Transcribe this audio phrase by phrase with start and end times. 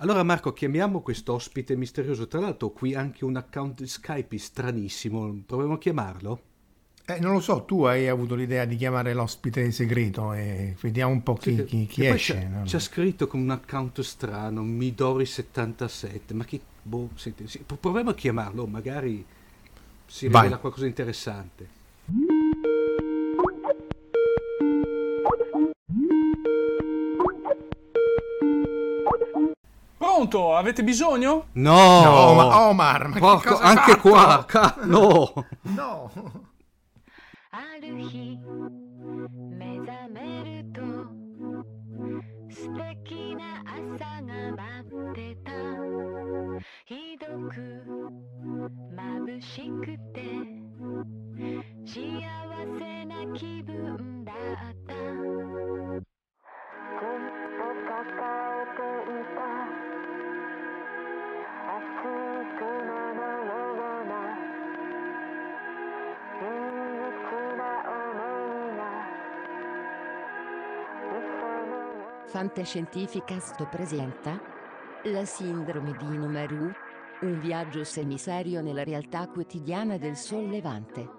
[0.00, 2.28] Allora Marco, chiamiamo questo ospite misterioso.
[2.28, 5.42] Tra l'altro qui anche un account Skype stranissimo.
[5.44, 6.42] Proviamo a chiamarlo?
[7.04, 11.22] Eh, non lo so, tu hai avuto l'idea di chiamare l'ospite segreto e vediamo un
[11.22, 12.34] po' chi, sì, chi, chi esce.
[12.34, 12.62] C'è, no?
[12.62, 16.60] c'è, scritto con un account strano, Midori77, ma chi...
[16.80, 19.24] Boh, senti, sì, proviamo a chiamarlo, magari
[20.06, 20.58] si rivela Vai.
[20.60, 21.77] qualcosa di interessante.
[30.17, 30.55] Pronto?
[30.55, 31.45] Avete bisogno?
[31.53, 35.33] No, no ma Omar, ma Poco, anche qua, ca- no.
[35.63, 36.11] No.
[37.55, 38.39] ある日
[39.57, 40.81] 目覚めると
[42.49, 45.51] 素敵な朝が待ってた
[46.85, 47.53] ひどく
[48.95, 50.19] 眩しくて
[51.85, 51.99] 幸
[52.79, 54.35] せな気分だっ
[54.87, 54.93] た
[72.28, 74.38] Fantascientificast presenta
[75.04, 76.70] La sindrome di Inomaru,
[77.22, 81.17] un viaggio semiserio nella realtà quotidiana del sollevante.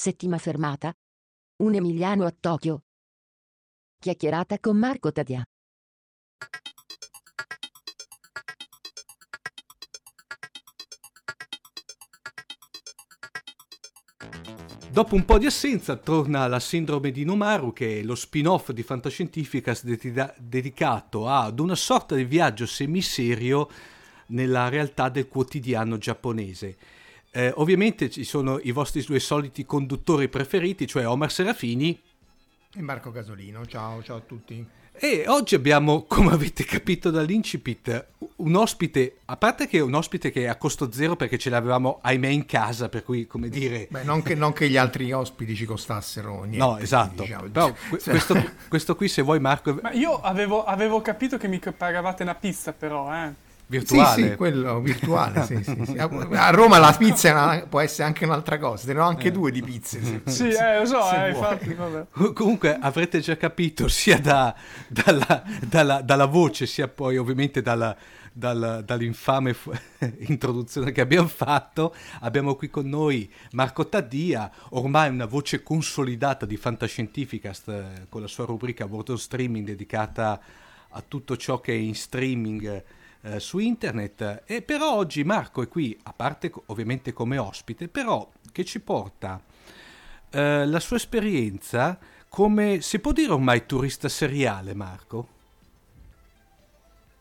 [0.00, 0.94] Settima fermata.
[1.62, 2.84] Un emiliano a Tokyo.
[3.98, 5.44] Chiacchierata con Marco Tadia.
[14.90, 18.82] Dopo un po' di assenza torna la sindrome di Nomaru, che è lo spin-off di
[18.82, 19.84] Fantascientificas
[20.38, 23.68] dedicato ad una sorta di viaggio semiserio
[24.28, 26.78] nella realtà del quotidiano giapponese.
[27.32, 31.96] Eh, ovviamente ci sono i vostri due soliti conduttori preferiti, cioè Omar Serafini
[32.74, 34.66] E Marco Casolino, ciao, ciao a tutti.
[34.92, 40.32] e oggi abbiamo, come avete capito dall'incipit, un ospite, a parte che è un ospite
[40.32, 43.86] che è a costo zero perché ce l'avevamo ahimè in casa, per cui come dire...
[43.88, 46.58] Beh, non che, non che gli altri ospiti ci costassero niente.
[46.58, 47.22] No, esatto.
[47.22, 47.48] diciamo.
[47.48, 51.60] Però que- questo, questo qui se vuoi Marco Ma io avevo, avevo capito che mi
[51.60, 53.48] pagavate una pizza però, eh.
[53.70, 54.30] Sì, virtuale.
[54.30, 55.44] sì, quello virtuale.
[55.46, 55.96] sì, sì, sì.
[55.96, 59.62] A Roma la pizza una- può essere anche un'altra cosa, ne ho anche due di
[59.62, 60.02] pizze.
[60.02, 62.32] se- Sì, se- eh, lo so, eh, infatti, vabbè.
[62.32, 64.52] Comunque avrete già capito sia da-
[64.88, 67.96] dalla, dalla- dalla voce sia poi ovviamente dalla,
[68.32, 69.70] dal- dall'infame fu-
[70.26, 71.94] introduzione che abbiamo fatto.
[72.22, 78.26] Abbiamo qui con noi Marco Taddia, ormai una voce consolidata di Fantascientificast eh, con la
[78.26, 80.40] sua rubrica World of Streaming dedicata
[80.90, 82.82] a tutto ciò che è in streaming
[83.22, 84.42] eh, su internet.
[84.46, 89.40] E però oggi Marco è qui, a parte ovviamente come ospite, però che ci porta
[90.30, 91.98] eh, la sua esperienza
[92.28, 95.38] come si può dire ormai turista seriale, Marco?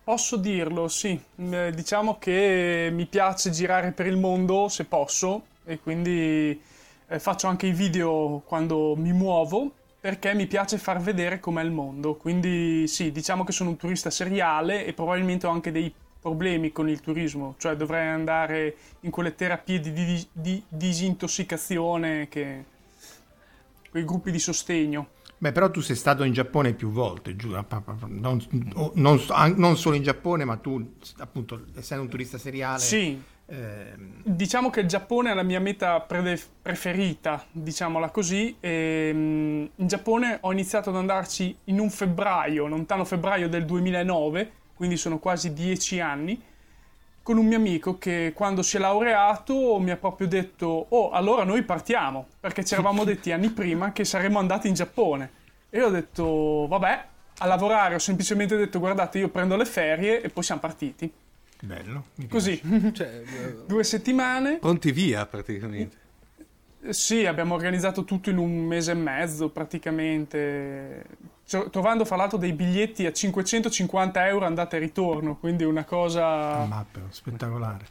[0.03, 1.19] Posso dirlo, sì.
[1.35, 6.59] Eh, diciamo che mi piace girare per il mondo se posso e quindi
[7.07, 11.71] eh, faccio anche i video quando mi muovo perché mi piace far vedere com'è il
[11.71, 12.15] mondo.
[12.15, 16.89] Quindi sì, diciamo che sono un turista seriale e probabilmente ho anche dei problemi con
[16.89, 22.63] il turismo, cioè dovrei andare in quelle terapie di, di- di disintossicazione che
[23.89, 25.09] quei gruppi di sostegno.
[25.37, 28.45] Beh, però tu sei stato in Giappone più volte, pa- pa- non,
[28.95, 29.21] non
[29.55, 32.79] non solo in Giappone, ma tu, appunto, essendo un turista seriale...
[32.79, 33.21] Sì,
[34.23, 38.55] Diciamo che il Giappone è la mia meta prede- preferita, diciamola così.
[38.59, 44.51] E, mm, in Giappone ho iniziato ad andarci in un febbraio, lontano febbraio del 2009,
[44.75, 46.41] quindi sono quasi dieci anni,
[47.23, 51.43] con un mio amico che quando si è laureato mi ha proprio detto «Oh, allora
[51.43, 55.31] noi partiamo», perché ci eravamo detti anni prima che saremmo andati in Giappone.
[55.69, 57.05] E io ho detto «Vabbè»,
[57.39, 61.11] a lavorare ho semplicemente detto «Guardate, io prendo le ferie» e poi siamo partiti.
[61.61, 62.05] Bello.
[62.29, 62.59] Così,
[62.93, 63.21] Cioè,
[63.67, 64.57] due settimane.
[64.57, 65.97] pronti via praticamente.
[66.81, 71.05] Eh, Sì, abbiamo organizzato tutto in un mese e mezzo praticamente,
[71.71, 76.63] trovando fra l'altro dei biglietti a 550 euro andata e ritorno, quindi una cosa...
[76.65, 77.85] Mappe, spettacolare.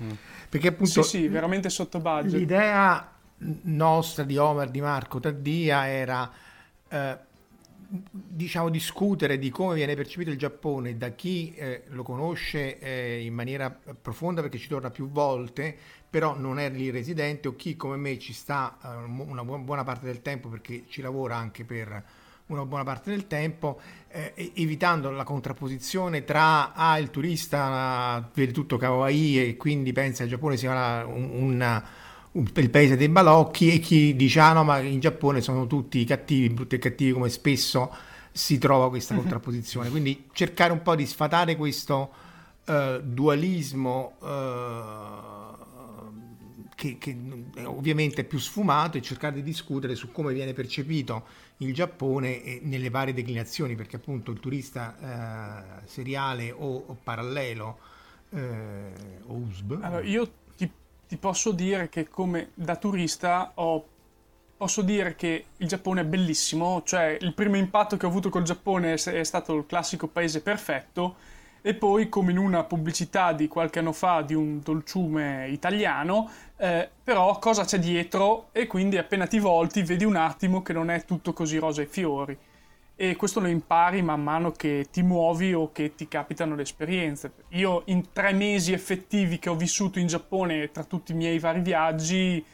[0.49, 2.33] Perché appunto Sì, sì, veramente sotto budget.
[2.39, 3.13] l'idea
[3.63, 6.31] nostra di Omar, di Marco Taddia era
[6.89, 7.19] eh,
[7.91, 13.33] diciamo discutere di come viene percepito il Giappone da chi eh, lo conosce eh, in
[13.33, 15.75] maniera profonda perché ci torna più volte
[16.11, 18.89] però non è lì residente o chi come me ci sta eh,
[19.23, 22.05] una bu- buona parte del tempo perché ci lavora anche per
[22.49, 28.77] una buona parte del tempo eh, evitando la contrapposizione tra ah, il turista vede tutto
[28.77, 31.87] kawaii e quindi pensa che il Giappone sia una- un- una- un-
[32.33, 36.51] il paese dei balocchi e chi dice ah no ma in Giappone sono tutti cattivi,
[36.51, 37.91] brutti e cattivi come spesso
[38.31, 39.91] si trova questa contrapposizione.
[39.91, 42.11] Quindi cercare un po' di sfatare questo
[42.65, 45.49] eh, dualismo eh,
[46.75, 47.17] che, che
[47.57, 51.25] eh, ovviamente è più sfumato e cercare di discutere su come viene percepito
[51.59, 57.79] il Giappone nelle varie declinazioni perché appunto il turista eh, seriale o, o parallelo
[58.31, 58.93] eh,
[59.27, 60.31] o USB Allora, io
[61.09, 63.85] ti, posso dire che come da turista ho-
[64.57, 68.43] posso dire che il Giappone è bellissimo, cioè il primo impatto che ho avuto col
[68.43, 71.17] Giappone è stato il classico paese perfetto
[71.61, 76.89] e poi come in una pubblicità di qualche anno fa di un dolciume italiano, eh,
[77.03, 81.05] però cosa c'è dietro e quindi appena ti volti vedi un attimo che non è
[81.05, 82.37] tutto così rosa e fiori
[83.01, 87.31] e questo lo impari man mano che ti muovi o che ti capitano le esperienze.
[87.51, 91.61] Io in tre mesi effettivi che ho vissuto in Giappone tra tutti i miei vari
[91.61, 92.45] viaggi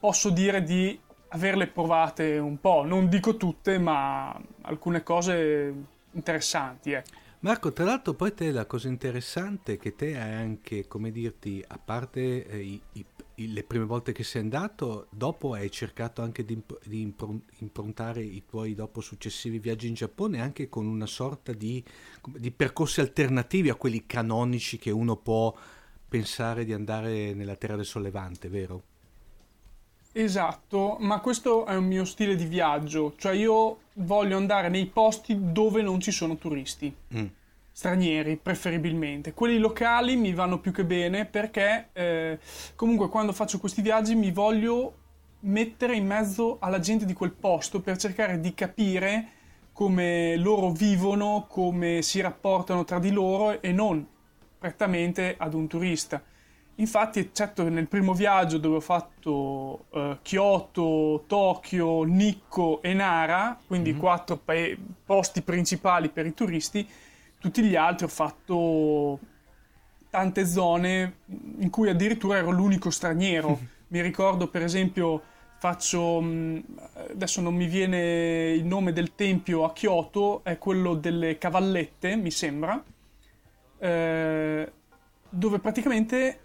[0.00, 0.98] posso dire di
[1.28, 5.74] averle provate un po', non dico tutte, ma alcune cose
[6.12, 6.92] interessanti.
[6.92, 7.10] ecco.
[7.40, 11.62] Marco, tra l'altro poi te la cosa interessante è che te hai anche, come dirti,
[11.66, 13.04] a parte eh, i- i-
[13.48, 18.22] le prime volte che sei andato, dopo hai cercato anche di, imp- di impron- improntare
[18.22, 21.82] i tuoi dopo successivi viaggi in Giappone anche con una sorta di,
[22.24, 25.54] di percorsi alternativi a quelli canonici che uno può
[26.08, 28.82] pensare di andare nella Terra del Sollevante, vero?
[30.12, 35.52] Esatto, ma questo è un mio stile di viaggio, cioè io voglio andare nei posti
[35.52, 36.94] dove non ci sono turisti.
[37.16, 37.26] Mm.
[37.72, 39.32] Stranieri preferibilmente.
[39.32, 42.38] Quelli locali mi vanno più che bene perché eh,
[42.76, 44.98] comunque quando faccio questi viaggi mi voglio
[45.40, 49.28] mettere in mezzo alla gente di quel posto per cercare di capire
[49.72, 54.06] come loro vivono, come si rapportano tra di loro e non
[54.58, 56.22] prettamente ad un turista.
[56.76, 63.94] Infatti, eccetto nel primo viaggio dove ho fatto eh, Kyoto, Tokyo, Nikko e Nara, quindi
[63.94, 66.88] quattro pae- posti principali per i turisti,
[67.42, 69.18] tutti gli altri ho fatto
[70.08, 71.16] tante zone
[71.58, 73.58] in cui addirittura ero l'unico straniero.
[73.88, 75.20] Mi ricordo, per esempio,
[75.58, 76.62] faccio mh,
[77.10, 82.30] adesso non mi viene il nome del tempio a Kyoto, è quello delle cavallette, mi
[82.30, 82.82] sembra,
[83.78, 84.72] eh,
[85.28, 86.38] dove praticamente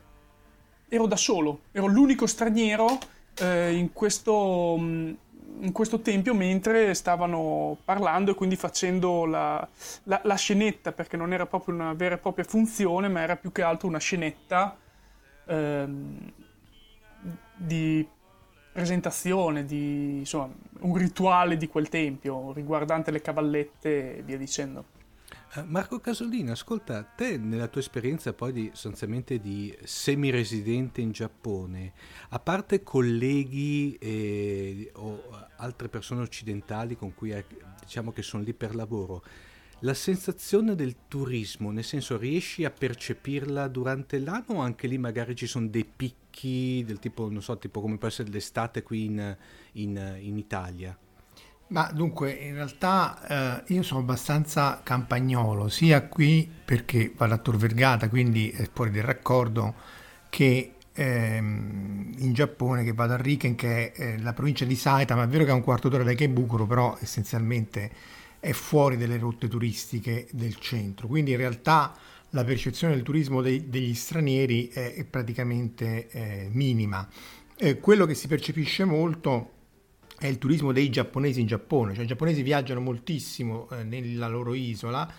[0.89, 2.97] ero da solo, ero l'unico straniero
[3.39, 5.17] eh, in questo mh,
[5.59, 9.67] in questo tempio mentre stavano parlando e quindi facendo la,
[10.03, 13.51] la- la scenetta, perché non era proprio una vera e propria funzione, ma era più
[13.51, 14.77] che altro una scenetta
[15.45, 16.31] ehm,
[17.55, 18.07] di
[18.71, 24.95] presentazione, di insomma, un rituale di quel tempio riguardante le cavallette e via dicendo.
[25.55, 31.93] Eh, Marco Casolino, ascolta, te nella tua esperienza poi di sostanzialmente di semiresidente in Giappone,
[32.29, 37.43] a parte colleghi eh, o altre persone occidentali con cui hai-
[37.81, 39.23] diciamo che sono lì per lavoro,
[39.81, 45.35] la sensazione del turismo, nel senso riesci a percepirla durante l'anno o anche lì magari
[45.35, 49.37] ci sono dei picchi del tipo, non so, tipo come può essere l'estate qui in,
[49.73, 50.97] in- in Italia?
[51.69, 57.57] Ma dunque, in realtà eh, io sono abbastanza campagnolo, sia qui perché vado a Tor
[57.57, 59.75] Vergata, quindi è fuori del raccordo,
[60.29, 65.23] che ehm, in Giappone, che vado a Riken, che è eh, la provincia di Saitama.
[65.23, 67.91] È vero che è un quarto d'ora da Ikebukuro, però essenzialmente
[68.39, 71.07] è fuori delle rotte turistiche del centro.
[71.07, 71.95] Quindi in realtà
[72.31, 77.07] la percezione del turismo dei- degli stranieri è, è praticamente eh, minima.
[77.55, 79.51] Eh, quello che si percepisce molto
[80.19, 84.55] è il turismo dei giapponesi in Giappone, cioè i giapponesi viaggiano moltissimo eh, nella loro
[84.55, 85.11] isola,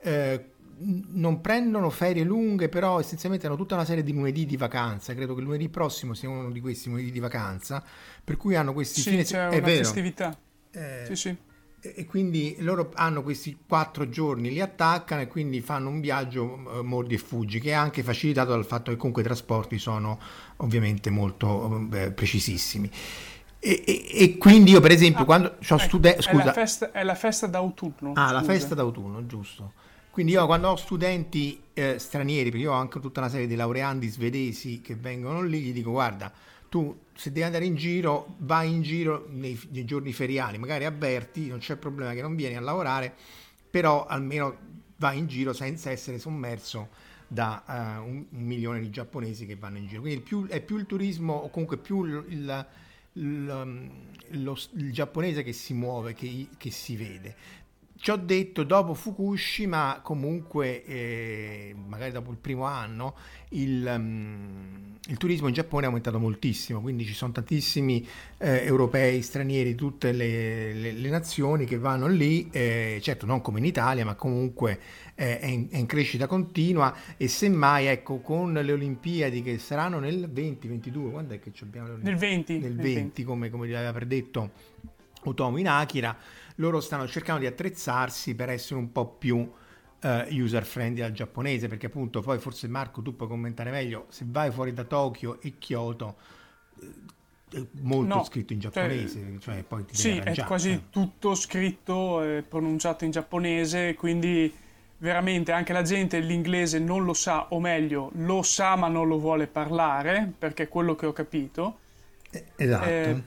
[0.00, 0.49] eh,
[0.82, 5.34] non prendono ferie lunghe, però essenzialmente hanno tutta una serie di lunedì di vacanza, credo
[5.34, 7.84] che lunedì prossimo sia uno di questi lunedì di vacanza,
[8.24, 9.80] per cui hanno questi Sì, fine c'è è vero.
[9.82, 10.38] festività.
[10.70, 11.36] Eh, Sì, sì.
[11.82, 16.82] e quindi loro hanno questi quattro giorni, li attaccano e quindi fanno un viaggio eh,
[16.82, 20.18] mordi e fuggi, che è anche facilitato dal fatto che comunque i trasporti sono
[20.58, 22.90] ovviamente molto eh, precisissimi.
[23.58, 26.22] E, e- e quindi io per esempio Ah, quando ho ecco, studenti...
[26.22, 28.12] È la Scusa, festa, è la festa d'autunno.
[28.14, 28.42] Ah, la scusa.
[28.42, 29.72] festa d'autunno, giusto.
[30.10, 33.54] Quindi io quando ho studenti eh, stranieri, perché io ho anche tutta una serie di
[33.54, 36.32] laureandi svedesi che vengono lì, gli dico guarda,
[36.68, 41.46] tu se devi andare in giro, vai in giro nei, nei giorni feriali, magari avverti,
[41.48, 43.14] non c'è problema che non vieni a lavorare,
[43.70, 44.56] però almeno
[44.96, 46.88] vai in giro senza essere sommerso
[47.28, 50.00] da eh, un, un milione di giapponesi che vanno in giro.
[50.00, 52.66] Quindi più- è più il turismo o comunque più il, il-
[53.14, 57.34] il- lo- il giapponese che si muove, che, che si vede.
[58.02, 63.14] Ci ho detto, dopo Fukushima, comunque, eh, magari dopo il primo anno,
[63.50, 69.20] il, um, il turismo in Giappone è aumentato moltissimo, quindi ci sono tantissimi eh, europei,
[69.20, 74.02] stranieri, tutte le, le- le nazioni che vanno lì, eh, certo non come in Italia,
[74.06, 74.80] ma comunque
[75.14, 79.98] eh, è, in, è in crescita continua e semmai, ecco, con le Olimpiadi che saranno
[79.98, 82.34] nel 2022, quando è che ci abbiamo le Nel Olimpiadi?
[82.34, 82.58] 20.
[82.60, 84.52] nel nel 20, come, come aveva predetto
[85.24, 86.16] Otomo in Akira,
[86.60, 89.50] loro stanno cercando di attrezzarsi per essere un po' più
[90.30, 94.50] user friendly al giapponese, perché appunto poi forse Marco tu puoi commentare meglio, se vai
[94.50, 96.16] fuori da Tokyo e Kyoto
[96.80, 96.94] eh,
[97.50, 100.88] è molto No, scritto in cioè, giapponese, cioè, poi ti Sì, è quasi eh.
[100.90, 104.52] tutto scritto e pronunciato in giapponese, quindi
[104.98, 109.18] veramente anche la gente l'inglese non lo sa, o meglio, lo sa ma non lo
[109.18, 111.80] vuole parlare, perché è quello che ho capito,
[112.32, 113.22] Eh, Esatto.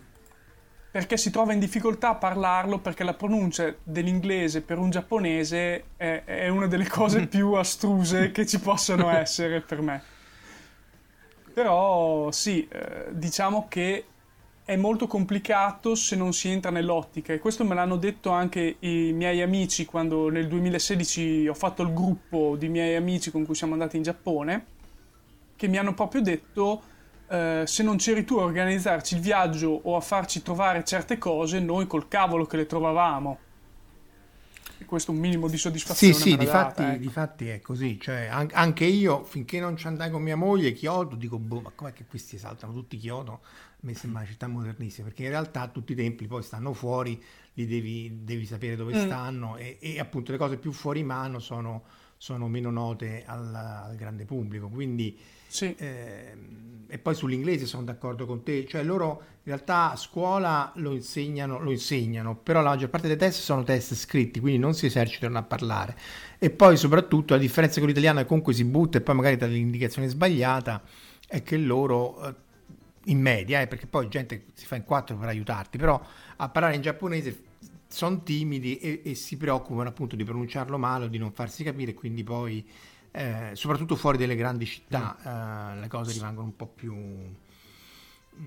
[0.93, 6.21] Perché si trova in difficoltà a parlarlo, perché la pronuncia dell'inglese per un giapponese è,
[6.23, 10.03] è una delle cose più astruse che ci possano essere per me.
[11.51, 14.05] Però sì, eh, diciamo che
[14.63, 19.13] è molto complicato se non si entra nell'ottica e questo me l'hanno detto anche i
[19.13, 23.73] miei amici quando nel 2016 ho fatto il gruppo di miei amici con cui siamo
[23.73, 24.65] andati in Giappone,
[25.55, 26.91] che mi hanno proprio detto
[27.27, 31.59] eh, se non c'eri tu a organizzarci il viaggio o a farci trovare certe cose,
[31.59, 33.39] noi col cavolo che le trovavamo.
[34.77, 36.13] E questo un minimo di Sì, soddisfazione.
[36.13, 37.03] sì, l'ha difatti, data, ecco.
[37.03, 37.99] difatti è così.
[37.99, 41.71] Cioè, an- anche io, finché non ci andai con mia moglie, Kyoto, dico, boh, ma
[41.71, 43.41] com'è che questi esaltano tutti Kyoto?
[43.43, 47.21] A me sembra una città modernissima, perché in realtà tutti i templi poi stanno fuori,
[47.53, 48.97] li devi, devi sapere dove Mm.
[49.05, 51.83] stanno e, e appunto le cose più fuori mano sono,
[52.17, 54.69] sono meno note al, al grande pubblico.
[54.69, 55.17] Quindi
[55.53, 55.75] Sì.
[55.77, 60.93] Ehm, e poi sull'inglese sono d'accordo con te, cioè loro in realtà a scuola lo
[60.93, 64.87] insegnano, lo insegnano, però la maggior parte dei test sono test scritti, quindi non si
[64.87, 65.95] esercitano a parlare.
[66.39, 69.45] E poi soprattutto la differenza con l'italiano è comunque si butta e poi magari dà
[69.45, 70.81] l'indicazione sbagliata,
[71.27, 72.33] è che loro eh,
[73.05, 76.01] in media, eh, perché poi gente si fa in quattro per aiutarti, però
[76.37, 77.41] a parlare in giapponese
[77.87, 81.93] sono timidi e, e si preoccupano appunto di pronunciarlo male o di non farsi capire,
[81.93, 82.65] quindi poi
[83.15, 86.95] eh, soprattutto fuori dalle grandi città eh, le cose rimangono un po' più...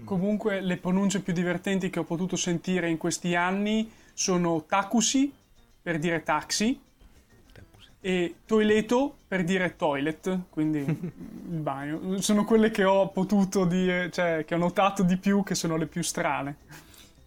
[0.03, 5.33] Comunque le pronunce più divertenti che ho potuto sentire in questi anni sono takushi
[5.81, 6.81] per dire taxi
[8.01, 12.21] e toileto per dire toilet, quindi il bagno.
[12.21, 15.87] Sono quelle che ho potuto dire, cioè che ho notato di più che sono le
[15.87, 16.57] più strane.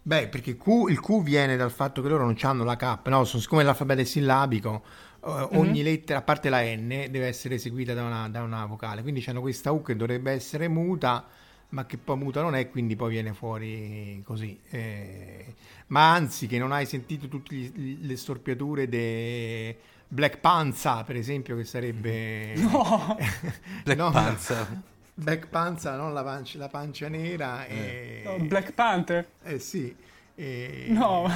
[0.02, 3.24] Beh, perché Q- il Q viene dal fatto che loro non hanno la K, no?
[3.24, 4.82] Siccome l'alfabeto è sillabico,
[5.24, 9.02] eh, ogni lettera, a parte la N, deve essere eseguita da una, da una vocale,
[9.02, 11.26] quindi c'hanno questa U che dovrebbe essere muta,
[11.70, 14.58] ma che poi muta non è, quindi poi viene fuori così.
[14.70, 15.54] Eh,
[15.88, 19.74] ma anzi, che non hai sentito tutte le storpiature di
[20.08, 22.54] Black Panza, per esempio, che sarebbe...
[22.58, 23.16] No,
[23.84, 24.82] Black No, Panza.
[25.14, 27.66] Black Panza, non la pancia, la pancia nera.
[27.66, 28.22] E...
[28.24, 29.28] no, Black Panther?
[29.42, 29.94] Eh sì.
[30.34, 30.86] E...
[30.88, 31.28] No,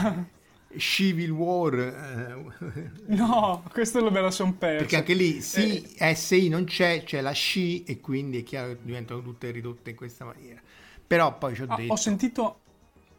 [0.78, 1.75] Civil War.
[1.78, 4.78] eh, no, questo me lo son perso.
[4.78, 6.14] perché anche lì sì, Eh.
[6.14, 9.97] SI non c'è, c'è la sci e quindi è chiaro che diventano tutte ridotte in
[9.97, 10.61] questa maniera.
[11.07, 11.93] Però poi ci ho Ah, detto...
[11.93, 12.61] ho, sentito,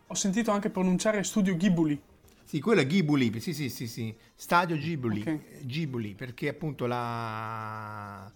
[0.08, 2.02] ho sentito anche pronunciare Studio Ghibli.
[2.44, 4.16] Sì, quello è Ghibli, sì, sì, sì, sì.
[4.36, 5.66] Stadio Ghibli, Ok.
[5.66, 8.32] Ghibli, perché appunto la...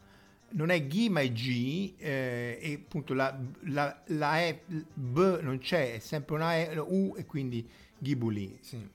[0.52, 5.60] Non è G ma è G eh, e appunto la, la, la E, B non
[5.60, 7.68] c'è, è sempre una E, U e quindi
[8.00, 8.90] Ghibli, sì.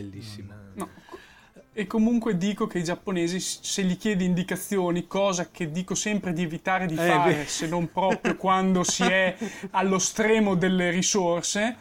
[0.00, 0.52] Bellissimo.
[0.74, 0.88] No.
[1.72, 6.42] E comunque dico che i giapponesi, se gli chiedi indicazioni, cosa che dico sempre di
[6.42, 7.46] evitare di Eh, fare, beh.
[7.46, 9.36] se non proprio quando si è
[9.70, 11.76] allo stremo delle risorse,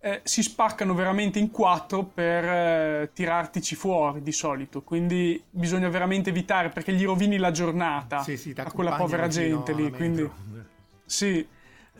[0.00, 4.82] eh, si spaccano veramente in quattro per eh, tirartici fuori di solito.
[4.82, 9.72] Quindi bisogna veramente evitare perché gli rovini la giornata Sì, sì, a quella povera gente
[9.72, 9.90] lì.
[9.92, 10.28] Quindi
[11.04, 11.46] sì,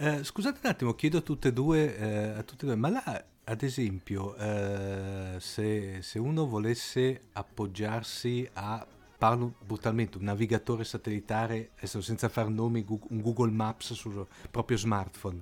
[0.00, 2.88] Eh, scusate un attimo, chiedo a tutte e due, eh, a tutte e due ma
[2.88, 8.86] là, ad esempio, eh, se, se uno volesse appoggiarsi a,
[9.16, 15.40] parlo brutalmente, un navigatore satellitare, adesso senza far nomi, un Google Maps sul proprio smartphone,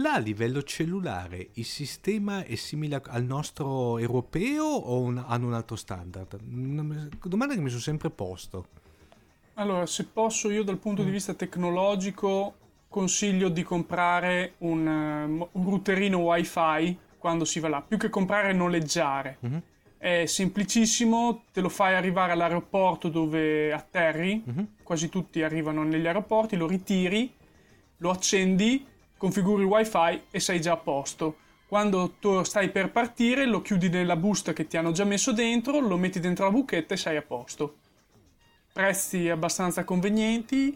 [0.00, 5.54] Là a livello cellulare il sistema è simile al nostro europeo o un- hanno un
[5.54, 6.38] altro standard?
[6.48, 8.66] Una domanda che mi sono sempre posto.
[9.54, 12.54] Allora, se posso, io dal punto di vista tecnologico
[12.88, 16.96] consiglio di comprare un, eh, un routerino wifi
[17.28, 19.36] quando si va là, più che comprare e noleggiare.
[19.40, 19.62] Mhm.
[19.98, 24.68] È semplicissimo, te lo fai arrivare all'aeroporto dove atterri, Mhm.
[24.82, 27.30] quasi tutti arrivano negli aeroporti, lo ritiri,
[27.98, 28.86] lo accendi,
[29.18, 31.36] configuri il wifi e sei già a posto.
[31.68, 35.80] Quando tu stai per partire, lo chiudi nella busta che ti hanno già messo dentro,
[35.80, 37.76] lo metti dentro la buchetta e sei a posto.
[38.72, 40.74] Prezzi abbastanza convenienti.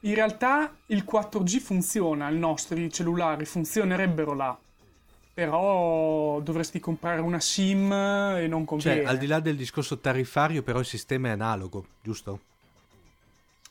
[0.00, 4.58] In realtà il 4G funziona, i nostri cellulari funzionerebbero là.
[5.34, 9.00] Però dovresti comprare una SIM e non conviene.
[9.02, 12.40] Cioè, al di là del discorso tariffario, però il sistema è analogo, giusto?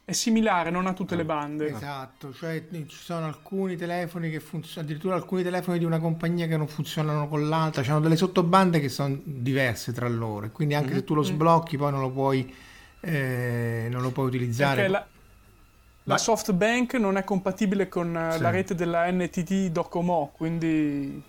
[0.06, 1.26] È similare, non a tutte le Ah.
[1.26, 1.70] bande.
[1.70, 6.58] Esatto, cioè ci sono alcuni telefoni che funzionano, addirittura alcuni telefoni di una compagnia che
[6.58, 11.04] non funzionano con l'altra, hanno delle sottobande che sono diverse tra loro, quindi anche se
[11.06, 12.54] tu lo sblocchi poi non lo puoi,
[13.00, 14.76] eh, non lo puoi utilizzare.
[14.76, 15.08] Perché la,
[16.04, 18.42] la SoftBank non è compatibile con eh, Sì.
[18.42, 21.24] la rete della NTT Docomo, quindi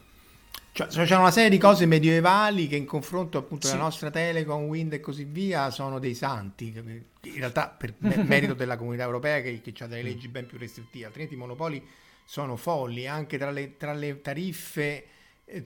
[0.77, 3.75] Cioè, c'è una serie di cose medievali che in confronto appunto Sì.
[3.75, 6.73] alla nostra Telecom, Wind e così via sono dei santi.
[6.75, 10.59] In realtà per me- merito della comunità europea che, che ha delle leggi ben più
[10.59, 11.81] restrittive, altrimenti i monopoli
[12.25, 15.05] sono folli anche tra le, tra le tariffe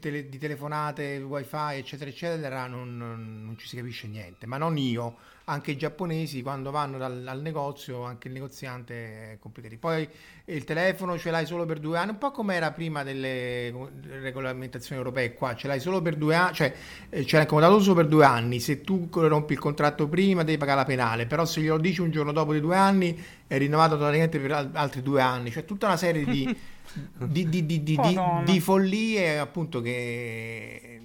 [0.00, 5.16] tele- di telefonate, wifi eccetera eccetera non, non- ci si capisce niente, ma non io,
[5.44, 9.76] anche i giapponesi quando vanno dal, al negozio, anche il negoziante è complicato.
[9.78, 10.06] Poi
[10.46, 13.72] il telefono ce l'hai solo per due anni, un po' come era prima delle
[14.20, 16.74] regolamentazioni europee qua, ce l'hai solo per due anni, cioè
[17.08, 20.58] eh, ce l'hai accomodato solo per due anni, se tu rompi il contratto prima devi
[20.58, 23.96] pagare la penale, però se glielo dici un giorno dopo di due anni è rinnovato
[23.96, 26.54] totalmente per al- altri due anni, cioè tutta una serie di,
[27.16, 31.00] di, di- di- di- follie appunto che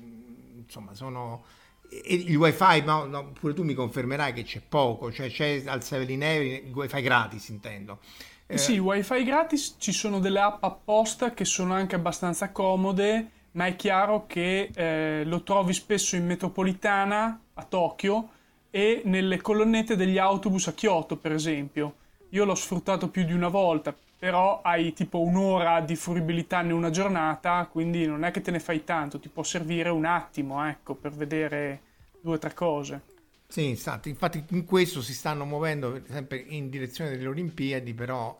[0.58, 1.44] insomma sono...
[1.90, 5.84] E il wifi, no, no, pure tu mi confermerai che c'è poco, cioè c'è al
[5.84, 8.00] 7-Eleven il wifi gratis intendo.
[8.48, 13.68] Eh, Sì, wifi gratis, ci sono delle app apposta che sono anche abbastanza comode, ma
[13.68, 18.30] è chiaro che eh, lo trovi spesso in metropolitana a Tokyo
[18.72, 21.96] e nelle colonnette degli autobus a Kyoto, per esempio.
[22.30, 26.90] Io l'ho sfruttato più di una volta, però hai tipo un'ora di fruibilità in una
[26.90, 30.96] giornata, quindi non è che te ne fai tanto, ti può servire un attimo, ecco,
[30.96, 31.82] per vedere
[32.22, 33.02] due o tre cose.
[33.50, 38.40] Sì, infatti, infatti in questo si stanno muovendo sempre in direzione delle Olimpiadi, però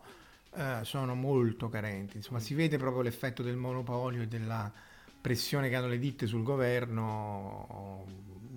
[0.54, 2.16] eh, sono molto carenti.
[2.16, 4.72] Insomma, si vede proprio l'effetto del monopolio e della
[5.20, 8.06] pressione che hanno le ditte sul governo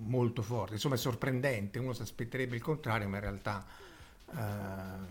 [0.06, 0.72] molto forte.
[0.72, 3.66] Insomma, è sorprendente, uno si aspetterebbe il contrario, ma in realtà
[4.36, 5.06] eh,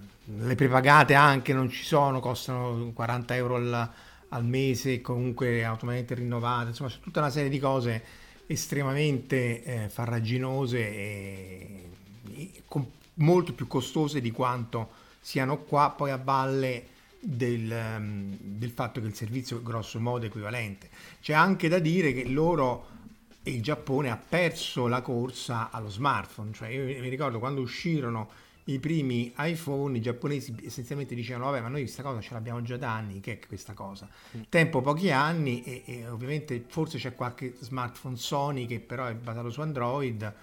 [0.46, 3.90] le prepagate anche non ci sono, costano 40 euro al,
[4.30, 6.70] al mese comunque automaticamente rinnovate.
[6.70, 8.04] Insomma, c'è tutta una serie di cose
[8.48, 11.90] estremamente eh, farraginose e,
[12.34, 18.72] e con- molto più costose di quanto siano qua, poi a valle del, ehm, del
[18.72, 20.90] fatto che il servizio è grosso modo equivalente.
[21.22, 22.96] C'è anche da dire che loro
[23.44, 28.30] il Giappone ha perso la corsa allo smartphone, cioè io mi ricordo quando uscirono
[28.70, 32.78] i primi iPhone, i giapponesi essenzialmente dicevano vabbè ma noi questa cosa ce l'abbiamo già
[32.78, 34.08] da anni, che è questa cosa?
[34.50, 39.50] Tempo pochi anni e, e ovviamente forse c'è qualche smartphone Sony che però è basato
[39.50, 40.34] su Android,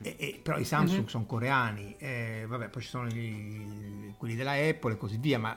[0.00, 1.06] e- e- però i Samsung Mhm.
[1.08, 5.56] sono coreani, eh, vabbè poi ci sono i- quelli della Apple e così via, ma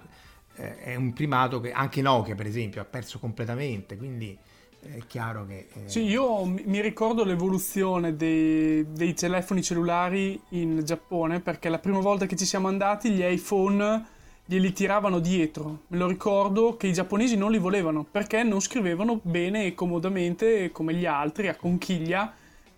[0.55, 4.38] eh, è un primato che anche Nokia per esempio ha perso completamente, quindi
[4.82, 5.68] è chiaro che...
[5.74, 12.00] eh, Sì, io mi ricordo l'evoluzione dei, dei telefoni cellulari in Giappone perché la prima
[12.00, 14.06] volta che ci siamo andati gli iPhone
[14.46, 15.82] glieli tiravano dietro.
[15.88, 20.72] Me lo ricordo che i giapponesi non li volevano perché non scrivevano bene e comodamente
[20.72, 22.34] come gli altri, a conchiglia,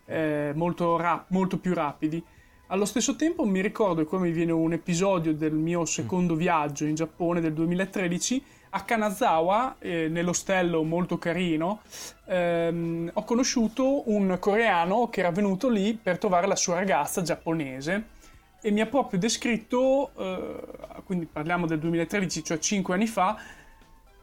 [0.06, 2.22] eh, molto, rap- molto più rapidi.
[2.68, 6.86] Allo stesso tempo mi ricordo, e qua mi viene un episodio del mio secondo viaggio
[6.86, 11.82] in Giappone del 2013, a Kanazawa, eh, nell'ostello molto carino,
[12.26, 18.20] ehm, ho conosciuto un coreano che era venuto lì per trovare la sua ragazza giapponese
[18.62, 23.38] e mi ha proprio descritto, eh, quindi parliamo del 2013, cioè 5 anni fa,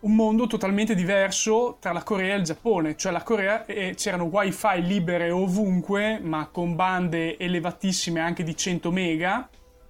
[0.01, 4.25] un mondo totalmente diverso tra la Corea e il Giappone, cioè la Corea eh, c'erano
[4.25, 9.49] wifi libere ovunque, ma con bande elevatissime anche di 100 mega,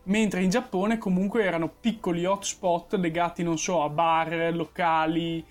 [0.09, 5.45] mentre in Giappone comunque erano piccoli hotspot legati, non so, a bar, locali,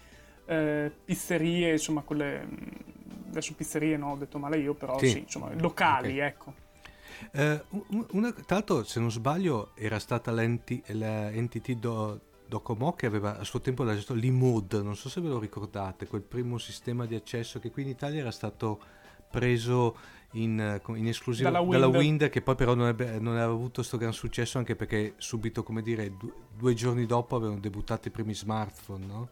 [0.45, 2.41] eh, pizzerie, insomma, quelle...
[2.45, 2.85] mh,
[3.29, 5.05] Adesso pizzerie no, ho detto male io, però Sì.
[5.05, 6.21] sì, insomma, locali, Ok.
[6.21, 6.53] ecco.
[7.31, 10.31] Eh, un- una- tra l'altro, se non sbaglio, era stata
[11.33, 15.39] NTT Do- Docomo che aveva a suo tempo la l'IMOD, non so se ve lo
[15.39, 18.79] ricordate, quel primo sistema di accesso che qui in Italia era stato
[19.29, 19.97] preso
[20.41, 22.29] in, eh, in esclusiva Dalla dalla, Wind.
[22.29, 25.81] Che poi però non, ebbe- non aveva avuto questo gran successo anche perché subito, come
[25.81, 29.29] dire, du- due giorni dopo avevano debuttato i primi smartphone, no?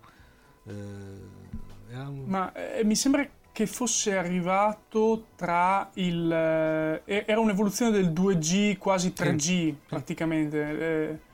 [0.67, 6.29] Eh, un- Ma eh, mi sembra che fosse arrivato tra il...
[6.31, 10.79] eh, era un'evoluzione del 2G, quasi 3G praticamente.
[10.79, 11.33] eh,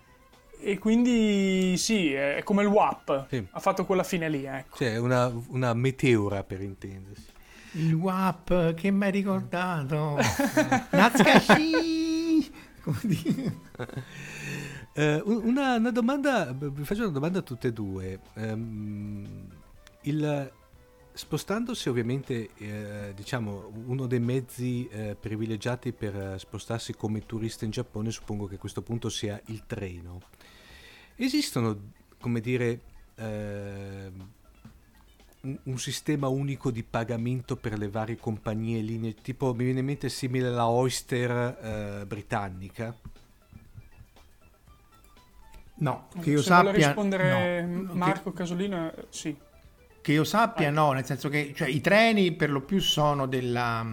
[0.64, 3.26] e quindi sì, è come il WAP.
[3.30, 3.48] Sì.
[3.50, 4.78] Ha fatto quella fine lì, ecco.
[4.78, 7.31] cioè una, una meteora per intendersi.
[7.74, 10.18] Il WAP che mi hai ricordato.
[10.92, 12.52] Nazcashi!
[12.82, 13.56] Come dire?
[14.94, 18.20] Eh, un- una, una domanda, vi faccio una domanda a tutte e due.
[18.34, 19.48] Ehm,
[20.02, 20.52] il-
[21.14, 27.72] spostandosi ovviamente, eh, diciamo, uno dei mezzi eh, privilegiati per eh, spostarsi come turista in
[27.72, 30.20] Giappone, suppongo che a questo punto sia il treno.
[31.16, 31.78] Esistono,
[32.20, 32.82] come dire,
[33.16, 34.30] ehm,
[35.42, 39.80] un, un sistema unico di pagamento per le varie compagnie e linee, tipo mi viene
[39.80, 42.96] in mente simile alla Oyster eh, britannica?
[45.76, 46.86] No, che io Se vuole sappia...
[46.88, 47.88] rispondere no.
[47.88, 49.36] Che- Marco Casolino, eh, sì.
[50.02, 50.72] Che io sappia, Ah.
[50.72, 53.84] no, nel senso che cioè, i treni per lo più sono della,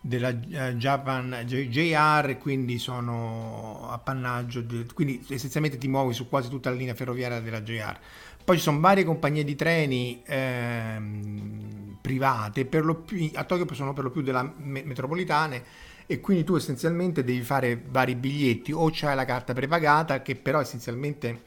[0.00, 6.70] della eh, Japan JR, quindi sono appannaggio, di- quindi essenzialmente ti muovi su quasi tutta
[6.70, 7.98] la linea ferroviaria della JR.
[8.44, 13.92] Poi ci sono varie compagnie di treni ehm, private, per lo più, a Tokyo sono
[13.92, 15.62] per lo più della me- metropolitane
[16.06, 20.60] e quindi tu essenzialmente devi fare vari biglietti o c'hai la carta prepagata che però
[20.60, 21.42] essenzialmente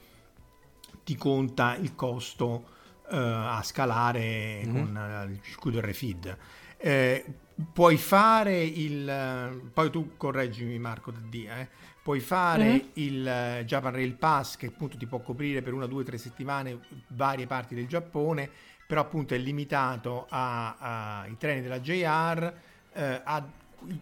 [1.03, 2.63] ti conta il costo
[3.11, 4.71] eh, a scalare Mhm.
[4.71, 6.37] con eh, il circuito RFID.
[6.77, 7.25] Eh,
[7.73, 11.67] puoi fare il poi tu correggimi Marco da dia, eh,
[12.03, 12.81] puoi fare Mhm.
[12.95, 16.79] il eh, Japan Rail Pass che appunto ti può coprire per una, due, tre settimane
[17.07, 18.49] varie parti del Giappone,
[18.85, 22.53] però appunto è limitato a- ai treni della JR,
[22.93, 23.43] eh, a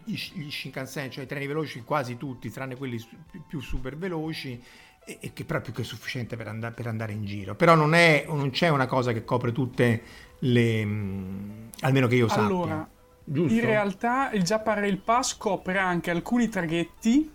[0.04, 0.16] gli
[0.50, 4.60] Shinkansen, cioè i treni veloci quasi tutti, tranne quelli su- più, più super veloci,
[5.04, 7.54] e, e che però è più che sufficiente per, and- per andare in giro.
[7.56, 10.02] Però non, è, non c'è una cosa che copre tutte
[10.40, 10.84] le...
[10.84, 12.44] mh, almeno che io sappia.
[12.44, 12.88] Allora,
[13.24, 13.54] Giusto?
[13.54, 17.30] in realtà il Japan Rail Pass copre anche alcuni traghetti,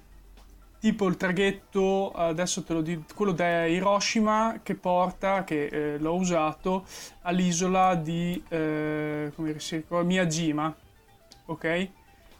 [0.79, 6.15] tipo il traghetto, adesso te lo dico, quello da Hiroshima che porta, che eh, l'ho
[6.15, 6.85] usato,
[7.23, 10.75] all'isola di eh, come si ricorda, Miyajima,
[11.45, 11.89] ok?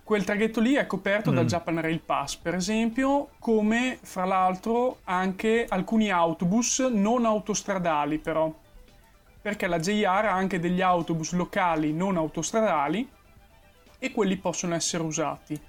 [0.03, 1.47] Quel traghetto lì è coperto dal Mm.
[1.47, 8.53] Japan Rail Pass, per esempio, come fra l'altro anche alcuni autobus non autostradali però,
[9.41, 13.09] perché la JR ha anche degli autobus locali non autostradali
[13.99, 15.59] e quelli possono essere usati.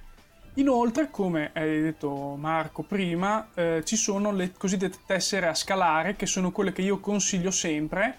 [0.58, 6.26] Inoltre, come hai detto Marco prima, eh, ci sono le cosiddette tessere a scalare, che
[6.26, 8.16] sono quelle che io consiglio sempre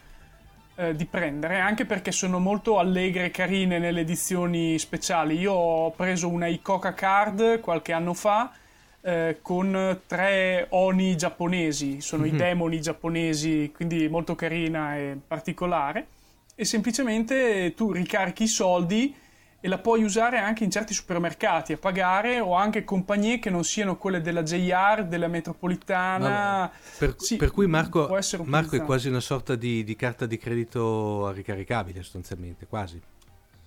[0.75, 5.38] eh, di prendere, anche perché sono molto allegre e carine nelle edizioni speciali.
[5.38, 8.54] Io ho preso una Icoca Card qualche anno fa
[9.02, 16.08] eh, con tre Oni giapponesi, sono i demoni giapponesi, quindi molto carina e particolare.
[16.56, 19.13] E semplicemente tu ricarichi i soldi
[19.62, 23.63] e la puoi usare anche in certi supermercati a pagare o anche compagnie che non
[23.65, 26.72] siano quelle della JR, della metropolitana.
[26.98, 28.10] Per, Sì, per cui Marco,
[28.43, 33.02] Marco è quasi una sorta di, di carta di credito ricaricabile sostanzialmente, quasi.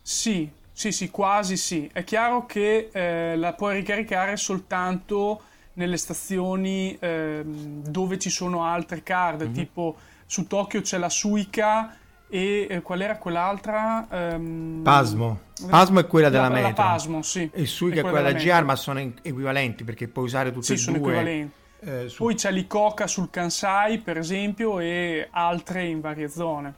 [0.01, 1.89] Sì, sì, sì, quasi sì.
[1.93, 5.43] È chiaro che eh, la puoi ricaricare soltanto
[5.75, 9.53] nelle stazioni ehm, dove ci sono altre card, Mhm.
[9.53, 11.97] tipo su Tokyo c'è la Suica
[12.35, 14.07] e eh, qual era quell'altra?
[14.11, 15.41] Ehm, Pasmo.
[15.69, 16.73] Pasmo è quella della la, la metro.
[16.83, 17.51] Pasmo, sì.
[17.53, 18.59] E Suica È è quella della.
[18.61, 21.09] GR, ma sono in- equivalenti perché puoi usare tutte Sì, e sono due.
[21.09, 21.53] equivalenti.
[21.81, 26.75] eh, su- Poi c'è l'Icoca sul Kansai, per esempio, e altre in varie zone.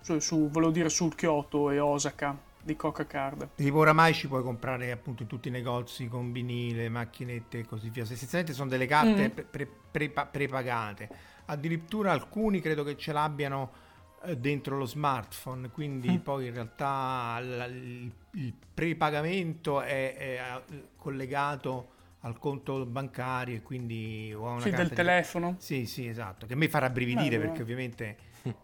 [0.00, 3.48] Su, su- volevo dire sul Kyoto e Osaka di Coca Card.
[3.56, 7.90] Tipo oramai ci puoi comprare appunto in tutti i negozi con vinile, macchinette e così
[7.90, 8.04] via.
[8.04, 9.30] Essenzialmente sono delle carte Mm.
[9.30, 11.08] pre- pre- prepa- prepagate.
[11.46, 13.88] Addirittura alcuni credo che ce l'abbiano
[14.36, 16.16] dentro lo smartphone, quindi Mm.
[16.18, 21.88] poi in realtà la- il, il prepagamento è, è, eh, collegato
[22.20, 25.56] al conto bancario e quindi o a una Sì, carta del di- telefono.
[25.58, 27.62] Sì, sì, esatto, che a me fa rabbrividire Bello, perché eh.
[27.62, 28.16] ovviamente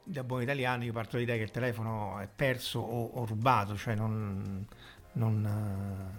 [0.02, 3.94] da buon italiano io parto dall'idea che il telefono è perso o, o rubato, cioè
[3.94, 4.66] non...
[5.12, 6.14] non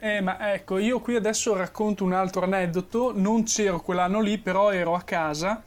[0.00, 3.12] eh, Eh, ma ecco, io qui adesso racconto un altro aneddoto.
[3.18, 5.62] Non c'ero quell'anno lì, però ero a casa.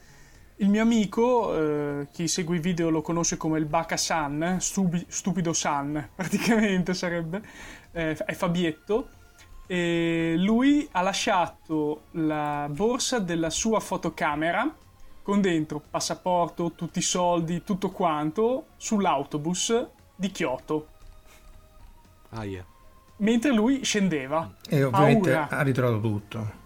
[0.60, 5.06] Il mio amico, eh, chi segue i video lo conosce come il Baka San, stupi-
[5.06, 7.40] stupido San, praticamente sarebbe,
[7.92, 9.10] eh, è Fabietto.
[9.68, 14.74] E lui ha lasciato la borsa della sua fotocamera
[15.22, 20.88] con dentro passaporto, tutti i soldi, tutto quanto, sull'autobus di Kyoto.
[22.30, 22.64] Aia.
[23.18, 24.56] Mentre lui scendeva.
[24.68, 25.56] E ovviamente Paura.
[25.56, 26.57] ha ritrovato tutto.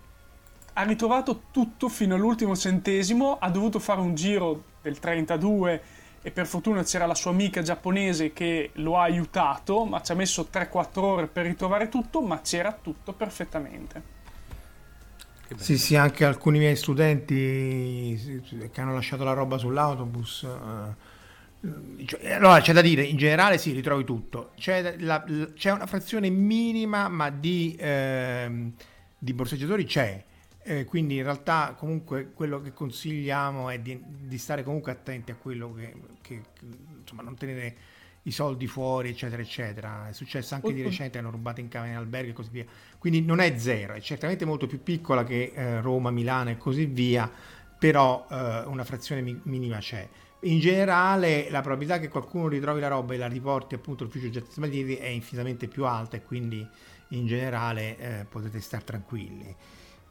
[0.74, 5.82] Ha ritrovato tutto fino all'ultimo centesimo, ha dovuto fare un giro del 32
[6.22, 10.14] e per fortuna c'era la sua amica giapponese che lo ha aiutato, ma ci ha
[10.14, 14.20] messo 3-4 ore per ritrovare tutto, ma c'era tutto perfettamente.
[15.56, 18.40] Sì, sì, anche alcuni miei studenti
[18.72, 20.44] che hanno lasciato la roba sull'autobus.
[20.44, 24.52] eh, cioè, allora c'è da dire, in generale sì, ritrovi tutto.
[24.56, 28.72] C'è, la- c'è una frazione minima, ma di, ehm,
[29.18, 30.24] di borseggiatori c'è.
[30.64, 35.34] Eh, quindi in realtà comunque quello che consigliamo è di, di stare comunque attenti a
[35.34, 36.66] quello che, che- che,
[37.00, 37.76] insomma non tenere
[38.22, 40.08] i soldi fuori eccetera eccetera.
[40.08, 40.88] È successo anche di Oh, oh.
[40.88, 42.64] recente hanno rubato in camera in alberghi e così via.
[42.98, 46.86] Quindi non è zero è certamente molto più piccola che eh, Roma, Milano e così
[46.86, 47.30] via
[47.78, 50.08] però eh, una frazione mi- minima c'è.
[50.44, 54.50] In generale la probabilità che qualcuno ritrovi la roba e la riporti appunto all'ufficio oggetti
[54.52, 56.64] sbagliati è infinitamente più alta e quindi
[57.08, 59.54] in generale eh, potete stare tranquilli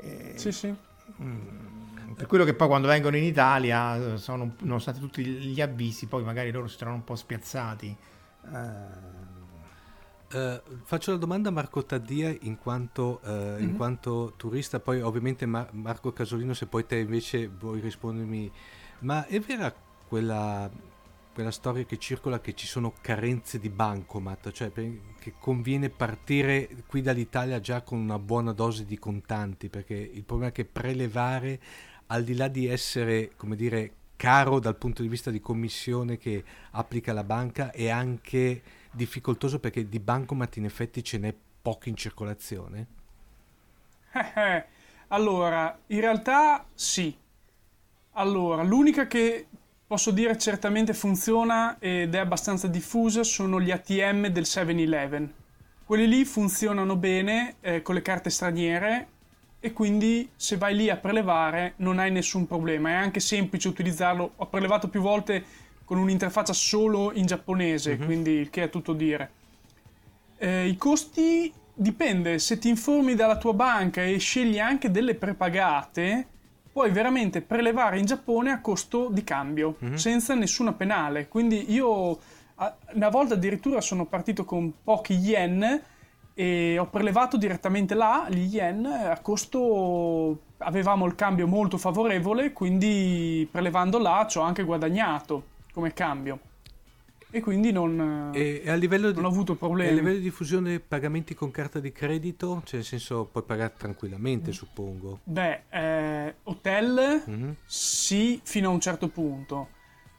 [0.02, 0.74] Eh, Sì, sì.
[1.22, 6.08] Mm, per quello che poi quando vengono in Italia eh, sono, nonostante tutti gli avvisi,
[6.08, 7.96] poi magari loro si trovano un po' spiazzati.
[8.54, 9.30] Eh,
[10.34, 13.76] Eh, faccio la domanda a Marco Taddia in quanto, eh, in Mhm.
[13.76, 18.50] quanto turista, poi ovviamente Ma- Marco Casolino se poi te invece vuoi rispondermi,
[19.00, 19.74] ma è vera
[20.08, 20.72] quella,
[21.34, 27.02] quella storia che circola che ci sono carenze di bancomat, cioè che conviene partire qui
[27.02, 31.60] dall'Italia già con una buona dose di contanti, perché il problema è che prelevare,
[32.08, 36.44] al di là di essere, come dire, caro dal punto di vista di commissione che
[36.72, 41.96] applica la banca, è anche difficoltoso perché di bancomat in effetti ce n'è pochi in
[41.96, 42.88] circolazione.
[45.12, 47.14] Allora, in realtà sì.
[48.12, 49.48] Allora, l'unica che
[49.92, 55.34] posso dire certamente funziona ed è abbastanza diffusa sono gli ATM del 7-Eleven.
[55.84, 59.08] Quelli lì funzionano bene eh, con le carte straniere
[59.60, 62.92] e quindi se vai lì a prelevare non hai nessun problema.
[62.92, 64.32] È anche semplice utilizzarlo.
[64.38, 65.44] Ho prelevato più volte
[65.84, 69.30] con un'interfaccia solo in giapponese, quindi il che è tutto dire.
[70.38, 76.28] Eh, I costi dipende, se ti informi dalla tua banca e scegli anche delle prepagate,
[76.72, 81.28] puoi veramente prelevare in Giappone a costo di cambio, senza nessuna penale.
[81.28, 82.18] Quindi io
[82.94, 85.82] una volta addirittura sono partito con pochi yen
[86.34, 93.48] e ho prelevato direttamente là gli yen a costo avevamo il cambio molto favorevole, quindi
[93.52, 96.40] prelevando là ci ho anche guadagnato come cambio.
[97.34, 99.96] E quindi non, E, e a livello di, non ho avuto e a problemi.
[99.96, 105.20] livello di diffusione pagamenti con carta di credito, cioè nel senso puoi pagare tranquillamente, suppongo.
[105.24, 107.56] Beh, eh, hotel Mhm.
[107.66, 109.70] sì, fino a un certo punto.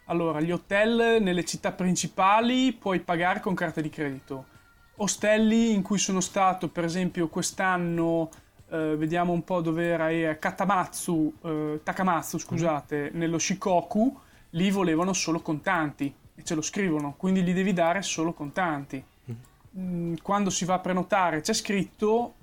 [0.06, 4.46] Allora, gli hotel nelle città principali puoi pagare con carta di credito.
[4.96, 8.30] Ostelli in cui sono stato, per esempio, quest'anno,
[8.70, 14.18] eh, vediamo un po' dove era, eh, Katamatsu, eh, Takamatsu, scusate, nello Shikoku,
[14.50, 16.12] lì volevano solo contanti
[16.42, 19.02] e ce lo scrivono, quindi li devi dare solo contanti.
[19.78, 22.34] Mm, Quando si va a prenotare c'è scritto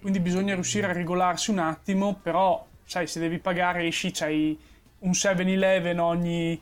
[0.00, 4.58] quindi bisogna riuscire a regolarsi un attimo, però sai, se devi pagare esci, c'hai
[4.98, 6.60] un 7-Eleven ogni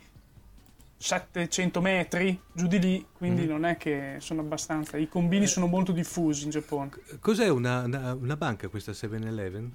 [0.96, 4.96] 700 metri, giù di lì, quindi non è che sono abbastanza...
[4.96, 6.90] I combini sono molto diffusi in Giappone.
[7.18, 9.70] Cos'è una, una- una banca questa 7-Eleven?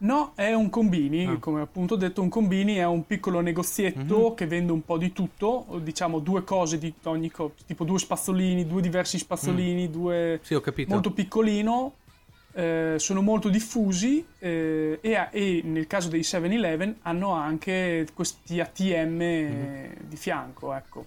[0.00, 1.38] No, è un combini, Ah.
[1.38, 5.12] come appunto ho detto, un combini è un piccolo negozietto che vende un po' di
[5.12, 10.38] tutto, diciamo due cose di ogni cosa, tipo due spazzolini, due diversi spazzolini, due...
[10.42, 10.92] Sì, ho capito.
[10.92, 11.94] molto piccolino,
[12.52, 19.20] eh, sono molto diffusi eh, e, e nel caso dei 7-Eleven hanno anche questi ATM
[19.20, 21.06] eh, di fianco, ecco.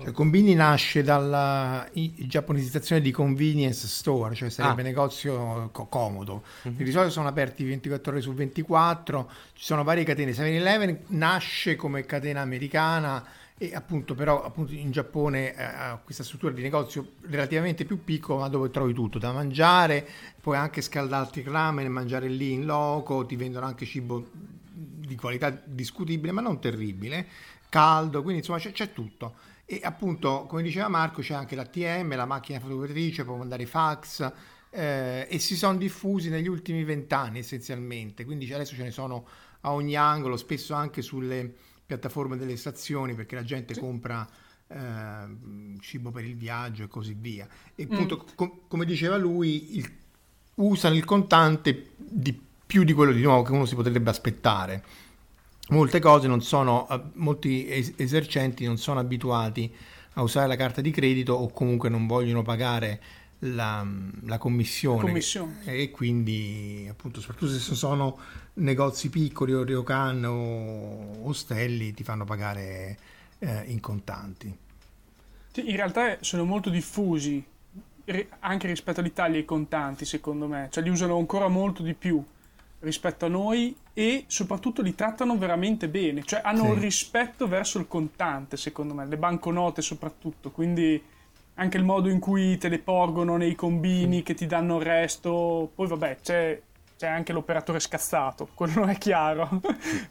[0.00, 4.84] Cioè, Combini nasce dalla giapponesizzazione di convenience store, cioè sarebbe Ah.
[4.84, 6.44] negozio co- comodo.
[6.62, 10.32] Di solito sono aperti 24 ore su 24, ci sono varie catene.
[10.32, 13.24] 7-Eleven nasce come catena americana
[13.60, 18.42] e appunto però appunto in Giappone eh, ha questa struttura di negozio relativamente più piccola
[18.42, 20.06] ma dove trovi tutto da mangiare,
[20.40, 24.28] puoi anche scaldarti il ramen e mangiare lì in loco, ti vendono anche cibo
[24.70, 27.26] di qualità discutibile ma non terribile,
[27.68, 29.34] caldo, quindi insomma c'è, c'è tutto.
[29.70, 34.32] E appunto, come diceva Marco, c'è anche l'ATM, la macchina fotocopiatrice, può mandare fax
[34.70, 39.26] eh, e si sono diffusi negli ultimi vent'anni essenzialmente, quindi adesso ce ne sono
[39.60, 41.54] a ogni angolo, spesso anche sulle
[41.84, 44.26] piattaforme delle stazioni perché la gente compra
[44.68, 44.76] eh,
[45.80, 47.46] cibo per il viaggio e così via.
[47.74, 49.92] E appunto, com- come diceva lui, il-
[50.54, 54.82] usano il contante di più di quello di nuovo che uno si potrebbe aspettare.
[55.68, 59.72] Molte cose non sono, eh, molti es- esercenti non sono abituati
[60.14, 63.00] a usare la carta di credito o comunque non vogliono pagare
[63.40, 63.86] la,
[64.24, 65.62] la commissione, Commissione.
[65.64, 68.18] e quindi appunto soprattutto se sono
[68.54, 72.98] negozi piccoli o ryokan o ostelli ti fanno pagare
[73.38, 74.56] eh, in contanti.
[75.54, 77.44] In realtà sono molto diffusi
[78.40, 82.24] anche rispetto all'Italia i contanti, secondo me, cioè li usano ancora molto di più
[82.80, 86.68] rispetto a noi e soprattutto li trattano veramente bene, cioè hanno Sì.
[86.68, 91.02] un rispetto verso il contante, secondo me, le banconote soprattutto, quindi
[91.54, 95.72] anche il modo in cui te le porgono nei combini che ti danno il resto,
[95.74, 96.62] poi vabbè, c'è
[96.96, 99.60] c'è anche l'operatore scazzato, quello non è chiaro,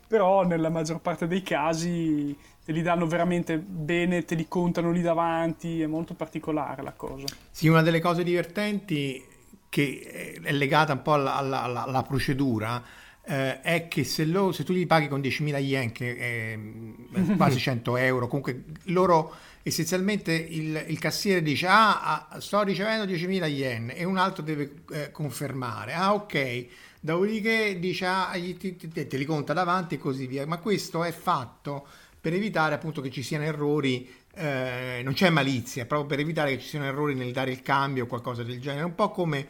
[0.05, 5.01] però nella maggior parte dei casi te li danno veramente bene, te li contano lì
[5.01, 7.25] davanti, è molto particolare la cosa.
[7.51, 9.25] Sì, una delle cose divertenti
[9.69, 12.81] che è legata un po' alla- alla- alla procedura
[13.27, 17.35] eh, è che se, lo- se tu gli paghi con 10.000 yen, che è mm,
[17.37, 23.45] quasi 100 euro, comunque loro essenzialmente il, il cassiere dice ah, ah, sto ricevendo 10.000
[23.47, 26.65] yen e un altro deve eh, confermare, ah ok,
[26.99, 31.03] dopodiché dice ah, gli- ti- ti- te li conta davanti e così via, ma questo
[31.03, 31.85] è fatto
[32.19, 36.61] per evitare appunto che ci siano errori eh, non c'è malizia, proprio per evitare che
[36.61, 38.85] ci siano errori nel dare il cambio o qualcosa del genere.
[38.85, 39.47] Un po' come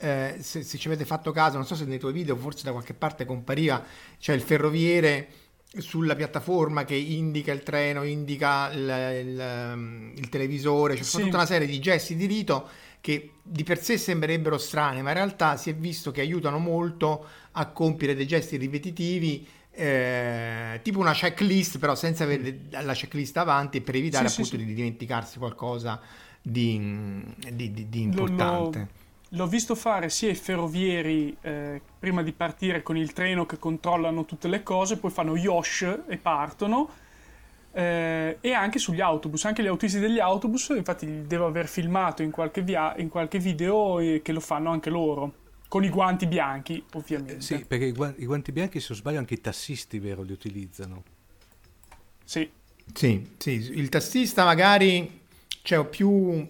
[0.00, 2.72] eh, se, se ci avete fatto caso, non so se nei tuoi video, forse da
[2.72, 3.84] qualche parte compariva,
[4.18, 5.28] c'è il ferroviere
[5.76, 8.80] sulla piattaforma che indica il treno, indica il,
[9.26, 11.20] il- il televisore, c'è Sì.
[11.22, 12.66] tutta una serie di gesti di rito
[13.00, 17.24] che di per sé sembrerebbero strani, ma in realtà si è visto che aiutano molto
[17.52, 23.80] a compiere dei gesti ripetitivi, eh, tipo una checklist, però senza avere la checklist avanti
[23.80, 24.66] per evitare Sì, sì, appunto sì.
[24.66, 26.00] di dimenticarsi qualcosa
[26.42, 28.88] di, di- di- di Lo- lo- importante.
[29.34, 34.24] L'ho visto fare sia i ferrovieri eh, prima di partire con il treno che controllano
[34.24, 36.90] tutte le cose, poi fanno Yosh e partono.
[37.72, 42.22] eh, e anche sugli autobus, anche gli autisti degli autobus, infatti li devo aver filmato
[42.22, 45.34] in qualche, via- in qualche video e che lo fanno anche loro,
[45.68, 47.36] con i guanti bianchi ovviamente.
[47.36, 50.22] Eh, Sì, perché i, guan- i guanti bianchi, se non sbaglio, anche i tassisti, vero,
[50.22, 51.04] li utilizzano.
[52.24, 52.50] Sì.
[52.92, 55.20] Sì, sì, il tassista magari
[55.62, 56.46] c'è più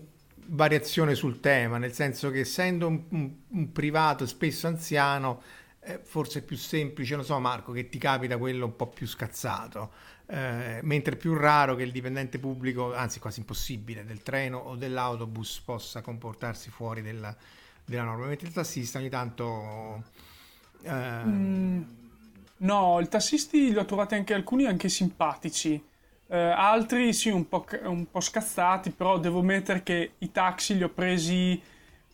[0.52, 5.42] variazione sul tema, nel senso che essendo un, un- un privato spesso anziano,
[5.80, 9.06] eh, forse è più semplice, non so Marco, che ti capita quello un po' più
[9.06, 9.92] scazzato,
[10.26, 14.76] eh, mentre è più raro che il dipendente pubblico, anzi quasi impossibile, del treno o
[14.76, 17.34] dell'autobus possa comportarsi fuori della,
[17.84, 20.02] della norma, mentre il tassista ogni tanto...
[20.82, 21.82] eh, Mm,
[22.58, 25.82] no, i tassisti li ho trovati anche alcuni anche simpatici.
[26.32, 30.84] Eh, altri sì, un po', un po' scazzati, però devo mettere che i taxi li
[30.84, 31.60] ho presi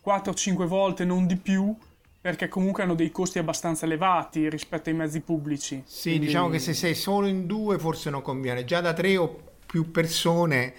[0.03, 1.75] 4-5 volte, non di più,
[2.19, 5.83] perché comunque hanno dei costi abbastanza elevati rispetto ai mezzi pubblici.
[5.85, 9.17] Sì, Quindi- diciamo che se sei solo in due forse non conviene, già da tre
[9.17, 10.73] o più persone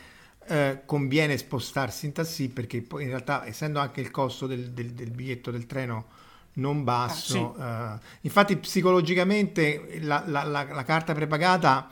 [0.51, 4.93] eh, conviene spostarsi in taxi perché poi in realtà essendo anche il costo del, del-
[4.93, 6.07] del biglietto del treno
[6.55, 11.89] non basso, eh, infatti psicologicamente la, la- la- la carta prepagata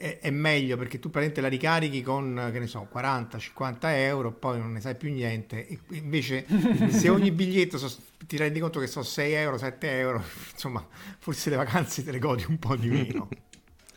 [0.00, 4.58] è, è meglio perché tu praticamente la ricarichi con, che ne so, 40-50 euro, poi
[4.58, 5.66] non ne sai più niente.
[5.66, 6.46] E invece
[6.88, 10.84] se ogni biglietto so- ti rendi conto che sono 6 euro, 7 euro, insomma,
[11.18, 13.28] forse le vacanze te le godi un po' di meno.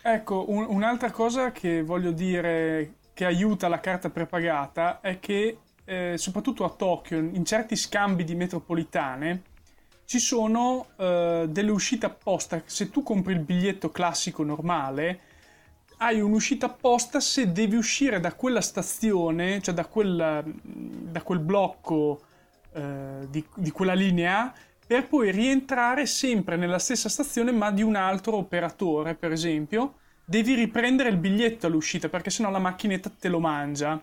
[0.01, 6.15] Ecco, un- un'altra cosa che voglio dire che aiuta la carta prepagata è che eh,
[6.17, 9.41] soprattutto a Tokyo, in certi scambi di metropolitane,
[10.03, 12.61] ci sono eh, delle uscite apposta.
[12.65, 15.31] Se tu compri il biglietto classico normale,
[16.03, 22.21] hai un'uscita apposta se devi uscire da quella stazione, cioè da quel, da quel blocco
[22.73, 24.53] eh, di, di quella linea,
[24.85, 29.95] per poi rientrare sempre nella stessa stazione ma di un altro operatore, per esempio.
[30.25, 33.99] Devi riprendere il biglietto all'uscita perché sennò la macchinetta te lo mangia.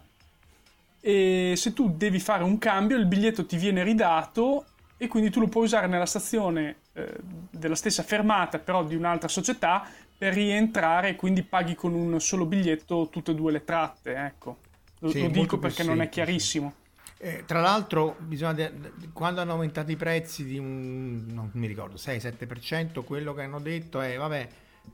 [1.03, 4.65] E se tu devi fare un cambio, il biglietto ti viene ridato
[4.97, 7.15] e quindi tu lo puoi usare nella stazione eh,
[7.51, 9.87] della stessa fermata, però di un'altra società,
[10.21, 14.15] per rientrare quindi paghi con un solo biglietto tutte e due le tratte.
[14.17, 14.59] Ecco.
[14.99, 16.75] Lo, Sì, lo dico perché non è chiarissimo.
[17.17, 18.73] Eh, tra l'altro, bisogna de-
[19.15, 23.99] quando hanno aumentato i prezzi di un, non mi ricordo, 6-7%, quello che hanno detto
[24.03, 24.49] è, vabbè,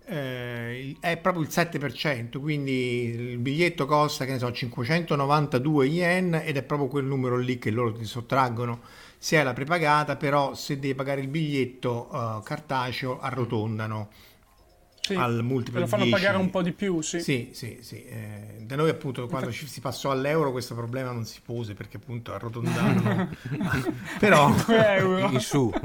[0.04, 6.56] eh, è proprio il 7%, quindi il biglietto costa, che ne so, 592 yen ed
[6.56, 8.80] è proprio quel numero lì che loro ti sottraggono
[9.18, 14.10] se hai la prepagata, però se devi pagare il biglietto eh, cartaceo arrotondano
[15.06, 16.20] Sì, al te multiplo lo fanno 10.
[16.20, 17.20] pagare un po' di più, sì.
[17.20, 18.02] Sì, sì, sì.
[18.04, 21.98] eh, da noi appunto quando ci si passò all'euro questo problema non si pose perché
[21.98, 23.30] appunto arrotondavano.
[24.18, 24.52] Però
[25.30, 25.72] in su.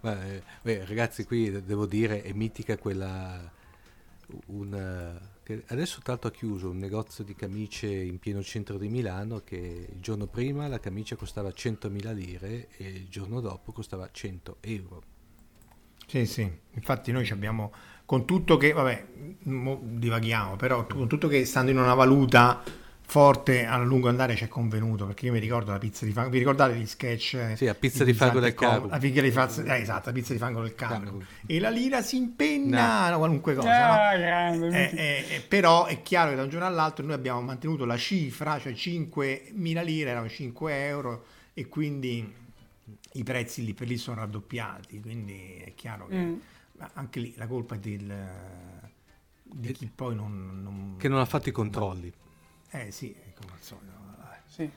[0.00, 3.50] Eh, beh, ragazzi, qui devo dire, è mitica quella,
[4.46, 8.88] un, che adesso tra l'altro ha chiuso un negozio di camicie in pieno centro di
[8.88, 14.08] Milano che il giorno prima la camicia costava 100.000 lire e il giorno dopo costava
[14.08, 15.02] 100 euro.
[16.06, 17.70] Sì, sì, infatti noi ci abbiamo,
[18.08, 19.04] con tutto che, vabbè,
[19.42, 22.62] mo divaghiamo, però con tutto che stando in una valuta
[23.02, 26.30] forte a lungo andare ci è convenuto, perché io mi ricordo la pizza di fango,
[26.30, 27.52] vi ricordate gli sketch?
[27.54, 28.88] Sì, la pizza di fango del Caru.
[28.88, 30.74] La pizza di fango, eh, esatto, la pizza di fango del.
[30.74, 31.22] Caru.
[31.44, 33.92] E la lira si impenna, qualunque cosa, no?
[33.92, 34.68] Ah, grande.
[34.68, 37.98] Eh, eh, eh, però è chiaro che da un giorno all'altro noi abbiamo mantenuto la
[37.98, 42.26] cifra, cioè 5.000 lire erano 5 euro e quindi
[43.12, 46.34] i prezzi lì per lì sono raddoppiati, quindi è chiaro che Mm.
[46.78, 48.14] Ma anche lì la colpa è del,
[49.42, 50.62] di chi poi non...
[50.62, 52.12] non- Che non ha fatto i controlli.
[52.70, 53.96] Eh sì, come al solito.
[54.46, 54.70] Sì.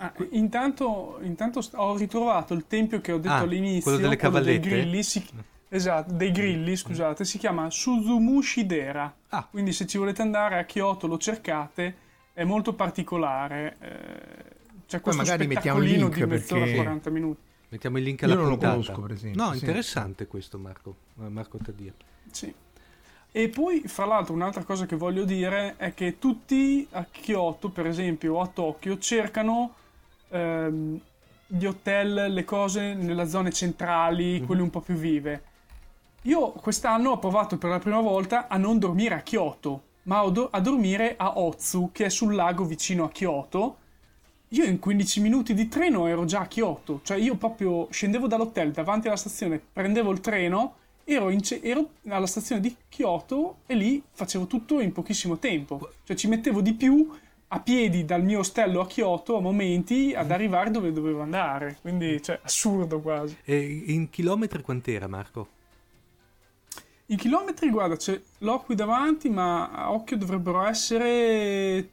[0.00, 4.16] Ah, intanto, intanto ho ritrovato il tempio che ho detto Ah, all'inizio, quello delle dei
[4.18, 4.68] cavallette?
[4.68, 5.26] grilli, si-
[5.68, 9.14] esatto, dei grilli, scusate, si chiama Suzumushi-dera.
[9.30, 9.46] Ah.
[9.50, 11.96] Quindi se ci volete andare a Kyoto lo cercate,
[12.32, 13.76] è molto particolare.
[13.80, 14.56] eh,
[14.86, 17.40] c'è questo magari mettiamo il spettacolino link di mezz'ora perché- 40 minuti.
[17.70, 18.72] Mettiamo il link Io alla non lo puntata.
[18.72, 19.58] conosco, per esempio, No, sì.
[19.58, 21.92] interessante questo Marco, eh, Marco Taddia.
[22.30, 22.52] Sì.
[23.30, 27.86] E poi, fra l'altro, un'altra cosa che voglio dire è che tutti a Kyoto, per
[27.86, 29.74] esempio, o a Tokyo, cercano
[30.30, 30.98] ehm,
[31.46, 35.42] gli hotel, le cose nelle zone centrali, quelle un po' più vive.
[36.22, 40.30] Io quest'anno ho provato per la prima volta a non dormire a Kyoto, ma a
[40.30, 43.76] do- a dormire a Otsu, che è sul lago vicino a Kyoto.
[44.52, 48.70] Io in 15 minuti di treno ero già a Kyoto, cioè io proprio scendevo dall'hotel
[48.72, 53.74] davanti alla stazione, prendevo il treno, ero, in ce- ero alla stazione di Kyoto e
[53.74, 55.90] lì facevo tutto in pochissimo tempo.
[56.04, 57.10] Cioè ci mettevo di più
[57.48, 61.76] a piedi dal mio ostello a Kyoto a momenti ad arrivare dove dovevo andare.
[61.82, 63.36] Quindi, cioè, assurdo quasi.
[63.44, 65.48] E in chilometri quant'era Marco?
[67.06, 71.90] I chilometri, guarda, c'è- l'ho qui davanti, ma a occhio dovrebbero essere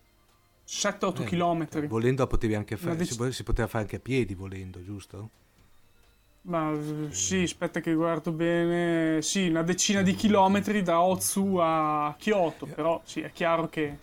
[0.65, 1.87] 7-8 Eh, chilometri.
[1.87, 5.29] Volendo potevi anche fare, dec- si, po- si poteva fare anche a piedi volendo, giusto?
[6.41, 9.21] Ma eh, sì, aspetta che guardo bene.
[9.21, 13.97] Sì, una decina di chilometri da Otsu a Kyoto, però sì, è chiaro che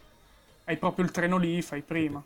[0.65, 2.23] hai proprio il treno lì, fai prima.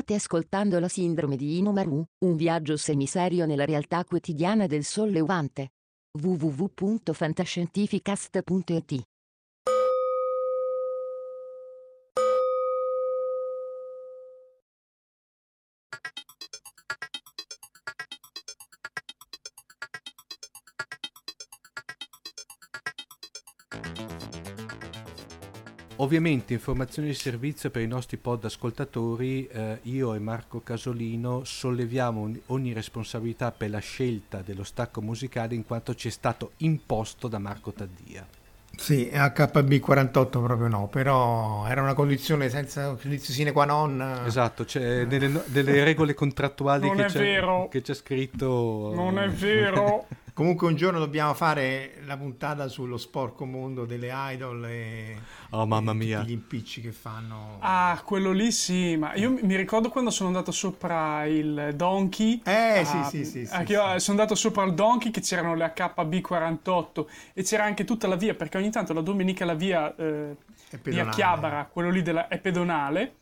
[0.00, 5.72] State ascoltando la sindrome di Inomaru, un viaggio semiserio nella realtà quotidiana del sollevante.
[6.18, 9.09] www.fantascientificast.it
[26.10, 32.20] Ovviamente informazioni di servizio per i nostri pod ascoltatori, eh, io e Marco Casolino solleviamo
[32.20, 37.28] ogni- ogni responsabilità per la scelta dello stacco musicale in quanto ci è stato imposto
[37.28, 38.26] da Marco Taddia.
[38.76, 44.22] Sì, HB48 proprio no, però era una condizione senza giudizio sine qua non.
[44.26, 48.90] Esatto, c'è nelle, no- delle regole contrattuali che, c'è, che c'è scritto...
[48.92, 50.08] Non è vero.
[50.40, 55.18] Comunque un giorno dobbiamo fare la puntata sullo sporco mondo delle idol e,
[55.50, 56.18] Oh, mamma e mia.
[56.20, 57.58] tutti gli impicci che fanno.
[57.60, 62.40] Ah, quello lì sì, ma io mi ricordo quando sono andato sopra il Donkey.
[62.42, 63.66] Eh, ah, sì, sì, sì, sì, sì.
[63.66, 68.34] sono andato sopra il Donkey che c'erano le HB48 e c'era anche tutta la via,
[68.34, 70.36] perché ogni tanto la domenica la via eh,
[70.70, 71.06] È via.
[71.10, 73.16] Chiabara, quello lì della, è pedonale.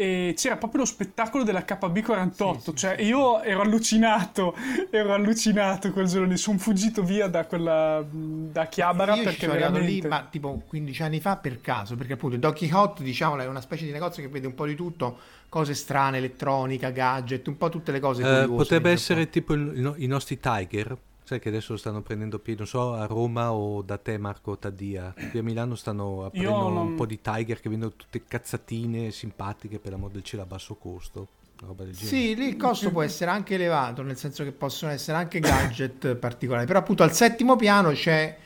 [0.00, 4.56] E c'era proprio lo spettacolo della KB48, Sì, sì, cioè io ero allucinato,
[4.90, 9.52] ero allucinato quel giorno lì, sono fuggito via da quella da Chiabara Io perché sono
[9.52, 10.02] arrivato veramente...
[10.02, 13.46] lì, ma tipo 15 anni fa per caso, perché appunto il Donkey Hot, diciamo, è
[13.46, 15.18] una specie di negozio che vede un po' di tutto,
[15.50, 19.80] cose strane, elettronica, gadget, un po' tutte le cose Eh, potrebbe essere tipo il- i
[19.82, 20.96] no- i nostri Tiger,
[21.30, 25.14] sai che adesso stanno prendendo piede, non so, a Roma o da te Marco Taddia.
[25.30, 29.78] Qui a Milano stanno aprendo non- un po' di Tiger che vendono tutte cazzatine simpatiche
[29.78, 31.28] per l'amor del cielo a basso costo.
[31.60, 32.16] Una roba del genere.
[32.16, 36.16] Sì, lì il costo può essere anche elevato, nel senso che possono essere anche gadget
[36.16, 38.36] particolari, però appunto al settimo piano c'è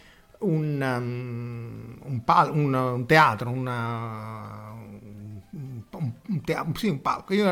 [0.41, 4.72] un, um, un, pal- un- un teatro, una-
[5.53, 7.32] un, tea- sì, un palco.
[7.32, 7.51] Io mi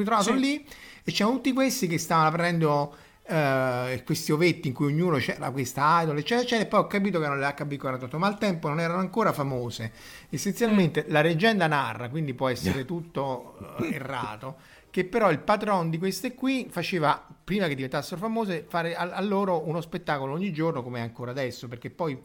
[0.00, 0.38] ho trovato Sì.
[0.40, 0.66] lì
[1.04, 2.94] e c'erano tutti questi che stavano aprendo
[3.24, 7.18] eh, questi ovetti in cui ognuno c'era questa idol, eccetera, eccetera, e poi ho capito
[7.18, 9.92] che erano le HB48, ma al tempo non erano ancora famose.
[10.28, 14.56] Essenzialmente la leggenda narra, quindi può essere tutto eh, errato,
[14.90, 19.20] che però il patron di queste qui faceva, prima che diventassero famose, fare a, a
[19.22, 22.20] loro uno spettacolo ogni giorno come è ancora adesso, perché poi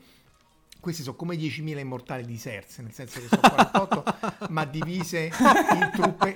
[0.79, 4.03] questi sono come 10.000 immortali di Serse, nel senso che sono 48,
[4.49, 5.29] ma divise
[5.73, 6.35] in truppe.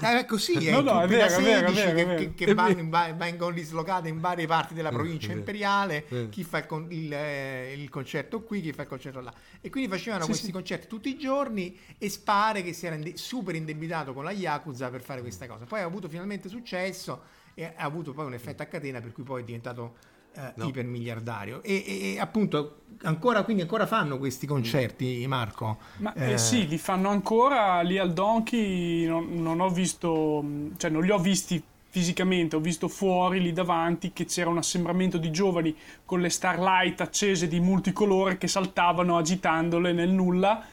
[0.00, 2.18] Eh, È così, è No, no, è vero, è vero, è 16 vero, che, vero.
[2.18, 2.78] che- che vero.
[2.78, 5.38] in va- vengono dislocate in varie parti della provincia è vero.
[5.40, 6.28] imperiale, Eh.
[6.30, 9.32] chi fa il, con- il, eh, il concerto qui, chi fa il concerto là.
[9.60, 10.52] E quindi facevano Sì, questi sì.
[10.52, 14.90] concerti tutti i giorni e spare che si era inde- super indebitato con la Yakuza
[14.90, 15.64] per fare questa cosa.
[15.64, 17.22] Poi ha avuto finalmente successo
[17.54, 19.94] e ha avuto poi un effetto a catena per cui poi è diventato
[20.34, 20.66] eh, No.
[20.68, 21.62] ipermiliardario.
[21.62, 25.78] E, e- e appunto ancora, quindi ancora fanno questi concerti, Marco?
[25.98, 29.06] Ma Eh, eh, sì, li fanno ancora lì al Donkey.
[29.06, 33.52] Non, non ho visto, mh, cioè non li ho visti fisicamente, ho visto fuori lì
[33.52, 39.16] davanti che c'era un assembramento di giovani con le starlight accese di multicolore che saltavano
[39.16, 40.64] agitandole nel nulla.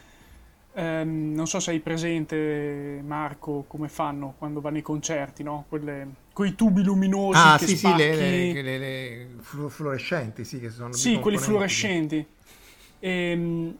[0.73, 5.65] Ehm, non so se hai presente, Marco, come fanno quando vanno ai concerti, no?
[5.67, 7.97] Quelle, quei tubi luminosi Ah, che sì, sì, spacchi.
[7.97, 12.25] le, le- le- le flu- fluorescenti, sì, che sono Sì, quelli fluorescenti.
[12.99, 13.75] Ehm,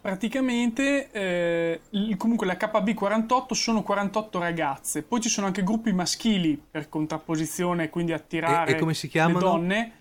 [0.00, 1.80] praticamente, eh,
[2.16, 5.02] comunque la KB48 sono 48 ragazze.
[5.02, 9.38] Poi ci sono anche gruppi maschili per contrapposizione, quindi attirare E- e come si chiamano?
[9.38, 9.92] le donne.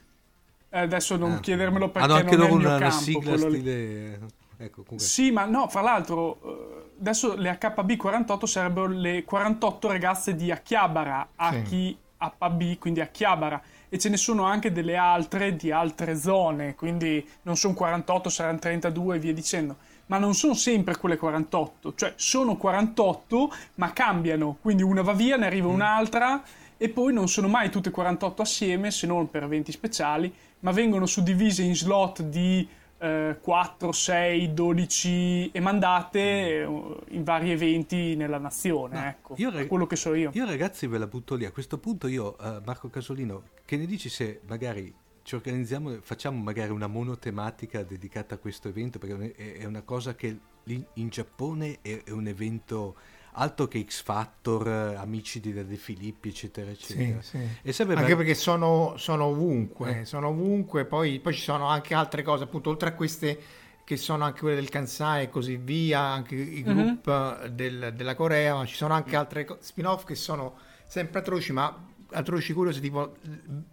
[0.69, 1.39] Eh, adesso non Ah.
[1.39, 2.97] chiedermelo perché Hanno anche non è il una, una campo.
[2.97, 3.57] sigla quello lì.
[3.59, 4.19] stile...
[4.59, 4.99] Ecco, comunque.
[4.99, 11.27] Sì, ma no, fra l'altro, eh, adesso le HB48 sarebbero le 48 ragazze di Akihabara,
[11.75, 11.97] Sì.
[12.17, 17.55] HB, quindi Akihabara, e ce ne sono anche delle altre di altre zone, quindi non
[17.55, 19.77] sono 48, saranno 32 e via dicendo.
[20.07, 25.35] Ma non sono sempre quelle 48, cioè sono 48, ma cambiano, quindi una va via,
[25.35, 26.41] ne arriva un'altra,
[26.77, 31.05] e poi non sono mai tutte 48 assieme, se non per eventi speciali, ma vengono
[31.05, 32.67] suddivise in slot di
[32.99, 36.63] eh, 4, 6, 12 e mandate eh,
[37.09, 38.99] in vari eventi nella nazione.
[38.99, 40.31] No, ecco, io rag- quello che so io.
[40.33, 41.45] Io ragazzi ve la butto lì.
[41.45, 44.93] A questo punto io, eh, Marco Casolino, che ne dici se magari
[45.23, 48.97] ci organizziamo, facciamo magari una monotematica dedicata a questo evento?
[48.97, 52.95] Perché è, una cosa che in Giappone è un evento
[53.39, 54.67] alto che X Factor,
[54.97, 57.21] amici di De Filippi, eccetera, Sì, eccetera.
[57.21, 57.37] sì.
[57.61, 60.05] E serve Anche ma- perché sono, sono ovunque, Eh.
[60.05, 63.39] sono ovunque, poi, poi ci sono anche altre cose, appunto, oltre a queste
[63.83, 66.73] che sono anche quelle del Kansai e così via, anche i Mhm.
[66.73, 71.19] group eh, del- della Corea, ma ci sono anche altre co- spin-off che sono sempre
[71.19, 73.15] atroci, ma atroci curiosi, tipo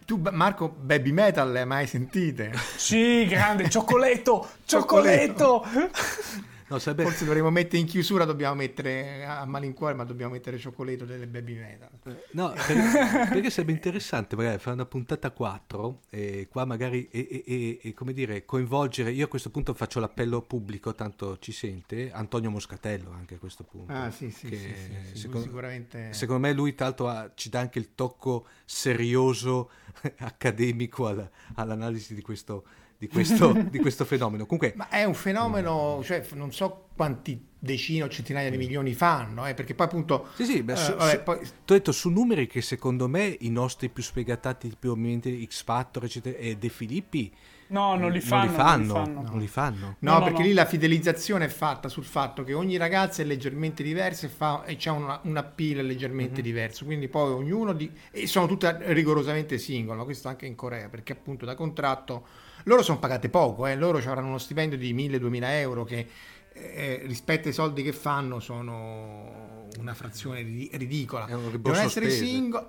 [0.05, 2.53] tu Marco Baby Metal le hai mai sentite?
[2.77, 5.65] Sì, grande, cioccoletto, Cioccoletto.
[6.67, 11.05] No, sarebbe- Forse dovremmo mettere in chiusura, dobbiamo mettere a malincuore, ma dobbiamo mettere cioccoleto
[11.05, 11.89] delle baby metal.
[12.31, 17.79] No, per- perché sarebbe interessante magari fare una puntata 4 e qua magari e, e-
[17.83, 22.49] e- come dire coinvolgere, io a questo punto faccio l'appello pubblico, tanto ci sente, Antonio
[22.49, 23.93] Moscatello anche a questo punto.
[23.93, 24.73] Ah, sì, sì, sì,
[25.13, 26.13] sì, secondo, sicuramente.
[26.13, 29.69] secondo me lui tra l'altro ha- ci dà anche il tocco serioso,
[30.17, 32.63] accademico alla- all'analisi di questo,
[32.97, 34.45] di questo, di questo fenomeno.
[34.45, 39.45] Comunque, Ma è un fenomeno, cioè non so quanti decine o centinaia di milioni fanno,
[39.45, 40.27] eh, perché poi appunto...
[40.35, 43.07] Sì, sì, beh, eh, su- vabbè, su- poi- ti ho detto su numeri che secondo
[43.07, 47.33] me i nostri più spiegati, più ovviamente X Factor, eccetera, e De Filippi
[47.67, 48.43] No, non li fanno.
[48.45, 48.93] non li fanno.
[48.93, 49.29] non li fanno.
[49.31, 49.95] non li fanno.
[49.99, 50.45] No, No, no, perché no.
[50.45, 54.63] lì la fidelizzazione è fatta sul fatto che ogni ragazza è leggermente diversa e, fa,
[54.65, 59.57] e c'è una, un appeal leggermente diverso, quindi poi ognuno di, e sono tutte rigorosamente
[59.57, 62.27] single, ma questo anche in Corea, perché appunto da contratto
[62.65, 66.07] loro sono pagate poco, eh, loro avranno uno stipendio di 1000-2000 euro che
[66.53, 71.25] eh, rispetto ai soldi che fanno sono una frazione ri- ridicola.
[71.25, 72.67] È un Devono essere single.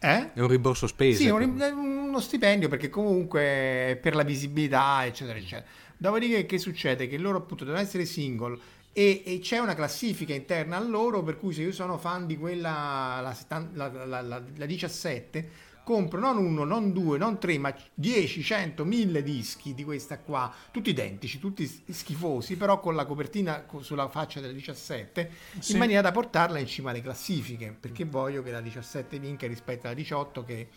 [0.00, 0.32] Eh?
[0.34, 1.18] È un rimborso spese.
[1.18, 5.64] Sì, è un- uno stipendio perché comunque per la visibilità, eccetera, eccetera.
[5.96, 7.08] Dopodiché che succede?
[7.08, 8.58] Che loro appunto devono essere single
[8.92, 12.36] e, e c'è una classifica interna a loro per cui se io sono fan di
[12.36, 15.48] quella, la- la- la- la 17,
[15.90, 20.52] compro non uno, non due, non tre, ma 10, 100, 1000 dischi di questa qua,
[20.70, 25.72] tutti identici, tutti schifosi, però con la copertina co- sulla faccia della 17, Sì.
[25.72, 29.86] in maniera da portarla in cima alle classifiche, perché voglio che la 17 vinca rispetto
[29.86, 30.68] alla 18 che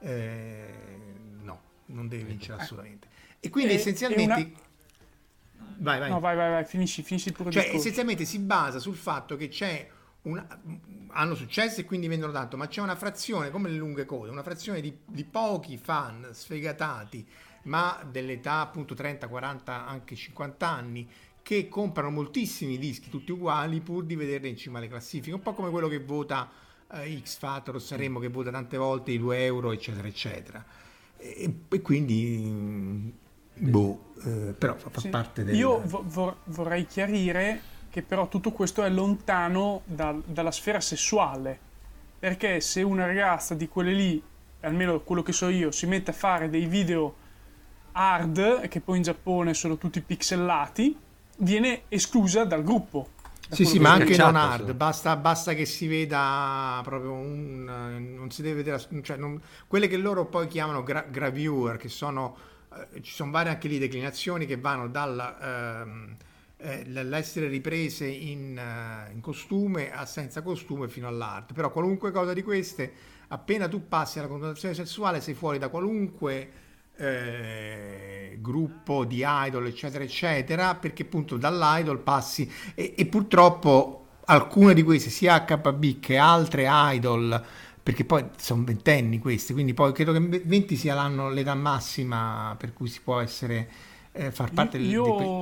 [0.00, 0.74] eh,
[1.42, 3.06] no, non deve vincere assolutamente.
[3.38, 4.40] E quindi E- essenzialmente...
[4.40, 4.52] e
[5.78, 6.08] Vai, vai.
[6.10, 7.76] No, vai, vai, vai, finisci, finisci il Cioè, discorso.
[7.76, 9.86] essenzialmente si basa sul fatto che c'è
[10.26, 10.46] una,
[11.08, 14.42] hanno successo e quindi vendono tanto, ma c'è una frazione, come le lunghe code, una
[14.42, 17.26] frazione di, di pochi fan sfegatati,
[17.64, 21.08] ma dell'età appunto 30, 40, anche 50 anni,
[21.42, 25.54] che comprano moltissimi dischi tutti uguali pur di vederli in cima alle classifiche, un po'
[25.54, 26.50] come quello che vota
[26.92, 30.64] eh, X Factor o Sanremo che vota tante volte i 2 euro, eccetera, eccetera.
[31.18, 33.08] E, e quindi, mm,
[33.54, 35.08] boh, eh, però fa, fa Sì.
[35.08, 35.54] parte del...
[35.54, 41.58] Io vo- vor- vorrei chiarire che però tutto questo è lontano dal- dalla sfera sessuale.
[42.18, 44.22] Perché se una ragazza di quelle lì,
[44.60, 47.14] almeno quello che so io, si mette a fare dei video
[47.92, 50.94] hard, che poi in Giappone sono tutti pixellati,
[51.38, 53.08] viene esclusa dal gruppo.
[53.48, 57.66] Da Sì, sì, ma anche non hard, basta, basta che si veda proprio un...
[57.66, 58.86] eh, non si deve vedere...
[59.00, 62.36] Cioè non- quelle che loro poi chiamano gra- gravure, che sono...
[62.92, 65.80] eh, ci sono varie anche lì declinazioni che vanno dalla...
[65.80, 66.16] ehm,
[66.58, 72.32] eh, l'essere riprese in, eh, in costume a senza costume fino all'art però qualunque cosa
[72.32, 72.92] di queste
[73.28, 76.50] appena tu passi alla connotazione sessuale sei fuori da qualunque
[76.96, 82.50] eh, gruppo di idol eccetera eccetera perché appunto dall'idol passi.
[82.74, 87.44] E, e purtroppo alcune di queste sia HB che altre idol
[87.82, 92.72] perché poi sono ventenni queste quindi poi credo che 20 sia l'anno l'età massima per
[92.72, 93.68] cui si può essere
[94.12, 95.34] eh, far parte del- Io dei que-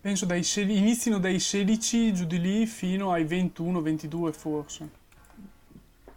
[0.00, 4.88] penso dai iniziano dai 16 giù di lì fino ai 21, 22 forse.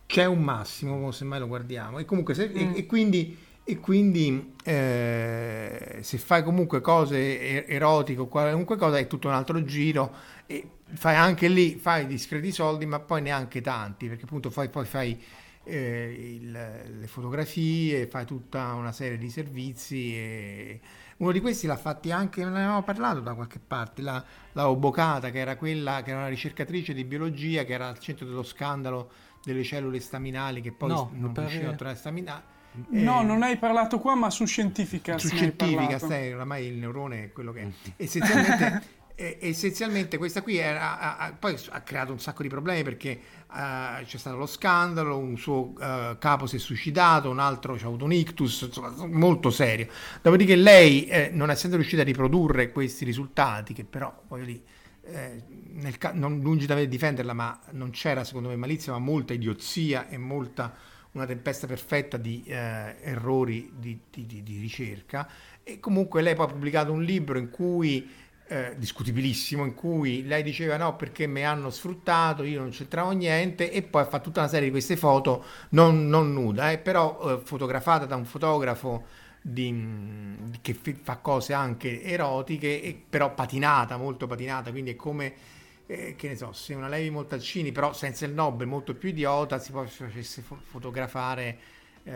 [0.08, 2.74] c'è un massimo se mai lo guardiamo e comunque se- e- Mm.
[2.76, 9.08] e, quindi, e quindi eh, se fai comunque cose e- erotiche o qualunque cosa è
[9.08, 10.14] tutto un altro giro
[10.46, 14.86] e fai anche lì fai discreti soldi ma poi neanche tanti perché appunto fai, poi
[14.86, 15.20] fai
[15.68, 20.80] eh, il- le fotografie fai tutta una serie di servizi e
[21.18, 25.30] uno di questi l'ha fatti anche, ne avevamo parlato da qualche parte, la, la Obocata,
[25.32, 29.10] che era quella che era una ricercatrice di biologia, che era al centro dello scandalo
[29.44, 32.42] delle cellule staminali, che poi No, non pare- riuscivano a trovare staminali.
[32.90, 35.18] No, Eh, non hai parlato qua, ma su Scientifica.
[35.18, 37.94] su scientifica, stai, oramai il neurone è quello che è.
[37.96, 38.84] Essenzialmente,
[39.16, 43.10] eh, essenzialmente questa qui era, ha- ha- poi ha creato un sacco di problemi perché
[43.10, 47.78] eh, c'è stato lo scandalo, un suo eh, capo si è suicidato, un altro ha
[47.86, 49.88] avuto un ictus, insomma, molto serio.
[50.22, 54.62] Dopodiché lei, eh, non essendo riuscita a riprodurre questi risultati, che però, voglio dire,
[55.04, 55.44] eh,
[55.74, 60.18] nel non lungi da difenderla, ma non c'era secondo me malizia, ma molta idiozia e
[60.18, 60.74] molta
[61.12, 65.28] una tempesta perfetta di eh, errori di, di- di- di ricerca.
[65.64, 68.08] E comunque lei poi ha pubblicato un libro in cui
[68.48, 73.72] eh, discutibilissimo, in cui lei diceva no perché mi hanno sfruttato, io non c'entravo niente,
[73.72, 77.38] e poi ha fatto tutta una serie di queste foto non, non nuda, eh, però
[77.40, 79.06] eh, fotografata da un fotografo
[79.42, 79.72] di-
[80.44, 85.34] di- che fi- fa cose anche erotiche, e però patinata, molto patinata, quindi è come,
[85.88, 89.60] eh, che ne so, se una Levi Montalcini, però senza il nobbe, molto più idiota,
[89.60, 91.58] si facesse fo- fotografare
[92.04, 92.14] eh,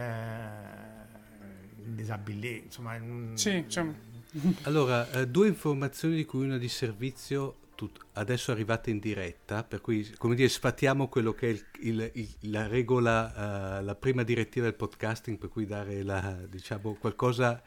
[1.85, 3.85] in disabile, insomma, in- Sì, cioè,
[4.63, 9.81] Allora, eh, due informazioni di cui una di servizio tut- adesso arrivate in diretta, per
[9.81, 14.23] cui, come dire, sfatiamo quello che è il- il- il- la regola, eh, la prima
[14.23, 17.61] direttiva del podcasting, per cui dare la, diciamo, qualcosa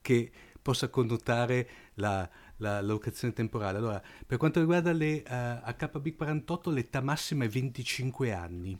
[0.00, 0.30] che
[0.62, 2.28] possa connotare la,
[2.58, 3.78] la locazione temporale.
[3.78, 8.78] Allora, per quanto riguarda le eh, HB48, l'età massima è 25 anni.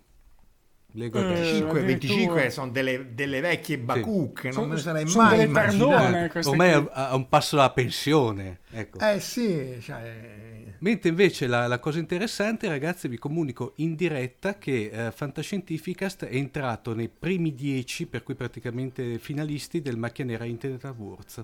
[0.97, 1.67] Eh, adesso.
[1.67, 1.83] 25 addirittura.
[1.85, 6.49] 25 sono delle, delle vecchie bacucche, non Sono- me ne sarei sono mai immaginato.
[6.51, 8.61] Ormai a, a un passo dalla pensione.
[8.71, 8.99] Ecco.
[9.01, 10.43] Eh sì, cioè,
[10.85, 16.35] Mentre invece la, la cosa interessante, ragazzi, vi comunico in diretta che eh, Fantascientificast è
[16.37, 21.43] entrato nei primi 10, per cui praticamente finalisti del Macchia Nera Internet Awards.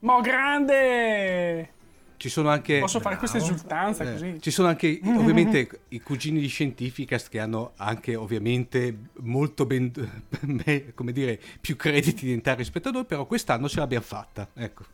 [0.00, 1.72] Mo grande!
[2.20, 2.80] Ci sono anche...
[2.80, 4.36] Posso fare questa esultanza eh, così?
[4.42, 9.90] ci sono anche ovviamente i cugini di Scientificast che hanno anche ovviamente molto ben,
[10.42, 14.46] me- come dire, più crediti di entrare rispetto a noi, però quest'anno ce l'abbiamo fatta.
[14.52, 14.84] Ecco.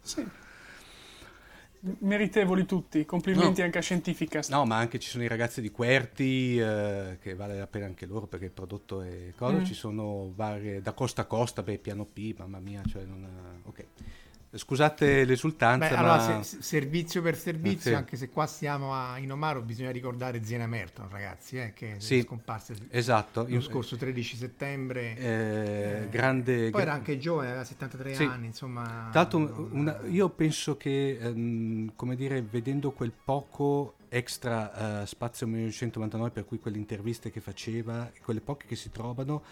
[0.00, 0.26] Sì.
[1.80, 3.66] Meritevoli tutti, complimenti No.
[3.66, 4.50] anche a Scientificast.
[4.50, 8.06] No, ma anche ci sono i ragazzi di Querti, eh, che vale la pena anche
[8.06, 9.58] loro perché il prodotto è cosa.
[9.58, 9.64] Mm.
[9.64, 13.28] Ci sono varie da costa a costa, beh, piano P, mamma mia, cioè non
[13.64, 13.84] ok.
[14.50, 17.98] Scusate l'esultanza, beh, ma allora se- servizio per servizio, Eh, sì.
[17.98, 22.18] anche se qua stiamo a Inomaro, bisogna ricordare Zena Merton, ragazzi, eh, che Sì.
[22.18, 25.16] è scomparsa esatto, lo scorso 13 settembre.
[25.18, 25.26] eh,
[26.04, 28.22] Eh, grande Poi era anche giovane, aveva 73 Sì.
[28.24, 29.10] anni, insomma.
[29.12, 35.46] L'altro, non- una- io penso che, ehm, come dire, vedendo quel poco extra eh, spazio
[35.46, 39.42] 1999, per cui quelle interviste che faceva, quelle poche che si trovano,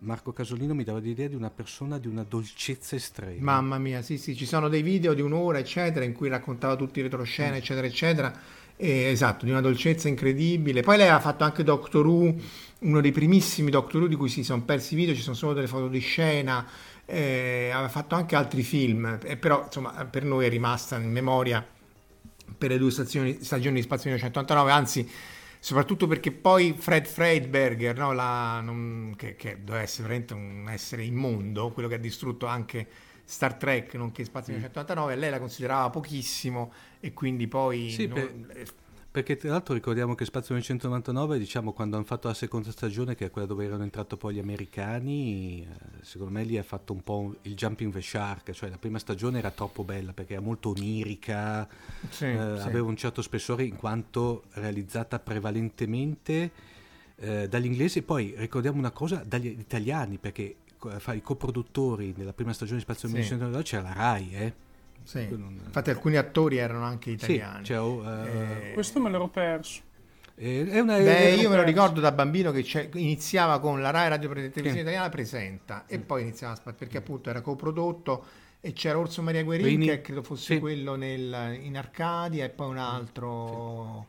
[0.00, 3.52] Marco Casolino mi dava l'idea di una persona di una dolcezza estrema.
[3.52, 6.98] Mamma mia, sì, sì, ci sono dei video di un'ora, eccetera, in cui raccontava tutti
[6.98, 7.06] i Mm.
[7.06, 8.32] retroscena, eccetera, eccetera.
[8.76, 10.82] E, esatto, di una dolcezza incredibile.
[10.82, 12.34] Poi lei ha fatto anche Doctor Who,
[12.80, 15.52] uno dei primissimi Doctor Who di cui si sono persi i video, ci sono solo
[15.54, 16.66] delle foto di scena.
[17.06, 21.62] eh, aveva fatto anche altri film, eh, però insomma per noi è rimasta in memoria
[22.56, 25.08] per le due stazioni, stagioni di Spazio 1989, anzi
[25.64, 31.04] soprattutto perché poi Fred Freidberger, no, la- non- che, che doveva essere veramente un essere
[31.04, 32.86] immondo, quello che ha distrutto anche
[33.24, 37.90] Star Trek, nonché Spazio 1989, lei la considerava pochissimo e quindi poi...
[37.90, 38.66] Sì, non- per-
[39.14, 43.26] Perché tra l'altro ricordiamo che Spazio 1999, diciamo, quando hanno fatto la seconda stagione, che
[43.26, 47.00] è quella dove erano entrati poi gli americani, eh, secondo me lì ha fatto un
[47.00, 50.70] po' il jumping the shark, cioè la prima stagione era troppo bella perché era molto
[50.70, 51.68] onirica,
[52.10, 52.66] sì, eh, sì.
[52.66, 56.50] aveva un certo spessore in quanto realizzata prevalentemente
[57.14, 60.56] eh, dagli inglesi e poi ricordiamo una cosa dagli italiani perché
[60.98, 63.14] fra i coproduttori nella prima stagione di Spazio Sì.
[63.14, 64.54] 1999 c'era la RAI, eh?
[65.04, 65.28] Sì.
[65.30, 67.64] non- Infatti alcuni attori erano anche Sì, italiani.
[67.64, 69.82] cioè, oh, eh, Eh, Questo me l'ero perso.
[70.36, 73.80] eh, è una, Beh, è- io me lo ricordo da bambino che c'è- iniziava con
[73.80, 74.78] la Rai Radio Televisione Sì.
[74.78, 78.24] Italiana presenta e poi iniziava perché appunto era coprodotto
[78.60, 80.58] e c'era Orso Maria Guerini Guerini, che credo fosse sì.
[80.60, 84.06] quello nel- in Arcadia e poi un altro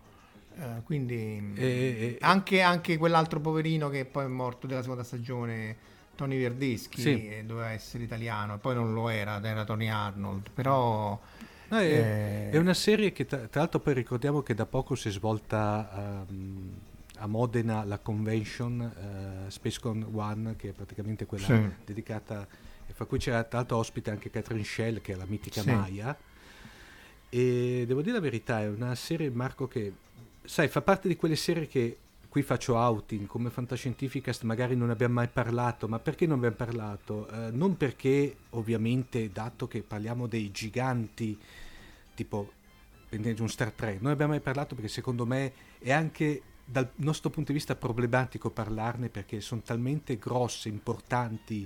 [0.58, 5.76] eh, quindi E- e- anche, anche quell'altro poverino che poi è morto della seconda stagione
[6.16, 7.28] Tony Verdeschi Sì.
[7.30, 11.20] eh, doveva essere italiano poi non lo era era Tony Arnold però
[11.68, 14.94] No, è, eh, è una serie che tra, tra l'altro poi ricordiamo che da poco
[14.96, 16.74] si è svolta ehm,
[17.18, 18.82] a Modena la convention
[19.48, 21.70] eh, SpaceCon One che è praticamente quella Sì.
[21.86, 22.48] dedicata
[22.94, 25.70] fra cui c'era tra l'altro ospite anche Catherine Shell che è la mitica Sì.
[25.72, 26.16] Maya
[27.30, 29.92] e devo dire la verità è una serie Marco che
[30.44, 31.98] sai fa parte di quelle serie che
[32.36, 37.30] qui faccio outing come Fantascientificast magari non abbiamo mai parlato ma perché non abbiamo parlato?
[37.30, 41.40] Eh, non perché ovviamente dato che parliamo dei giganti
[42.14, 42.52] tipo
[43.08, 47.30] prendete un Star Trek non abbiamo mai parlato perché secondo me è anche dal nostro
[47.30, 51.66] punto di vista problematico parlarne perché sono talmente grosse, importanti,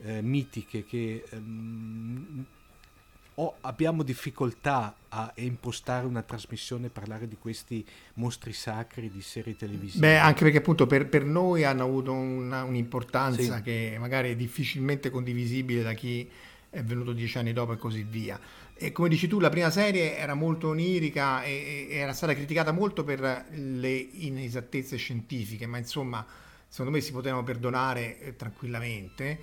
[0.00, 2.44] eh, mitiche che ehm,
[3.40, 7.84] o abbiamo difficoltà a impostare una trasmissione e parlare di questi
[8.14, 10.06] mostri sacri di serie televisive.
[10.06, 13.62] Beh, anche perché appunto per, per noi hanno avuto una- un'importanza Sì.
[13.62, 16.28] che magari è difficilmente condivisibile da chi
[16.68, 18.38] è venuto dieci anni dopo e così via.
[18.74, 22.72] E come dici tu, la prima serie era molto onirica e, e era stata criticata
[22.72, 26.24] molto per le inesattezze scientifiche, ma insomma,
[26.68, 29.38] secondo me si potevano perdonare eh, tranquillamente.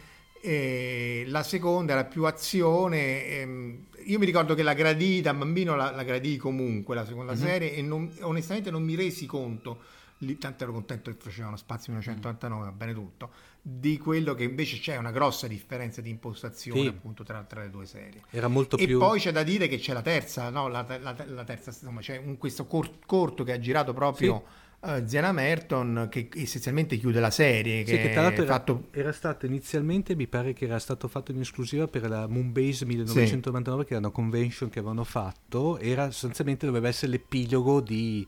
[0.52, 3.26] E la seconda era più azione.
[3.26, 7.34] ehm, io mi ricordo che la gradii da bambino, la, la gradii comunque la seconda
[7.34, 7.38] Mhm.
[7.38, 9.80] serie e non- onestamente non mi resi conto,
[10.20, 13.32] lì, tanto ero contento che facevano Spazio 1989, va bene tutto,
[13.62, 16.88] di quello che invece c'è una grossa differenza di impostazione Sì.
[16.88, 18.22] appunto tra, tra le due serie.
[18.30, 18.98] Era molto E più...
[19.00, 20.70] poi c'è da dire che c'è la terza, no?
[20.70, 24.42] la, la- la terza, insomma, c'è un- questo cor- corto che ha girato proprio
[24.80, 27.86] eh, Ziana Merton che essenzialmente chiude la serie.
[27.86, 28.88] Sì, che tra l'altro era, fatto...
[28.92, 33.86] era stato inizialmente, mi pare che era stato fatto in esclusiva per la Moonbase 1999,
[33.86, 38.26] che era una convention che avevano fatto, era sostanzialmente doveva essere l'epilogo di...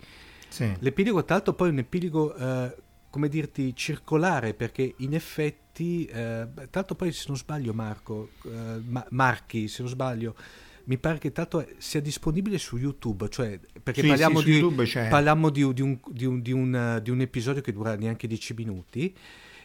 [0.48, 0.72] sì.
[0.80, 2.76] L'epilogo, tra l'altro, poi un epilogo, eh,
[3.10, 8.82] come dirti, circolare, perché in effetti, eh, tra l'altro, poi se non sbaglio, Marco, eh,
[8.88, 10.36] Ma- Marchi, se non sbaglio,
[10.90, 14.84] mi pare che tanto sia disponibile su YouTube, cioè perché Sì, parliamo, sì, di, YouTube
[14.86, 15.08] c'è.
[15.08, 18.26] parliamo di, di un, di un- di un, eh, di un episodio che dura neanche
[18.28, 19.16] 10 minuti.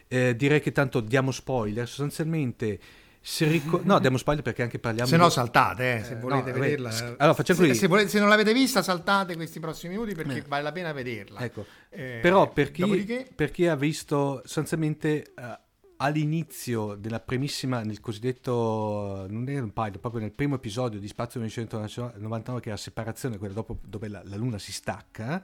[0.06, 2.78] Eh, direi che tanto diamo spoiler, sostanzialmente
[3.26, 6.52] se rico- no, diamo spoiler perché anche parliamo Se no saltate, eh, se Eh, volete
[6.52, 6.90] no, vederla.
[6.90, 7.14] vabbè, eh.
[7.16, 7.78] allora, facciamo se, così.
[7.78, 10.44] se volete- se non l'avete vista, saltate questi prossimi minuti perché Eh.
[10.46, 11.40] vale la pena vederla.
[11.40, 15.58] Ecco, Eh, però per chi, dopodiché- per chi ha visto sostanzialmente eh,
[16.04, 21.40] all'inizio della primissima, nel cosiddetto, non era un pilot, proprio nel primo episodio di Spazio
[21.40, 25.42] 1999 che è la separazione, quella dopo dove la, la Luna si stacca,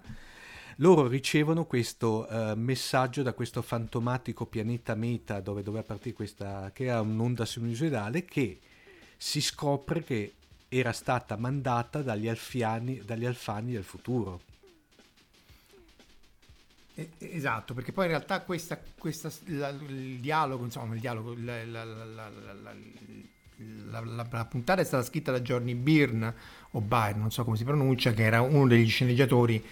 [0.77, 6.85] loro ricevono questo eh, messaggio da questo fantomatico pianeta Meta dove doveva partire questa, che
[6.85, 8.61] era un'onda sinusoidale che
[9.17, 10.35] si scopre che
[10.69, 14.41] era stata mandata dagli alfiani, dagli alfani del futuro.
[17.19, 21.85] Esatto, perché poi in realtà questa, questa- la- il dialogo, insomma, il dialogo, la, la-
[21.85, 22.31] la-
[24.47, 26.35] puntata è stata scritta da Johnny Byrne
[26.73, 29.63] o Byrne, non so come si pronuncia, che era uno degli sceneggiatori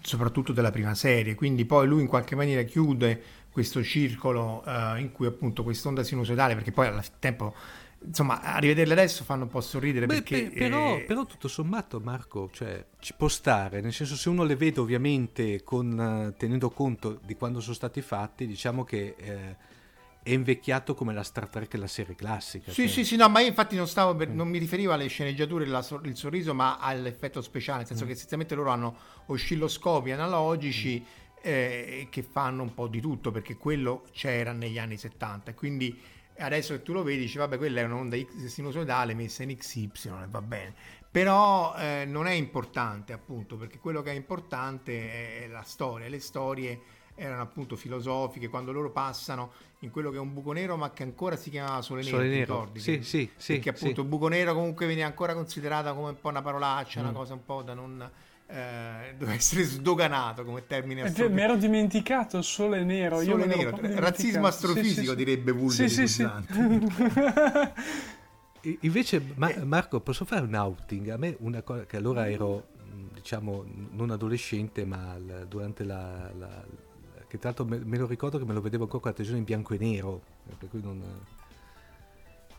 [0.00, 5.12] soprattutto della prima serie, quindi poi lui in qualche maniera chiude questo circolo eh, in
[5.12, 7.54] cui appunto quest'onda sinusoidale, perché poi al tempo,
[8.06, 10.42] insomma, a rivederle adesso fanno un po' sorridere Beh, perché...
[10.44, 14.44] pe- però, eh, però tutto sommato Marco cioè, ci può stare nel senso se uno
[14.44, 15.98] le vede ovviamente con,
[16.32, 19.56] eh, tenendo conto di quando sono stati fatti diciamo che eh,
[20.22, 22.88] è invecchiato come la Star Trek e la serie classica Sì, cioè.
[22.90, 25.86] sì, sì, no, ma io infatti non stavo per- non mi riferivo alle sceneggiature, la
[26.04, 27.90] il sorriso, ma all'effetto speciale, nel Mm.
[27.90, 28.96] senso che essenzialmente loro hanno
[29.26, 31.22] oscilloscopi analogici Mm.
[31.46, 35.94] eh, che fanno un po' di tutto, perché quello c'era negli anni 70 e quindi
[36.38, 39.90] adesso che tu lo vedi dici vabbè quella è un'onda X sinusoidale messa in XY
[40.22, 40.74] e va bene.
[41.10, 46.18] Però eh, non è importante appunto, perché quello che è importante è la storia, le
[46.18, 46.80] storie
[47.14, 51.04] erano appunto filosofiche quando loro passano in quello che è un buco nero ma che
[51.04, 52.40] ancora si chiamava Sole Nero, Sole Nero.
[52.40, 52.80] ricordi?
[52.80, 54.08] Sì, Che- sì, sì, perché appunto sì.
[54.08, 57.04] buco nero comunque viene ancora considerata come un po' una parolaccia, Mm.
[57.04, 58.10] una cosa un po' da non
[58.46, 63.20] eh, deve essere sdoganato come termine vero, assolutamente- mi ero dimenticato il sole nero.
[63.22, 66.26] Sole nero, razzismo astrofisico Sì, sì, direbbe Vulgari Sì, sì,
[68.80, 69.64] invece Ma- Eh.
[69.64, 71.08] Marco posso fare un outing?
[71.10, 72.68] A me una cosa che allora ero
[73.12, 76.64] diciamo non adolescente ma al- durante la, la-
[77.26, 79.38] che tra l'altro me, me lo ricordo che me lo vedevo ancora con la televisione
[79.40, 80.22] in bianco e nero
[80.58, 81.02] per cui non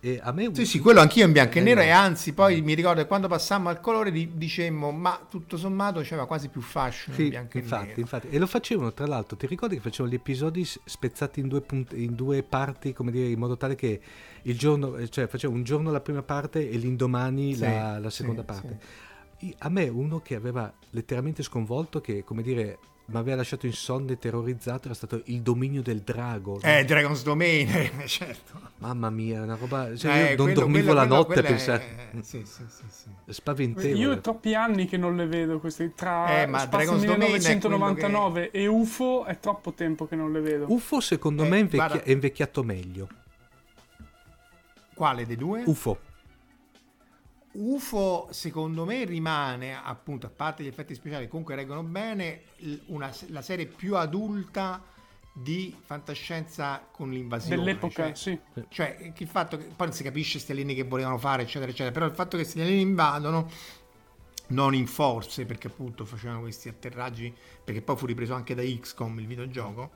[0.06, 2.76] e a me Sì, sì, quello anch'io in bianco e nero e anzi poi mi
[2.76, 7.16] ricordo che quando passammo al colore di- dicemmo ma tutto sommato c'era quasi più fashion
[7.16, 8.02] in Sì, bianco e infatti, nero.
[8.02, 8.28] infatti.
[8.30, 11.94] E lo facevano, tra l'altro, ti ricordi che facevano gli episodi spezzati in due, punt-
[11.94, 14.00] in due parti, come dire, in modo tale che
[14.44, 18.10] il giorno, eh, cioè facevano un giorno la prima parte e l'indomani Sì, la, la
[18.12, 18.46] sì, seconda sì.
[18.48, 18.80] parte.
[19.40, 22.78] I- A me uno che aveva letteralmente sconvolto, che come dire,
[23.08, 26.60] mi aveva lasciato insonne e terrorizzato, era stato il dominio del drago.
[26.62, 28.60] Eh, Dragon's Domain, eh, certo.
[28.80, 29.96] Mamma mia, una roba...
[29.96, 32.10] Cioè, Eh, io non quello- dormivo quello- la quello- notte a quello è- pensare...
[32.14, 33.10] eh, sì, sì, sì, sì.
[33.32, 33.94] Spaventevole.
[34.00, 37.26] Io ho troppi anni che non le vedo queste tra Eh, ma Dragon's Domain è
[37.38, 40.66] 1999 e UFO è troppo tempo che non le vedo.
[40.70, 43.08] UFO secondo Eh, me è, guarda- è invecchiato meglio.
[44.94, 45.62] Quale dei due?
[45.66, 46.00] UFO.
[47.58, 52.42] UFO secondo me rimane appunto a parte gli effetti speciali che comunque reggono bene
[52.88, 54.82] una- la serie più adulta
[55.32, 58.64] di fantascienza con l'invasione Dell'epoca, cioè, sì.
[58.70, 61.92] cioè il fatto che poi non si capisce questi alieni che volevano fare eccetera eccetera
[61.92, 63.50] però il fatto che questi alieni invadono
[64.48, 67.34] non in forze perché appunto facevano questi atterraggi
[67.64, 69.92] perché poi fu ripreso anche da XCOM il videogioco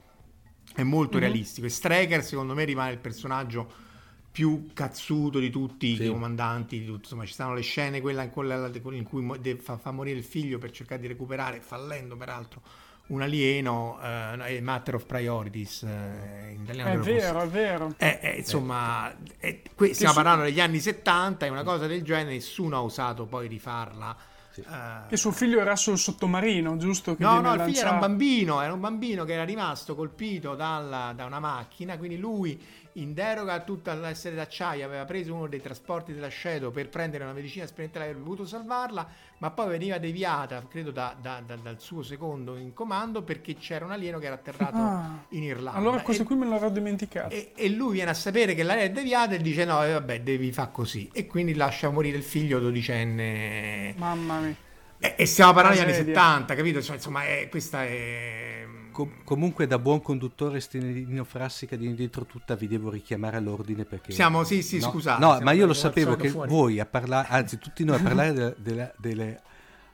[0.75, 1.23] è molto Mhm.
[1.23, 3.87] realistico e Straker secondo me rimane il personaggio
[4.31, 6.03] più cazzuto di tutti Sì.
[6.05, 6.99] i comandanti di tutto.
[7.03, 9.25] insomma ci stanno le scene quella in, quella in cui
[9.59, 12.61] fa, fa morire il figlio per cercare di recuperare fallendo peraltro
[13.07, 17.93] un alieno eh, è matter of priorities eh, in italiano È vero, è vero.
[17.97, 22.03] Eh, eh, insomma, eh, que- stiamo su- parlando degli anni 70 e una cosa del
[22.03, 24.15] genere nessuno ha osato poi rifarla.
[24.51, 24.63] Sì.
[25.07, 27.15] Che suo figlio era sul sottomarino, giusto?
[27.15, 28.07] Che No, viene no, il figlio era un lanciato.
[28.17, 32.61] bambino, era un bambino che era rimasto colpito dalla- da una macchina, quindi lui
[32.93, 37.23] in deroga a tutta l'essere d'acciaio aveva preso uno dei trasporti della Shadow per prendere
[37.23, 41.55] una medicina sperimentale e avrebbe potuto salvarla, ma poi veniva deviata, credo, da- da- da-
[41.55, 45.23] dal suo secondo in comando perché c'era un alieno che era atterrato Ah.
[45.29, 45.77] in Irlanda.
[45.79, 47.33] Allora questo E- qui me l'ero dimenticato.
[47.33, 50.21] e, e lui viene a sapere che l'area è deviata e dice no, eh, vabbè,
[50.21, 51.09] devi fare così.
[51.13, 53.93] E quindi lascia morire il figlio dodicenne.
[53.97, 54.55] Mamma mia.
[54.99, 56.21] E, e stiamo parlando degli anni Tragedia.
[56.21, 56.81] 70, capito?
[56.81, 58.65] Cioè, insomma, è- questa è...
[58.99, 64.11] Com- comunque da buon conduttore Stinino Frassica di dietro tutta vi devo richiamare all'ordine perché...
[64.11, 66.49] Siamo- sì, sì, no, scusate, No, ma io lo sapevo che fuori.
[66.49, 69.41] voi a parlare, anzi tutti noi a parlare de- delle, delle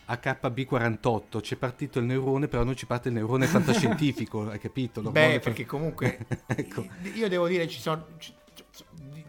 [0.08, 5.02] HB48 c'è partito il neurone, però non ci parte il neurone fantascientifico, hai capito?
[5.02, 6.86] L'ormone Beh, perché comunque ecco.
[7.14, 8.34] io devo dire ci sono ci- ci-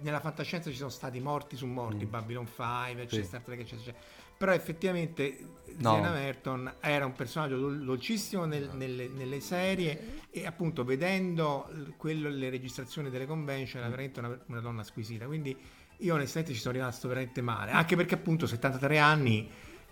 [0.06, 2.10] nella fantascienza ci sono stati morti su morti, Mm.
[2.10, 3.24] Babylon 5, c'è Sì.
[3.24, 4.04] Star Trek, eccetera, eccetera.
[4.38, 5.38] Però effettivamente
[5.78, 5.94] No.
[5.94, 12.28] Zena Merton era un personaggio dol- dolcissimo nel- nelle, nelle serie e appunto vedendo quello,
[12.28, 15.26] le registrazioni delle convention era veramente una, una donna squisita.
[15.26, 15.56] Quindi
[15.98, 19.48] io onestamente ci sono rimasto veramente male, anche perché appunto 73 anni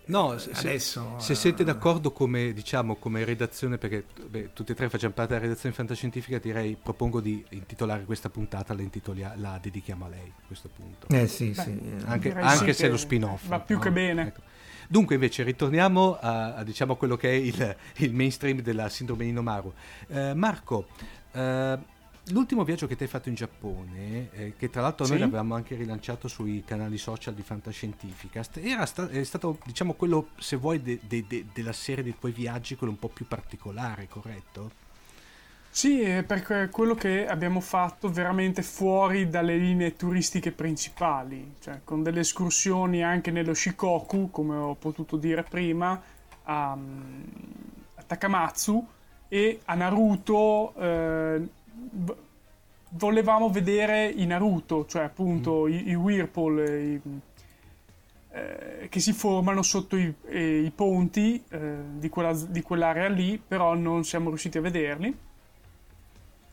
[0.06, 4.72] No, se, se- adesso se eh, siete d'accordo come, diciamo, come redazione, perché beh, tutti
[4.72, 8.74] e tre facciamo parte della redazione fantascientifica, direi, propongo di intitolare questa puntata,
[9.36, 11.06] la, dedichiamo a lei a questo punto.
[11.08, 11.80] Eh sì, Beh, sì.
[12.04, 13.46] anche, anche sì se è lo spin-off.
[13.46, 14.26] va più che bene.
[14.26, 14.40] Ecco.
[14.88, 19.32] Dunque, invece, ritorniamo a, a, diciamo, quello che è il, il mainstream della sindrome di
[19.32, 19.72] Nomaru.
[20.08, 20.88] Eh, Marco,
[21.32, 21.78] eh,
[22.28, 25.22] l'ultimo viaggio che ti hai fatto in Giappone, eh, che tra l'altro noi Sì.
[25.22, 30.56] l'avevamo anche rilanciato sui canali social di Fantascientificast, era sta- è stato, diciamo, quello, se
[30.56, 34.70] vuoi, de- de- de- della serie dei tuoi viaggi, quello un po' più particolare, corretto?
[35.70, 42.20] Sì, perché quello che abbiamo fatto veramente fuori dalle linee turistiche principali, cioè con delle
[42.20, 46.00] escursioni anche nello Shikoku, come ho potuto dire prima,
[46.44, 48.86] a, a Takamatsu
[49.28, 50.74] e a Naruto.
[50.76, 51.48] eh,
[52.90, 57.00] volevamo vedere i Naruto, cioè appunto i, i Whirlpool, i-
[58.36, 63.40] eh, che si formano sotto i, eh, i ponti eh, di, quella- di quell'area lì,
[63.46, 65.16] però non siamo riusciti a vederli.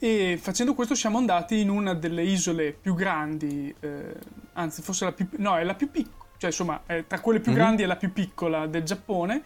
[0.04, 4.16] E facendo questo siamo andati in una delle isole più grandi, eh,
[4.54, 7.58] anzi forse la più, no, è la più piccola, cioè insomma tra quelle più Mhm.
[7.58, 9.42] grandi è la più piccola del Giappone,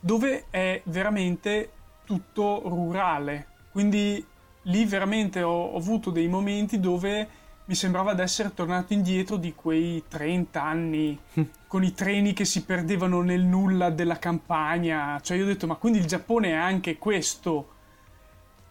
[0.00, 1.70] dove è veramente
[2.04, 3.46] tutto rurale.
[3.70, 4.24] Quindi
[4.62, 9.54] lì veramente ho, ho avuto dei momenti dove mi sembrava di essere tornato indietro di
[9.54, 11.18] quei 30 anni
[11.66, 15.20] con i treni che si perdevano nel nulla della campagna.
[15.22, 17.68] Cioè io ho detto ma quindi il Giappone è anche questo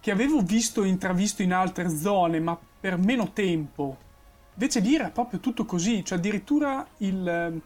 [0.01, 3.97] che avevo visto e intravisto in altre zone, ma per meno tempo.
[4.53, 7.61] Invece lì era proprio tutto così, cioè addirittura il, eh,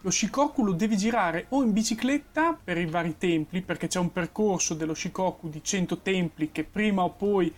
[0.00, 4.12] lo Shikoku lo devi girare o in bicicletta per i vari templi, perché c'è un
[4.12, 7.52] percorso dello Shikoku di 100 templi che prima o poi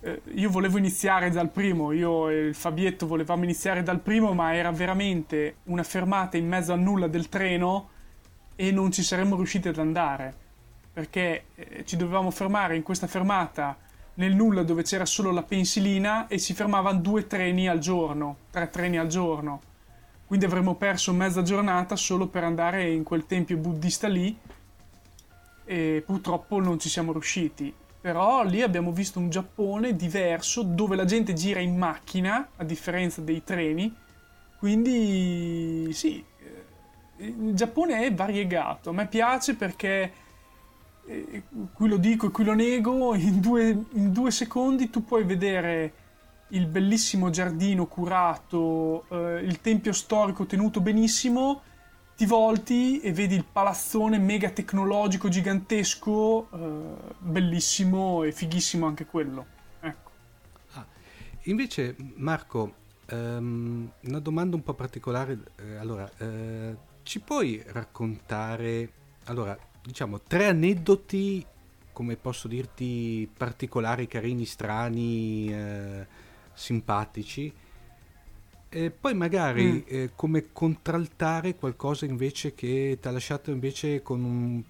[0.00, 4.70] eh, io volevo iniziare dal primo, io e Fabietto volevamo iniziare dal primo, ma era
[4.70, 7.90] veramente una fermata in mezzo al nulla del treno
[8.54, 10.46] e non ci saremmo riusciti ad andare
[10.98, 13.76] perché eh, ci dovevamo fermare in questa fermata
[14.14, 18.68] nel nulla dove c'era solo la pensilina e si fermavano due treni al giorno, tre
[18.68, 19.60] treni al giorno.
[20.26, 24.36] Quindi avremmo perso mezza giornata solo per andare in quel tempio buddista lì
[25.64, 27.72] e purtroppo non ci siamo riusciti.
[28.00, 33.20] Però lì abbiamo visto un Giappone diverso dove la gente gira in macchina a differenza
[33.20, 33.94] dei treni.
[34.58, 38.90] Quindi sì, eh, il Giappone è variegato.
[38.90, 40.12] A me piace perché
[41.06, 41.42] eh,
[41.72, 45.92] qui lo dico e qui lo nego, in due, in due secondi tu puoi vedere
[46.48, 51.62] il bellissimo giardino curato, eh, il tempio storico tenuto benissimo,
[52.18, 59.46] ti volti e vedi il palazzone mega tecnologico gigantesco, eh, bellissimo e fighissimo anche quello.
[59.78, 60.10] Ecco.
[61.44, 62.74] Invece, Marco,
[63.06, 65.38] ehm, una domanda un po' particolare.
[65.60, 68.90] eh, allora, eh, ci puoi raccontare,
[69.26, 71.46] allora, diciamo, tre aneddoti,
[71.92, 76.06] come posso dirti, particolari, carini, strani, eh,
[76.52, 77.54] simpatici?
[78.70, 79.80] E poi magari Mm.
[79.86, 84.62] eh, come contraltare qualcosa invece che ti ha lasciato invece con un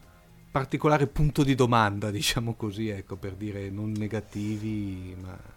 [0.51, 5.57] particolare punto di domanda, diciamo così, ecco, per dire non negativi, ma...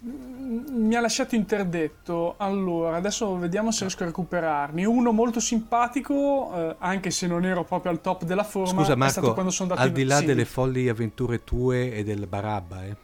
[0.00, 2.34] Mi ha lasciato interdetto.
[2.36, 4.84] Allora, adesso vediamo se riesco a recuperarne.
[4.84, 8.84] Uno molto simpatico, eh, anche se non ero proprio al top della forma.
[8.84, 10.26] Scusa è stato Marco, quando sono andato al di là sì.
[10.26, 12.96] delle folli avventure tue e del Barabba, eh?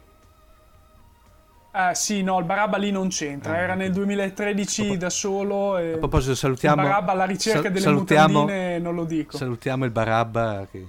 [1.77, 3.55] Eh, sì, no, il Barabba lì non c'entra.
[3.55, 5.77] Ah, Era nel 2013 A da solo.
[5.77, 5.95] E...
[5.95, 9.37] A proposito, il salutiamo, Barabba alla ricerca sal- delle mutandine non lo dico.
[9.37, 10.87] salutiamo il Barabba che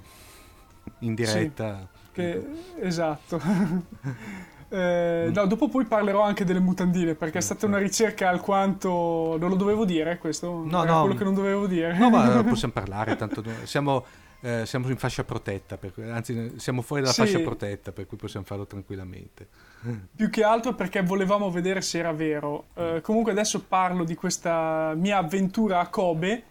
[1.00, 1.88] in diretta.
[2.12, 2.46] Che-
[2.82, 3.42] Esatto.
[4.68, 9.50] Eh, no, dopo poi parlerò anche delle mutandine perché è stata una ricerca alquanto non
[9.50, 11.02] lo dovevo dire questo No, no.
[11.02, 14.04] quello che non dovevo dire No, ma possiamo parlare, tanto siamo,
[14.42, 17.22] eh, siamo in fascia protetta, cui- anzi siamo fuori dalla Sì.
[17.22, 19.48] fascia protetta, per cui possiamo farlo tranquillamente.
[20.16, 24.94] più che altro perché volevamo vedere se era vero Eh, comunque adesso parlo di questa
[24.96, 26.44] mia avventura a Kobe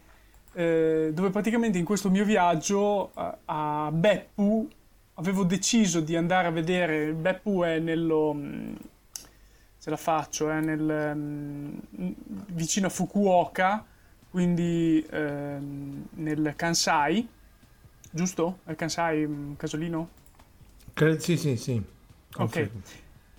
[0.53, 4.67] eh, dove praticamente in questo mio viaggio a, a Beppu
[5.15, 8.75] avevo deciso di andare a vedere, Beppu è nello, mh,
[9.79, 11.81] ce la faccio, è nel, mh,
[12.53, 13.85] vicino a Fukuoka,
[14.29, 17.27] quindi ehm, nel Kansai,
[18.15, 18.59] giusto?
[18.63, 20.09] È il Kansai, mh, Casolino?
[20.93, 21.81] Cre- sì, sì, sì.
[22.37, 22.69] Ok.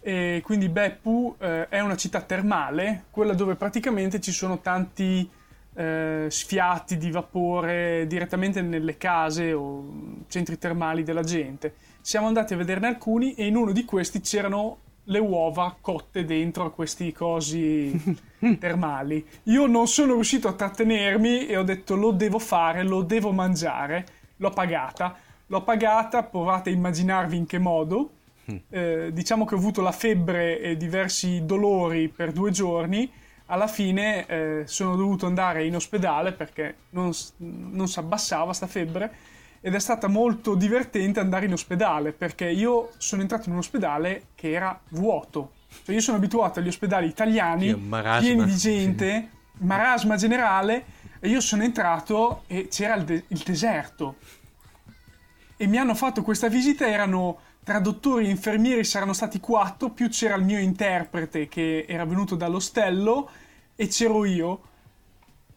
[0.01, 5.29] E quindi Beppu eh, è una città termale, quella dove praticamente ci sono tanti
[5.75, 9.85] eh, sfiati di vapore direttamente nelle case o
[10.29, 11.75] centri termali della gente.
[12.01, 16.65] Siamo andati a vederne alcuni e in uno di questi c'erano le uova cotte dentro
[16.65, 18.17] a questi cosi
[18.59, 19.25] termali.
[19.45, 24.07] Io non sono riuscito a trattenermi e ho detto lo devo fare, lo devo mangiare.
[24.37, 25.17] L'ho pagata.
[25.47, 28.11] L'ho pagata, provate a immaginarvi in che modo.
[28.71, 33.11] Eh, diciamo che ho avuto la febbre e diversi dolori per due giorni.
[33.47, 39.13] Alla fine eh, sono dovuto andare in ospedale perché non, non si abbassava sta febbre
[39.61, 44.27] ed è stata molto divertente andare in ospedale perché io sono entrato in un ospedale
[44.35, 45.53] che era vuoto.
[45.85, 49.29] Cioè io sono abituato agli ospedali italiani pieni di gente,
[49.59, 50.85] marasma generale
[51.21, 54.17] e io sono entrato e c'era il, de- il deserto
[55.59, 60.35] e mi hanno fatto questa visita, erano traduttori e infermieri, saranno stati quattro, più c'era
[60.35, 63.31] il mio interprete che era venuto dall'ostello
[63.75, 64.61] e c'ero io.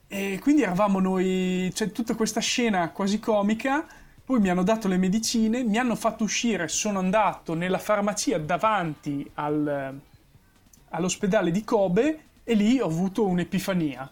[0.07, 3.86] E quindi eravamo noi, c'è tutta questa scena quasi comica,
[4.23, 9.30] poi mi hanno dato le medicine, mi hanno fatto uscire, sono andato nella farmacia davanti
[9.36, 9.99] al-
[10.90, 14.10] all'ospedale di Kobe e lì ho avuto un'epifania.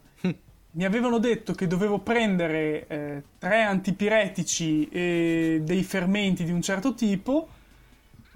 [0.77, 6.93] Mi avevano detto che dovevo prendere eh, tre antipiretici e dei fermenti di un certo
[6.93, 7.47] tipo.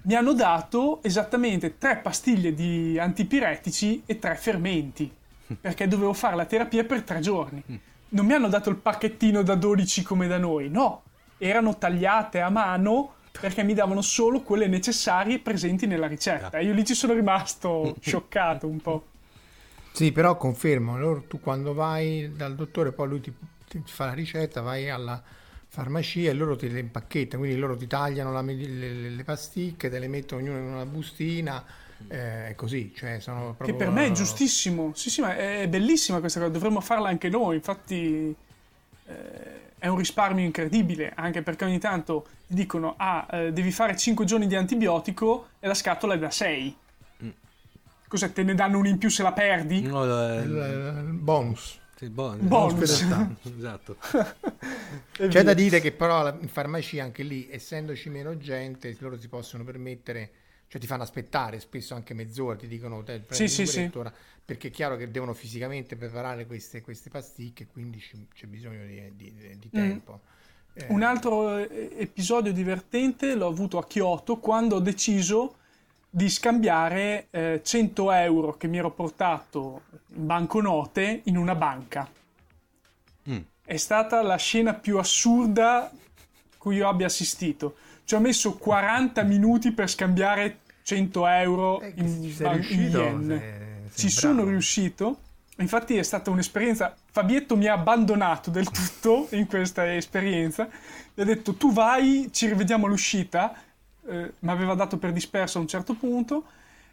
[0.02, 5.08] Mi hanno dato esattamente tre pastiglie di antipiretici e tre fermenti.
[5.60, 7.62] Perché dovevo fare la terapia per tre giorni.
[8.08, 11.02] Non mi hanno dato il pacchettino da 12 come da noi, no.
[11.38, 16.58] Erano tagliate a mano perché mi davano solo quelle necessarie presenti nella ricetta.
[16.58, 19.04] Io lì ci sono rimasto scioccato un po'.
[19.92, 23.32] Sì, però confermo, loro- tu quando vai dal dottore, poi lui ti,
[23.68, 25.22] ti fa la ricetta, vai alla
[25.68, 29.98] farmacia e loro te le impacchettano, quindi loro ti tagliano la le, le- pasticche, te
[29.98, 31.64] le mettono ognuno in una bustina,
[32.08, 33.76] eh, è così, cioè sono Che proprio...
[33.76, 34.92] per me è giustissimo.
[34.94, 37.56] Sì, sì, ma è bellissima questa cosa, dovremmo farla anche noi.
[37.56, 38.34] Infatti
[39.04, 43.96] eh, è un risparmio incredibile, anche perché ogni tanto ti dicono "Ah, eh, devi fare
[43.96, 46.76] 5 giorni di antibiotico e la scatola è da 6".
[48.12, 48.30] Cos'è?
[48.30, 49.80] Te ne danno uno in più se la perdi?
[49.80, 51.80] No, eh, Il, il bonus.
[51.96, 52.08] sì.
[52.10, 52.74] Bonus.
[52.74, 53.30] fedeltà.
[53.56, 53.96] Esatto.
[55.28, 59.64] C'è da dire che però in farmacia anche lì, essendoci meno gente, loro si possono
[59.64, 60.30] permettere,
[60.68, 63.90] cioè ti fanno aspettare spesso anche mezz'ora, ti dicono te prendi sì, sì.
[63.94, 64.12] ora",
[64.44, 67.98] perché è chiaro che devono fisicamente preparare queste, queste pasticche, quindi
[68.34, 69.70] c'è bisogno di, di- di Mm.
[69.70, 70.20] tempo.
[70.74, 75.56] Eh, Un altro eh, episodio divertente l'ho avuto a Kyoto quando ho deciso
[76.14, 79.84] di scambiare eh, 100 euro che mi ero portato
[80.14, 82.06] in banconote in una banca.
[83.30, 83.38] Mm.
[83.64, 85.90] È stata la scena più assurda
[86.58, 87.76] cui io abbia assistito.
[88.04, 93.26] Ci ho messo 40 minuti per scambiare 100 euro eh, in, ban- in riuscito, yen.
[93.28, 93.40] sei-
[93.88, 94.50] sei Ci sono bravo.
[94.50, 95.18] riuscito.
[95.56, 96.94] Infatti è stata un'esperienza.
[97.10, 100.68] Fabietto mi ha abbandonato del tutto in questa esperienza.
[101.14, 103.54] Mi ha detto: Tu vai, ci rivediamo all'uscita.
[104.06, 106.44] Eh, mi aveva dato per disperso a un certo punto.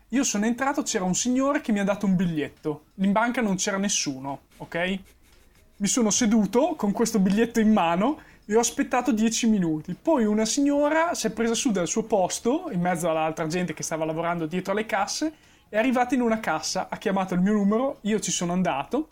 [0.10, 2.86] Io sono entrato, c'era un signore che mi ha dato un biglietto.
[2.95, 4.99] In banca non c'era nessuno, ok?
[5.77, 9.94] Mi sono seduto con questo biglietto in mano e ho aspettato 10 minuti.
[9.94, 13.84] Poi una signora si è presa su dal suo posto, in mezzo all'altra gente che
[13.84, 15.31] stava lavorando dietro alle casse,
[15.69, 19.10] è arrivata in una cassa, ha chiamato il mio numero, io ci sono andato,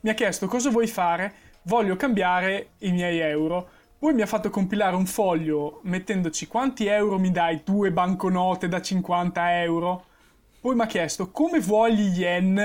[0.00, 3.68] mi ha chiesto cosa vuoi fare, voglio cambiare i miei euro.
[3.98, 8.82] Poi mi ha fatto compilare un foglio mettendoci quanti euro mi dai, due banconote da
[8.82, 10.04] 50 euro.
[10.60, 12.58] Poi mi ha chiesto come vuoi gli yen.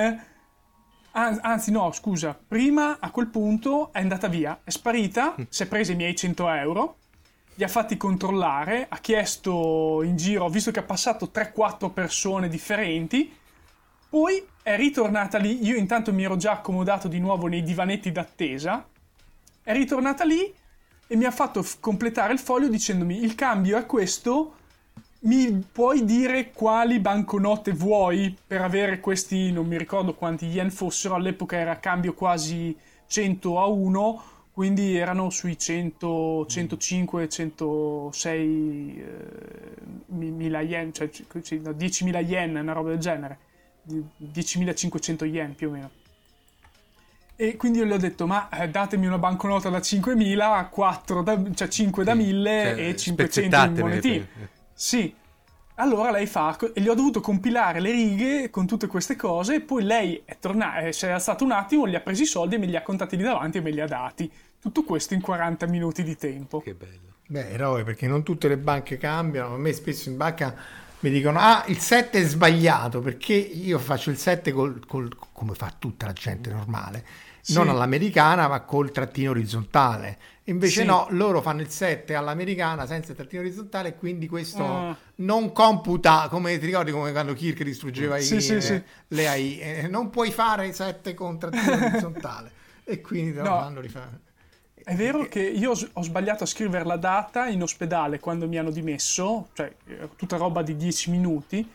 [1.12, 2.38] An- Anzi, no, scusa.
[2.46, 6.50] Prima a quel punto è andata via, è sparita, si è presa i miei 100
[6.50, 6.98] euro,
[7.56, 12.50] li ha fatti controllare, ha chiesto in giro, ho visto che ha passato 3-4 persone
[12.50, 13.34] differenti.
[14.10, 15.64] Poi è ritornata lì.
[15.64, 18.86] Io intanto mi ero già accomodato di nuovo nei divanetti d'attesa.
[19.64, 20.60] È ritornata lì
[21.12, 24.56] e mi ha fatto f- completare il foglio dicendomi: Il cambio è questo.
[25.24, 31.16] Mi puoi dire quali banconote vuoi per avere questi, non mi ricordo quanti yen fossero,
[31.16, 32.76] all'epoca era cambio quasi
[33.08, 39.76] 100 a 1, quindi erano sui 100, 105, 106 eh,
[40.08, 43.38] mi- mila yen, cioè c- sì, no, 10.000 yen, una roba del genere,
[43.84, 45.90] di- 10.500 yen più o meno.
[47.42, 51.42] E quindi io gli ho detto, ma eh, datemi una banconota da 5.000, 4 da,
[51.56, 54.28] cioè 5 da Sì, 1000 cioè, e 500 in monetine.
[54.44, 54.48] eh.
[54.74, 55.16] Sì.
[55.76, 59.62] Allora lei fa, e gli ho dovuto compilare le righe con tutte queste cose, e
[59.62, 62.58] poi lei è tornata, si è alzato un attimo, li ha presi i soldi e
[62.60, 64.32] me li ha contati lì davanti e me li ha dati.
[64.60, 66.60] Tutto questo in 40 minuti di tempo.
[66.60, 67.16] Che bello.
[67.26, 69.56] Beh, eroe, perché non tutte le banche cambiano.
[69.56, 70.54] A me spesso in banca
[71.00, 75.56] mi dicono, ah, il 7 è sbagliato, perché io faccio il 7 col, col- come
[75.56, 77.04] fa tutta la gente normale,
[77.42, 77.54] Sì.
[77.54, 80.18] non all'americana, ma col trattino orizzontale.
[80.46, 80.86] Invece Sì.
[80.88, 84.98] no, loro fanno il 7 all'americana senza il trattino orizzontale quindi questo Ah.
[85.16, 89.60] non computa, come ti ricordi come quando Kirk distruggeva i- Sì, sì, eh, le AI,
[89.60, 92.52] eh, non puoi fare il 7 con trattino orizzontale
[92.84, 93.60] e quindi te lo No.
[93.60, 94.20] fanno rifare.
[94.84, 98.72] È vero che io ho sbagliato a scrivere la data in ospedale quando mi hanno
[98.72, 101.70] dimesso, cioè eh, tutta roba di 10 minuti.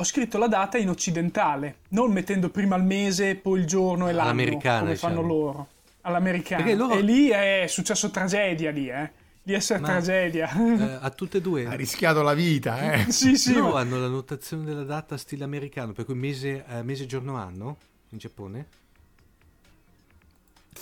[0.00, 4.12] Ho scritto la data in occidentale, non mettendo prima il mese, poi il giorno e
[4.12, 5.14] l'anno, All'americana, come diciamo.
[5.14, 5.68] fanno loro.
[6.02, 6.74] All'americana.
[6.74, 9.10] Loro- E lì è successo tragedia, lì, eh.
[9.42, 10.48] Lì è Ma- tragedia.
[10.52, 11.66] Eh, a tutte e due.
[11.66, 13.06] Ha rischiato la vita, eh.
[13.10, 13.54] sì, sì.
[13.54, 17.34] Loro ma- hanno la notazione della data stile americano, per cui mese, eh, mese giorno
[17.36, 17.76] anno
[18.10, 18.66] in Giappone?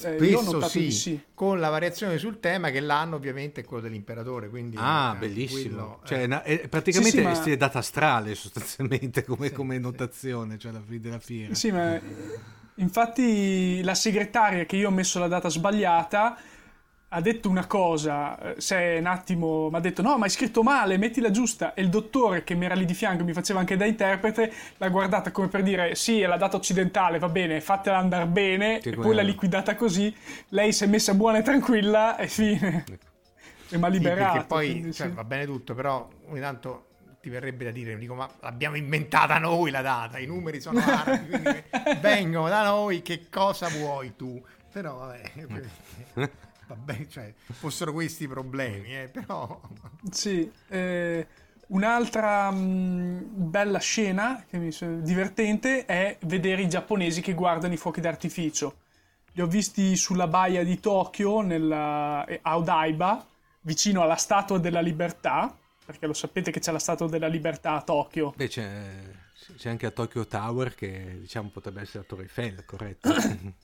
[0.03, 1.21] Eh, notato sì, di sì.
[1.35, 4.49] con la variazione sul tema che l'anno ovviamente è quello dell'imperatore.
[4.49, 5.99] Quindi Ah, eh, bellissimo.
[5.99, 9.49] quello, Cioè, eh, na- è praticamente Sì, sì, ma- è stile data astrale sostanzialmente come,
[9.49, 9.81] Sì, come sì.
[9.81, 11.55] notazione, cioè la fine della fiera.
[11.55, 12.01] Sì, ma
[12.77, 16.37] infatti la segretaria che io ho messo la data sbagliata
[17.17, 20.63] ha detto una cosa, eh, se un attimo mi ha detto no ma hai scritto
[20.63, 23.77] male, mettila giusta e il dottore che mi era lì di fianco mi faceva anche
[23.77, 27.97] da interprete l'ha guardata come per dire sì è la data occidentale va bene fatela
[27.97, 29.21] andare bene Che e poi quello.
[29.21, 30.15] l'ha liquidata così
[30.51, 32.85] lei si è messa buona e tranquilla e fine
[33.69, 35.15] e mi ha sì, liberato perché poi quindi cioè, sì.
[35.15, 36.85] va bene tutto, però ogni tanto
[37.21, 41.27] ti verrebbe da dire, dico, ma l'abbiamo inventata noi la data, i numeri sono arabi,
[41.27, 41.65] quindi
[42.01, 44.41] vengono da noi, che cosa vuoi tu?
[44.71, 45.33] Però vabbè,
[46.67, 49.61] vabbè cioè, fossero questi i problemi, eh, però...
[50.11, 51.27] Sì, eh,
[51.69, 54.71] un'altra mh, bella scena che mi
[55.03, 58.79] divertente è vedere i giapponesi che guardano i fuochi d'artificio.
[59.33, 63.27] Li ho visti sulla baia di Tokyo, nella, eh, a Odaiba,
[63.61, 67.83] vicino alla Statua della Libertà, perché lo sapete che c'è la Statua della Libertà a
[67.83, 68.33] Tokyo.
[68.35, 68.91] Beh, c'è,
[69.57, 73.15] c'è anche a Tokyo Tower che diciamo potrebbe essere la Torre Eiffel, corretto?
[73.15, 73.55] Eh.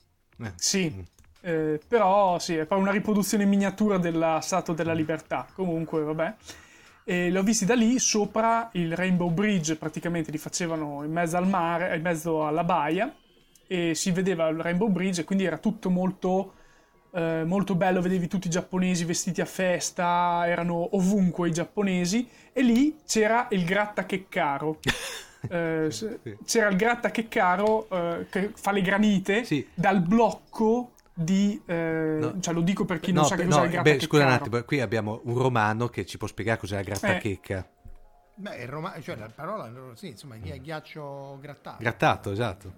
[0.55, 1.05] Sì,
[1.45, 5.45] eh, però sì, è proprio una riproduzione in miniatura della Statua della Libertà.
[5.53, 6.33] Comunque, vabbè.
[7.05, 11.35] E li ho visti da lì, sopra il Rainbow Bridge, praticamente li facevano in mezzo
[11.35, 13.13] al mare, in mezzo alla baia,
[13.67, 16.53] e si vedeva il Rainbow Bridge, e quindi era tutto molto,
[17.11, 22.61] eh, molto bello, vedevi tutti i giapponesi vestiti a festa, erano ovunque i giapponesi, e
[22.61, 24.79] lì c'era il grattacheccaro.
[25.45, 26.37] Eh, s- Sì.
[26.45, 29.67] c'era il grattacheccaro eh, che fa le granite Sì.
[29.73, 32.39] dal blocco di eh, No.
[32.39, 34.25] cioè lo dico per chi No, non sa che beh, cos'è no, il beh, scusa
[34.25, 36.83] un attimo, qui abbiamo un romano che ci può spiegare cos'è la Eh.
[36.83, 37.69] grattachecca.
[38.35, 41.77] Beh, il roma- cioè la parola, sì, insomma, ghi- ghiaccio grattato.
[41.79, 42.73] Grattato, esatto.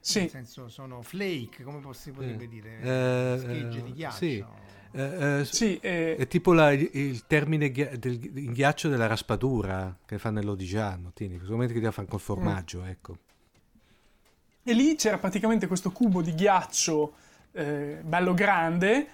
[0.00, 2.80] sì, Nel senso sono flake, come si potrebbe dire?
[2.80, 4.16] Eh, Schegge eh, di ghiaccio.
[4.16, 4.44] sì.
[4.92, 9.96] Eh, eh, sì eh, È tipo la- il termine ghia- del il ghiaccio della raspadura
[10.04, 13.16] che fa nell'Odigiano, tieni, sicuramente che deve fare col formaggio, ecco.
[14.64, 17.12] e lì c'era praticamente questo cubo di ghiaccio
[17.52, 19.06] eh, bello grande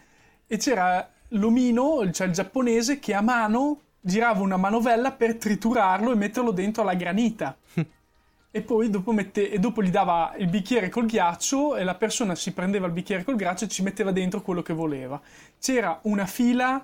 [0.47, 6.17] e c'era l'omino, cioè il giapponese, che a mano girava una manovella per triturarlo e
[6.17, 7.57] metterlo dentro alla granita.
[8.57, 12.35] E poi dopo, mette- e dopo gli dava il bicchiere col ghiaccio e la persona
[12.35, 15.21] si prendeva il bicchiere col ghiaccio e ci metteva dentro quello che voleva.
[15.59, 16.83] C'era una fila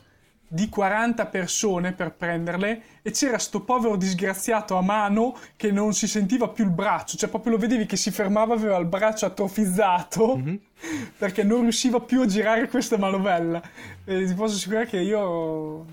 [0.53, 6.07] di 40 persone per prenderle e c'era sto povero disgraziato a mano che non si
[6.07, 10.39] sentiva più il braccio, cioè proprio lo vedevi che si fermava, aveva il braccio atrofizzato
[11.17, 13.63] perché non riusciva più a girare questa manovella.
[14.05, 15.87] E ti posso assicurare che io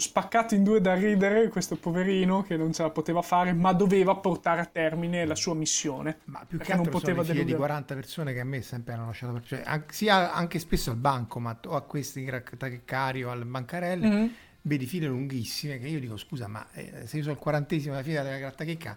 [0.00, 4.14] spaccato in due da ridere questo poverino che non ce la poteva fare, ma doveva
[4.14, 6.18] portare a termine la sua missione.
[6.26, 7.58] Ma più che Perché non altro poteva sono di deludere.
[7.58, 10.96] 40 persone che a me sempre hanno lasciato per cioè, an- sia anche spesso al
[10.96, 14.30] bancomat o a questi grattacheccari o alle bancarelle Mhm.
[14.62, 18.04] vedi file lunghissime che io dico scusa ma eh, se io sono il quarantesimo della
[18.04, 18.96] fila della grattachecca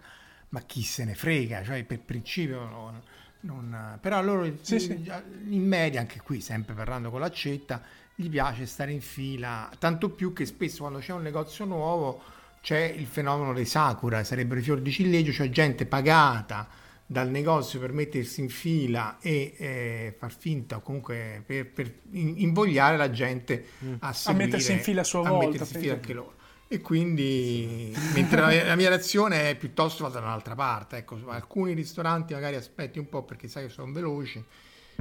[0.50, 3.02] ma chi se ne frega cioè per principio no-
[3.42, 5.12] non- però loro Sì, sì.
[5.50, 7.82] in media anche qui sempre parlando con l'accetta
[8.16, 12.22] gli piace stare in fila tanto più che spesso quando c'è un negozio nuovo
[12.62, 16.68] c'è il fenomeno dei sakura sarebbero i fiori di ciliegio cioè gente pagata
[17.06, 22.36] dal negozio per mettersi in fila e eh, far finta o comunque per, per in-
[22.38, 23.66] invogliare la gente
[24.00, 26.36] a, seguire, mettersi in fila a sua a volta, mettersi in fila anche loro.
[26.70, 31.20] E quindi mentre la mia, la mia reazione è piuttosto vado da un'altra parte ecco
[31.28, 34.42] alcuni ristoranti magari aspetti un po' perché sai che sono veloci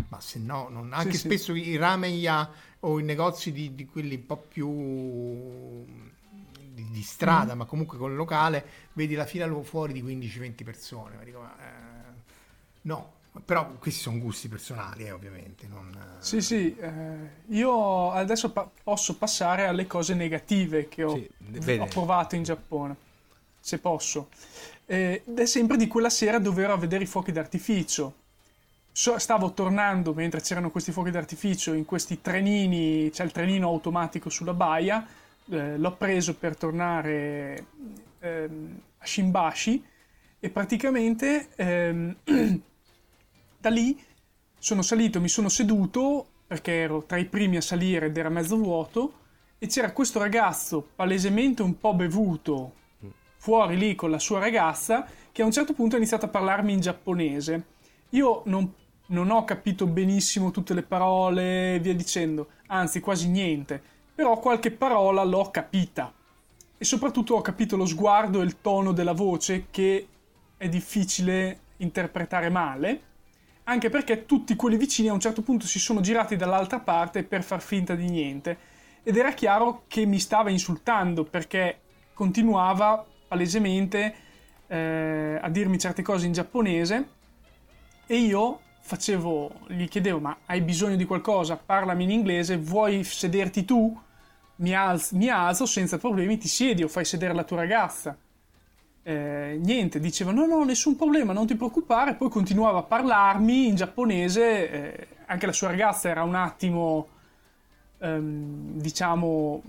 [0.08, 1.26] ma se no, non- anche Sì, sì.
[1.28, 2.10] spesso i ramen
[2.80, 5.84] o i negozi di, di quelli un po' più
[6.72, 11.16] di, di strada, ma comunque con il locale, vedi la fila fuori di 15-20 persone.
[11.16, 12.12] Ma dico, ma, eh,
[12.82, 13.12] no,
[13.44, 15.66] però questi sono gusti personali, eh, ovviamente.
[15.66, 21.12] Non, eh, Sì, sì, eh, io adesso pa- posso passare alle cose negative che ho,
[21.14, 22.96] Sì, ho provato in Giappone,
[23.60, 24.28] se posso.
[24.86, 28.14] Eh, Ed è sempre di quella sera dove ero a vedere i fuochi d'artificio.
[28.92, 34.52] Stavo tornando mentre c'erano questi fuochi d'artificio in questi trenini, c'è il trenino automatico sulla
[34.52, 35.06] baia,
[35.48, 37.66] eh, l'ho preso per tornare
[38.18, 39.84] ehm, a Shimbashi
[40.38, 42.16] e praticamente ehm,
[43.58, 43.98] da lì
[44.58, 48.56] sono salito, mi sono seduto perché ero tra i primi a salire ed era mezzo
[48.56, 49.12] vuoto
[49.58, 52.72] e c'era questo ragazzo palesemente un po' bevuto
[53.40, 56.72] fuori lì con la sua ragazza che a un certo punto ha iniziato a parlarmi
[56.72, 57.64] in giapponese.
[58.10, 58.74] Io non,
[59.10, 63.80] non ho capito benissimo tutte le parole e via dicendo, anzi quasi niente,
[64.14, 66.12] però qualche parola l'ho capita.
[66.76, 70.06] E soprattutto ho capito lo sguardo e il tono della voce che
[70.56, 73.08] è difficile interpretare male
[73.70, 77.44] anche perché tutti quelli vicini a un certo punto si sono girati dall'altra parte per
[77.44, 78.58] far finta di niente.
[79.04, 81.80] Ed era chiaro che mi stava insultando perché
[82.12, 84.14] continuava palesemente
[84.66, 87.08] eh, a dirmi certe cose in giapponese
[88.06, 88.60] e io
[88.90, 93.96] facevo, gli chiedevo ma hai bisogno di qualcosa, parlami in inglese, vuoi sederti tu?
[94.56, 98.16] Mi, alz- mi alzo senza problemi, ti siedi o fai sedere la tua ragazza.
[99.02, 102.14] Eh, niente, diceva no, no, nessun problema, non ti preoccupare.
[102.14, 104.70] Poi continuava a parlarmi in giapponese.
[104.70, 107.06] eh, anche la sua ragazza era un attimo,
[107.98, 109.62] ehm, diciamo,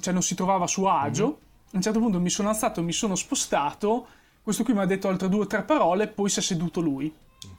[0.00, 1.38] cioè non si trovava a suo agio.
[1.72, 4.06] A un certo punto mi sono alzato, mi sono spostato.
[4.42, 7.12] Questo qui mi ha detto altre due o tre parole, poi si è seduto lui.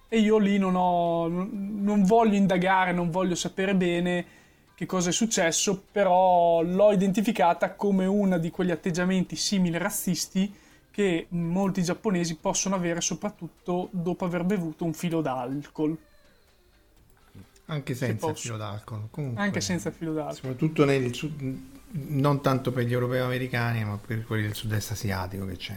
[0.10, 4.26] E io lì non ho, non voglio indagare, non voglio sapere bene
[4.74, 10.54] che cosa è successo, però l'ho identificata come uno di quegli atteggiamenti simili razzisti
[10.92, 15.98] che molti giapponesi possono avere soprattutto dopo aver bevuto un filo d'alcol,
[17.68, 18.44] anche senza il posso.
[18.44, 19.08] filo d'alcol.
[19.10, 20.36] Comunque, anche senza filo d'alcol.
[20.36, 21.60] Soprattutto nel sud,
[21.90, 25.76] non tanto per gli europei americani, ma per quelli del sud-est asiatico che c'è.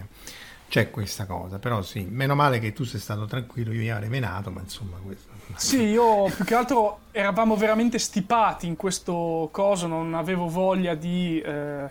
[0.71, 4.09] C'è questa cosa, però sì, meno male che tu sei stato tranquillo, io mi avrei
[4.09, 5.29] menato, ma insomma questo...
[5.57, 11.41] Sì, io più che altro eravamo veramente stipati in questo coso, non avevo voglia di
[11.41, 11.91] eh,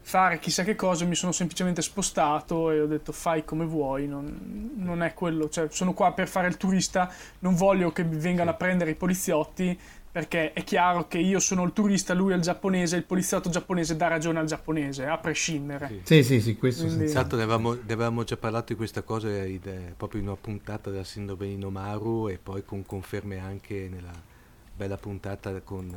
[0.00, 4.72] fare chissà che cosa, mi sono semplicemente spostato e ho detto fai come vuoi, non,
[4.74, 7.08] non è quello, cioè sono qua per fare il turista,
[7.40, 9.78] non voglio che mi vengano a prendere i poliziotti
[10.16, 13.96] perché è chiaro che io sono il turista, lui è il giapponese, il poliziotto giapponese
[13.96, 15.88] dà ragione al giapponese, a prescindere.
[15.88, 16.00] Sì.
[16.04, 17.04] Sì, sì, sì, questo Quindi-.
[17.04, 19.60] Esatto, ne avevamo, ne avevamo già parlato di questa cosa eh,
[19.94, 24.10] proprio in una puntata della sindrome di Nomaru e poi con conferme anche nella
[24.74, 25.94] bella puntata con,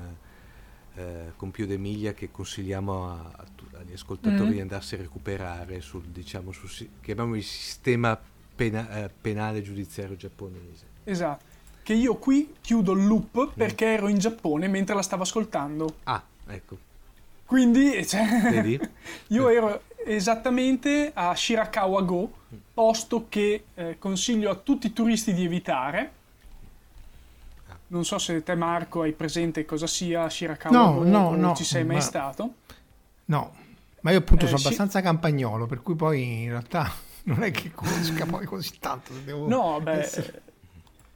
[0.96, 3.46] eh, con Pio d'Emilia che consigliamo a- a
[3.80, 4.52] agli ascoltatori Mhm.
[4.52, 6.70] di andarsi a recuperare sul, diciamo, sul,
[7.02, 8.20] chiamiamolo il sistema
[8.54, 10.88] pena- eh, penale giudiziario giapponese.
[11.06, 11.46] Esatto.
[11.90, 15.96] Che io qui chiudo il loop perché ero in Giappone mentre la stavo ascoltando.
[16.04, 16.78] Ah, ecco,
[17.46, 18.80] Quindi, cioè, vedi?
[19.30, 22.32] io ero esattamente a Shirakawa Go,
[22.76, 26.12] posto che eh, consiglio a tutti i turisti di evitare.
[27.88, 31.56] Non so se te Marco hai presente cosa sia Shirakawa No, Go no, o no,
[31.56, 32.54] ci sei mai ma- stato.
[33.26, 33.56] No,
[34.02, 36.94] ma io appunto Eh, sono abbastanza campagnolo, per cui poi in realtà
[37.26, 39.12] non è che conosca poi così tanto.
[39.12, 40.42] se devo No, beh, essere-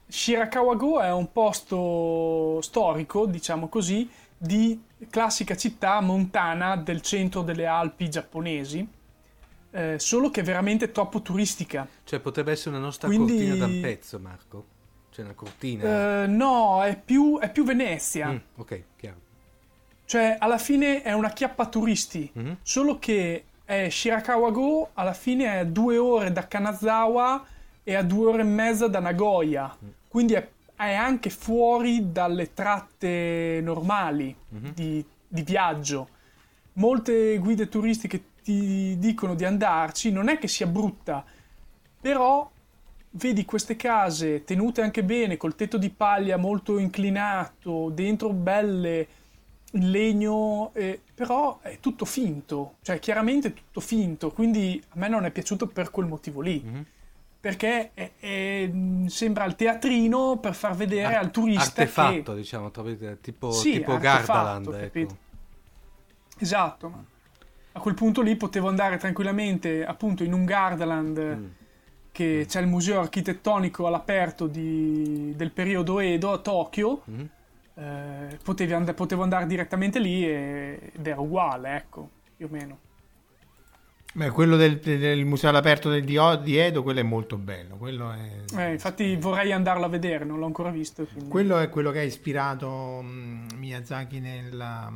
[0.06, 7.66] Shirakawa Go è un posto storico, diciamo così, di classica città montana del centro delle
[7.66, 8.86] Alpi giapponesi,
[9.70, 11.86] eh, solo che è veramente troppo turistica.
[12.04, 14.64] Cioè potrebbe essere una nostra Quindi- cortina da un pezzo, Marco?
[15.10, 16.22] Cioè una cortina?
[16.24, 18.28] Eh, no, è più, è più Venezia.
[18.28, 19.16] Mm, ok, chiaro.
[20.06, 22.28] Cioè, alla fine è una chiappa turisti.
[22.32, 22.58] Mhm.
[22.62, 27.44] Solo che è Shirakawa Go, alla fine è due ore da Kanazawa
[27.84, 29.76] e a due ore e mezza da Nagoya.
[30.08, 36.08] Quindi è, è anche fuori dalle tratte normali di, di viaggio.
[36.74, 41.24] Molte guide turistiche ti dicono di andarci, non è che sia brutta,
[42.00, 42.50] però
[43.10, 49.08] vedi queste case tenute anche bene, col tetto di paglia molto inclinato, dentro belle,
[49.72, 55.08] in legno, eh, però è tutto finto, cioè chiaramente è tutto finto, quindi a me
[55.08, 56.62] non è piaciuto per quel motivo lì.
[56.64, 56.86] Mhm.
[57.44, 58.70] Perché è- è-
[59.08, 62.38] sembra il teatrino per far vedere Ar- al turista artefatto, che...
[62.38, 62.70] diciamo,
[63.20, 65.16] tipo, Sì, tipo Gardaland, ecco.
[66.38, 67.04] Esatto, ma
[67.72, 71.46] a quel punto lì potevo andare tranquillamente appunto in un Gardaland Mm.
[72.12, 77.02] che c'è il museo architettonico all'aperto di- del periodo Edo a Tokyo.
[77.04, 77.28] Mhm.
[77.74, 82.08] Eh, potevi and- potevo andare direttamente lì e- ed era uguale, ecco,
[82.38, 82.78] più o meno.
[84.16, 87.76] Beh, quello del, del museo all'aperto del- di, di Edo, quello è molto bello.
[88.12, 91.04] È, Eh, infatti vorrei andarlo a vedere, non l'ho ancora visto.
[91.04, 94.92] quindi- quello è quello che ha ispirato mm, Miyazaki nella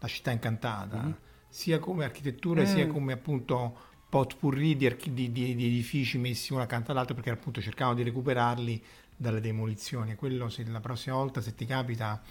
[0.00, 1.14] La città incantata, Mhm.
[1.48, 2.64] sia come architettura Mm.
[2.66, 3.76] sia come appunto
[4.08, 8.04] potpourri di, archi- di- di- di edifici messi uno accanto all'altro perché appunto cercavano di
[8.04, 8.80] recuperarli
[9.16, 10.14] dalle demolizioni.
[10.14, 12.22] Quello se la prossima volta se ti capita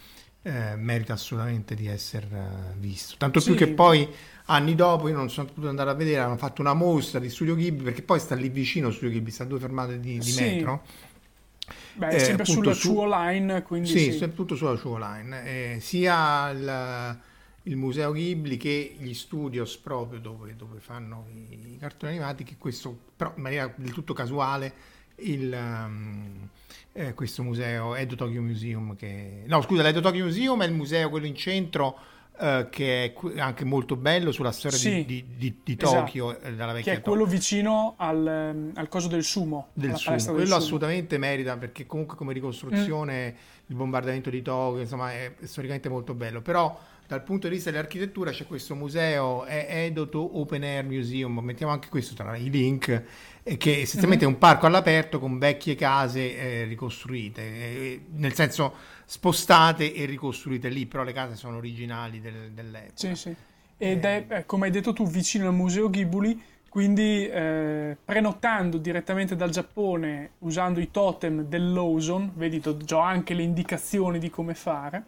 [0.44, 3.16] eh, merita assolutamente di essere eh, visto.
[3.18, 3.58] Tanto più Sì.
[3.58, 4.08] che poi
[4.48, 7.56] anni dopo io non sono potuto andare a vedere, hanno fatto una mostra di Studio
[7.56, 10.42] Ghibli perché poi sta lì vicino Studio Ghibli, sta a due fermate di, di Sì.
[10.42, 10.84] metro.
[11.94, 14.34] Beh, è eh, sempre sulla su- Chuo Line, quindi Sì, sì.
[14.34, 15.76] tutto sulla Chuo Line.
[15.76, 17.18] Eh, sia il,
[17.64, 22.56] il museo Ghibli che gli studios proprio dove, dove fanno i, i cartoni animati, che
[22.58, 26.48] questo però in maniera del tutto casuale il, um,
[26.94, 31.10] eh, questo museo Edo Tokyo Museum che no scusa l'Edo Tokyo Museum è il museo
[31.10, 31.98] quello in centro
[32.40, 36.00] eh, che è anche molto bello sulla storia Sì, di, di- di- esatto.
[36.06, 39.68] Tokyo eh, dalla Che vecchia è Tokyo quello vicino al, ehm, al coso del sumo.
[39.74, 40.16] del sumo.
[40.16, 40.56] del Quello sumo.
[40.58, 43.36] assolutamente merita perché comunque come ricostruzione Mm.
[43.68, 48.32] il bombardamento di Tokyo insomma è storicamente molto bello però dal punto di vista dell'architettura
[48.32, 53.04] c'è questo museo è Edo To Open Air Museum mettiamo anche questo tra i link
[53.44, 54.34] eh, che essenzialmente Mm-hmm.
[54.34, 58.74] è un parco all'aperto con vecchie case eh, ricostruite eh, nel senso
[59.06, 63.36] spostate e ricostruite lì però le case sono originali del- dell'epoca Sì, sì.
[63.80, 69.36] Ed è, eh, come hai detto tu, vicino al museo Ghibli, quindi eh, prenotando direttamente
[69.36, 75.06] dal Giappone usando i totem del Lawson, vedi, ho anche le indicazioni di come fare,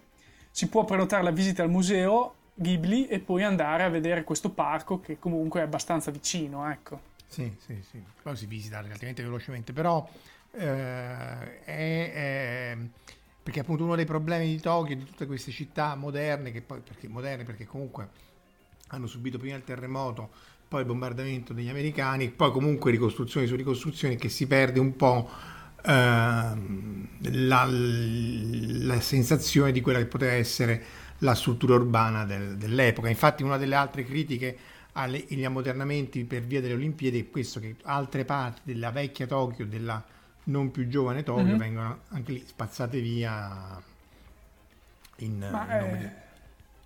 [0.60, 5.00] si può prenotare la visita al museo Ghibli e poi andare a vedere questo parco
[5.00, 7.00] che comunque è abbastanza vicino, ecco.
[7.26, 10.06] Sì, sì, sì, poi si visita relativamente velocemente, però
[10.52, 12.78] eh, è, è-
[13.42, 17.08] perché appunto uno dei problemi di Tokyo, di tutte queste città moderne, che poi perché
[17.08, 18.10] moderne perché comunque
[18.90, 20.30] hanno subito prima il terremoto,
[20.68, 25.30] poi il bombardamento degli americani, poi comunque ricostruzioni su ricostruzioni che si perde un po'
[25.84, 30.84] la, la sensazione di quella che poteva essere
[31.20, 33.10] la struttura urbana del- dell'epoca.
[33.10, 34.58] Infatti una delle altre critiche
[34.94, 40.04] agli ammodernamenti per via delle Olimpiadi è questo che altre parti della vecchia Tokyo, della
[40.46, 41.58] non più giovane Tokyo, Mhm.
[41.58, 43.82] vengono anche lì spazzate via
[45.18, 46.10] in, Ma, in nome eh, di-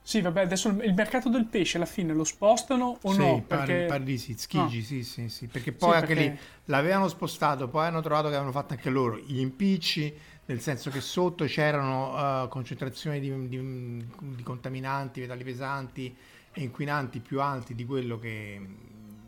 [0.05, 3.41] Sì, vabbè, adesso il mercato del pesce alla fine lo spostano o sì, no?
[3.47, 3.85] Perché...
[3.87, 4.83] pare di sì, Schigi, No.
[4.83, 8.51] sì, sì, sì, perché poi anche perché- lì l'avevano spostato, poi hanno trovato che avevano
[8.51, 10.13] fatto anche loro gli impicci,
[10.45, 14.05] nel senso che sotto c'erano eh, concentrazioni di, di-
[14.35, 16.13] di contaminanti, metalli pesanti
[16.51, 18.59] e inquinanti più alti di quello che,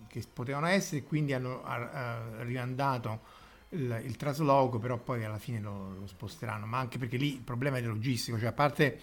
[0.07, 3.21] che potevano essere, quindi hanno eh, rimandato
[3.69, 7.41] il, il trasloco, però poi alla fine lo, lo sposteranno, ma anche perché lì il
[7.41, 8.99] problema è logistico, cioè a parte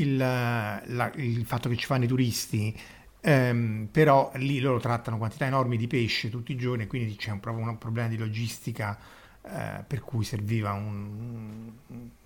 [0.00, 2.76] il, la- il fatto che ci fanno i turisti,
[3.20, 7.40] ehm, però lì loro trattano quantità enormi di pesce tutti i giorni, quindi c'è un,
[7.40, 8.98] proprio un problema di logistica
[9.42, 11.70] eh, per cui serviva un-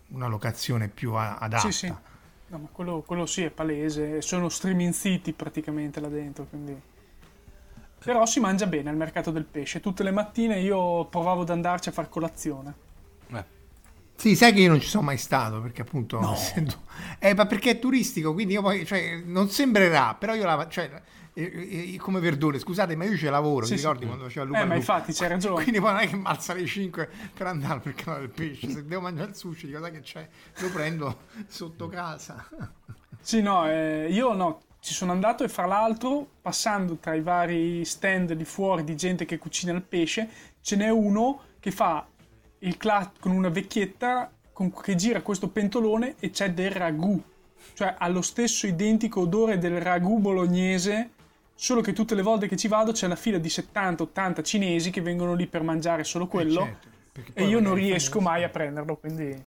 [0.09, 1.69] una locazione più a- adatta.
[1.71, 1.87] Sì, sì.
[2.51, 6.81] No, ma quello, quello sì è palese, sono streaming city praticamente là dentro, quindi...
[8.03, 11.89] Però si mangia bene al mercato del pesce, tutte le mattine io provavo ad andarci
[11.91, 12.75] a far colazione.
[13.33, 13.45] Eh,
[14.19, 16.83] Sì, sai che io non ci sono mai stato perché appunto essendo-
[17.21, 20.91] eh, ma perché è turistico, quindi io poi cioè, non sembrerà, però io la cioè,
[21.35, 23.85] eh, eh, come Verdone, scusate, ma io ci lavoro, Sì, ti sì.
[23.85, 25.63] ricordi quando faceva il Eh, ma infatti c'hai ragione.
[25.63, 28.69] Quindi poi non è che mi alza alle 5 per andare per canale del pesce,
[28.71, 30.29] se devo mangiare il sushi, dico sai che c'è,
[30.59, 32.45] lo prendo sotto casa.
[33.21, 37.85] Sì, no, eh, io no, ci sono andato e fra l'altro, passando tra i vari
[37.85, 40.29] stand di fuori di gente che cucina il pesce,
[40.61, 42.05] ce n'è uno che fa
[42.77, 47.21] cla- con una vecchietta con- che gira questo pentolone e c'è del ragù.
[47.75, 51.11] Cioè ha lo stesso identico odore del ragù bolognese,
[51.55, 55.01] solo che tutte le volte che ci vado c'è la fila di 70-80 cinesi che
[55.01, 56.77] vengono lì per mangiare solo quello Eh,
[57.13, 59.43] certo, e io non riesco mai a prenderlo, quindi...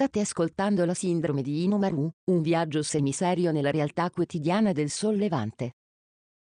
[0.00, 5.72] State ascoltando la sindrome di Inomaru, un viaggio semiserio nella realtà quotidiana del sollevante.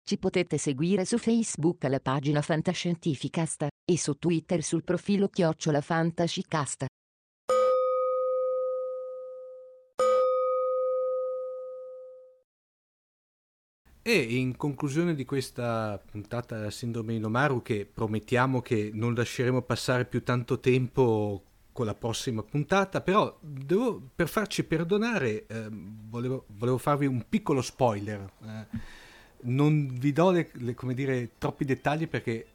[0.05, 6.85] Ci potete seguire su Facebook alla pagina Fantascientificast e su Twitter sul profilo Chiocciola Fantascicast.
[14.01, 19.61] E in conclusione di questa puntata della Sindrome di Nomaru, che promettiamo che non lasceremo
[19.63, 21.47] passare più tanto tempo
[21.81, 27.63] con la prossima puntata, però devo, per farci perdonare eh, volevo, volevo, farvi un piccolo
[27.63, 28.31] spoiler.
[28.45, 28.79] Eh,
[29.45, 32.49] non vi do le, le, dire, troppi dettagli perché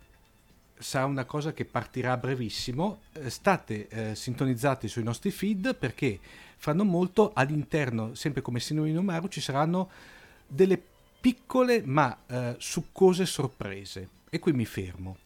[0.77, 2.99] sarà una cosa che partirà brevissimo.
[3.14, 6.19] Eh, state eh, sintonizzati sui nostri feed perché
[6.57, 9.89] fra non molto all'interno, sempre come Sindrome di Nomaru, ci saranno
[10.45, 10.80] delle
[11.19, 14.07] piccole ma eh, succose sorprese.
[14.30, 15.18] E qui mi fermo.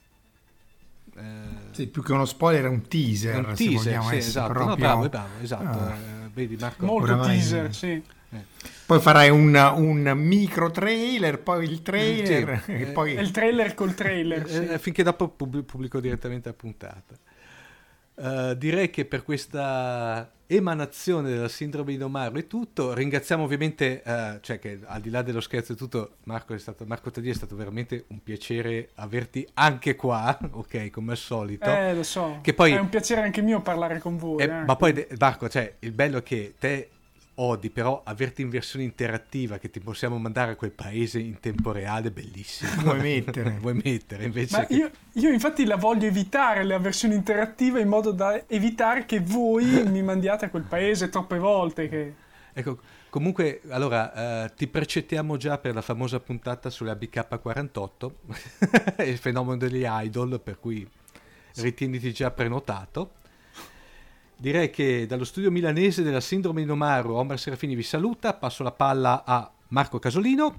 [1.19, 3.35] Eh, sì, più che uno spoiler è un teaser.
[3.35, 4.53] È un teaser, sì, esatto.
[4.53, 4.69] Proprio...
[4.69, 5.79] No, bravo, bravo, esatto.
[5.79, 5.95] Ah.
[5.95, 6.85] Eh, vedi Marco?
[6.85, 7.37] Molto Oramai...
[7.37, 8.01] teaser, sì.
[8.31, 8.45] Eh.
[8.85, 12.61] Poi farai un, un, micro trailer, poi il trailer.
[12.63, 13.13] Sì, e poi...
[13.13, 14.49] il trailer col trailer.
[14.49, 14.67] Sì.
[14.67, 17.17] Eh, finché dopo pubblico direttamente la puntata.
[18.19, 22.93] Uh, direi che per questa emanazione della sindrome di Domaro è tutto.
[22.93, 26.85] Ringraziamo ovviamente, uh, cioè che al di là dello scherzo e tutto, Marco, è stato,
[26.85, 31.69] Marco Tadia è stato veramente un piacere averti anche qua, ok, come al solito.
[31.69, 32.39] Eh, lo so.
[32.41, 34.41] Che poi, è un piacere anche mio parlare con voi.
[34.41, 34.63] Eh, eh.
[34.65, 36.89] Ma poi, Marco, cioè, il bello è che te
[37.41, 41.71] odi, però averti in versione interattiva che ti possiamo mandare a quel paese in tempo
[41.71, 42.81] reale, bellissimo.
[42.81, 43.57] Vuoi mettere?
[43.61, 44.73] Vuoi mettere invece che...
[44.73, 49.65] io, io, infatti la voglio evitare la versione interattiva in modo da evitare che voi
[49.87, 51.87] mi mandiate a quel paese troppe volte.
[51.87, 52.13] Che...
[52.53, 52.79] Ecco,
[53.09, 58.11] comunque, allora, uh, ti precettiamo già per la famosa puntata sulle ABK48,
[59.07, 60.87] il fenomeno degli idol, per cui
[61.55, 63.11] ritieniti già prenotato.
[64.41, 68.71] Direi che dallo studio milanese della Sindrome di Nomaru, Omar Serafini vi saluta, passo la
[68.71, 70.55] palla a Marco Casolino.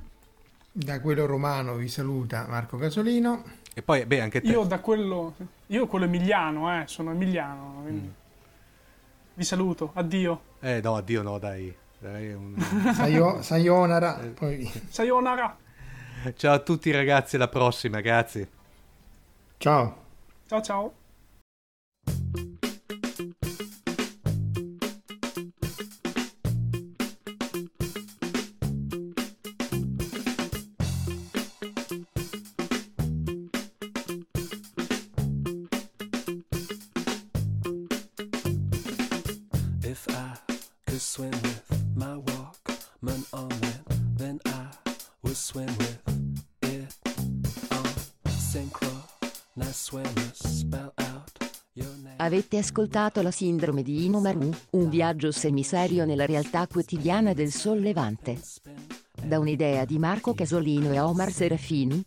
[0.70, 3.42] Da quello romano vi saluta Marco Casolino.
[3.72, 4.48] E poi, beh, anche te.
[4.48, 5.34] Io da quello,
[5.68, 7.82] io quello emiliano, eh, sono emiliano.
[7.88, 8.08] Mm.
[9.32, 10.42] Vi saluto, addio.
[10.60, 11.74] Eh no, addio no, dai.
[11.98, 12.56] dai un...
[12.92, 14.20] Sayo, sayonara.
[14.20, 14.28] Eh.
[14.28, 14.70] Poi...
[14.90, 15.56] Sayonara.
[16.34, 18.46] Ciao a tutti ragazzi, alla prossima, grazie.
[19.56, 19.96] Ciao.
[20.46, 20.99] Ciao ciao.
[52.52, 58.40] Avete ascoltato la sindrome di Inomaru, un viaggio semiserio nella realtà quotidiana del sollevante.
[59.22, 62.04] Da un'idea di Marco Casolino e Omar Serafini.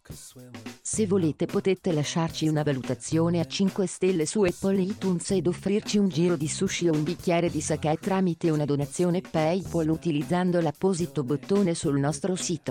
[0.81, 6.09] Se volete potete lasciarci una valutazione a 5 stelle su Apple iTunes ed offrirci un
[6.09, 11.73] giro di sushi o un bicchiere di sake tramite una donazione PayPal utilizzando l'apposito bottone
[11.75, 12.70] sul nostro sito.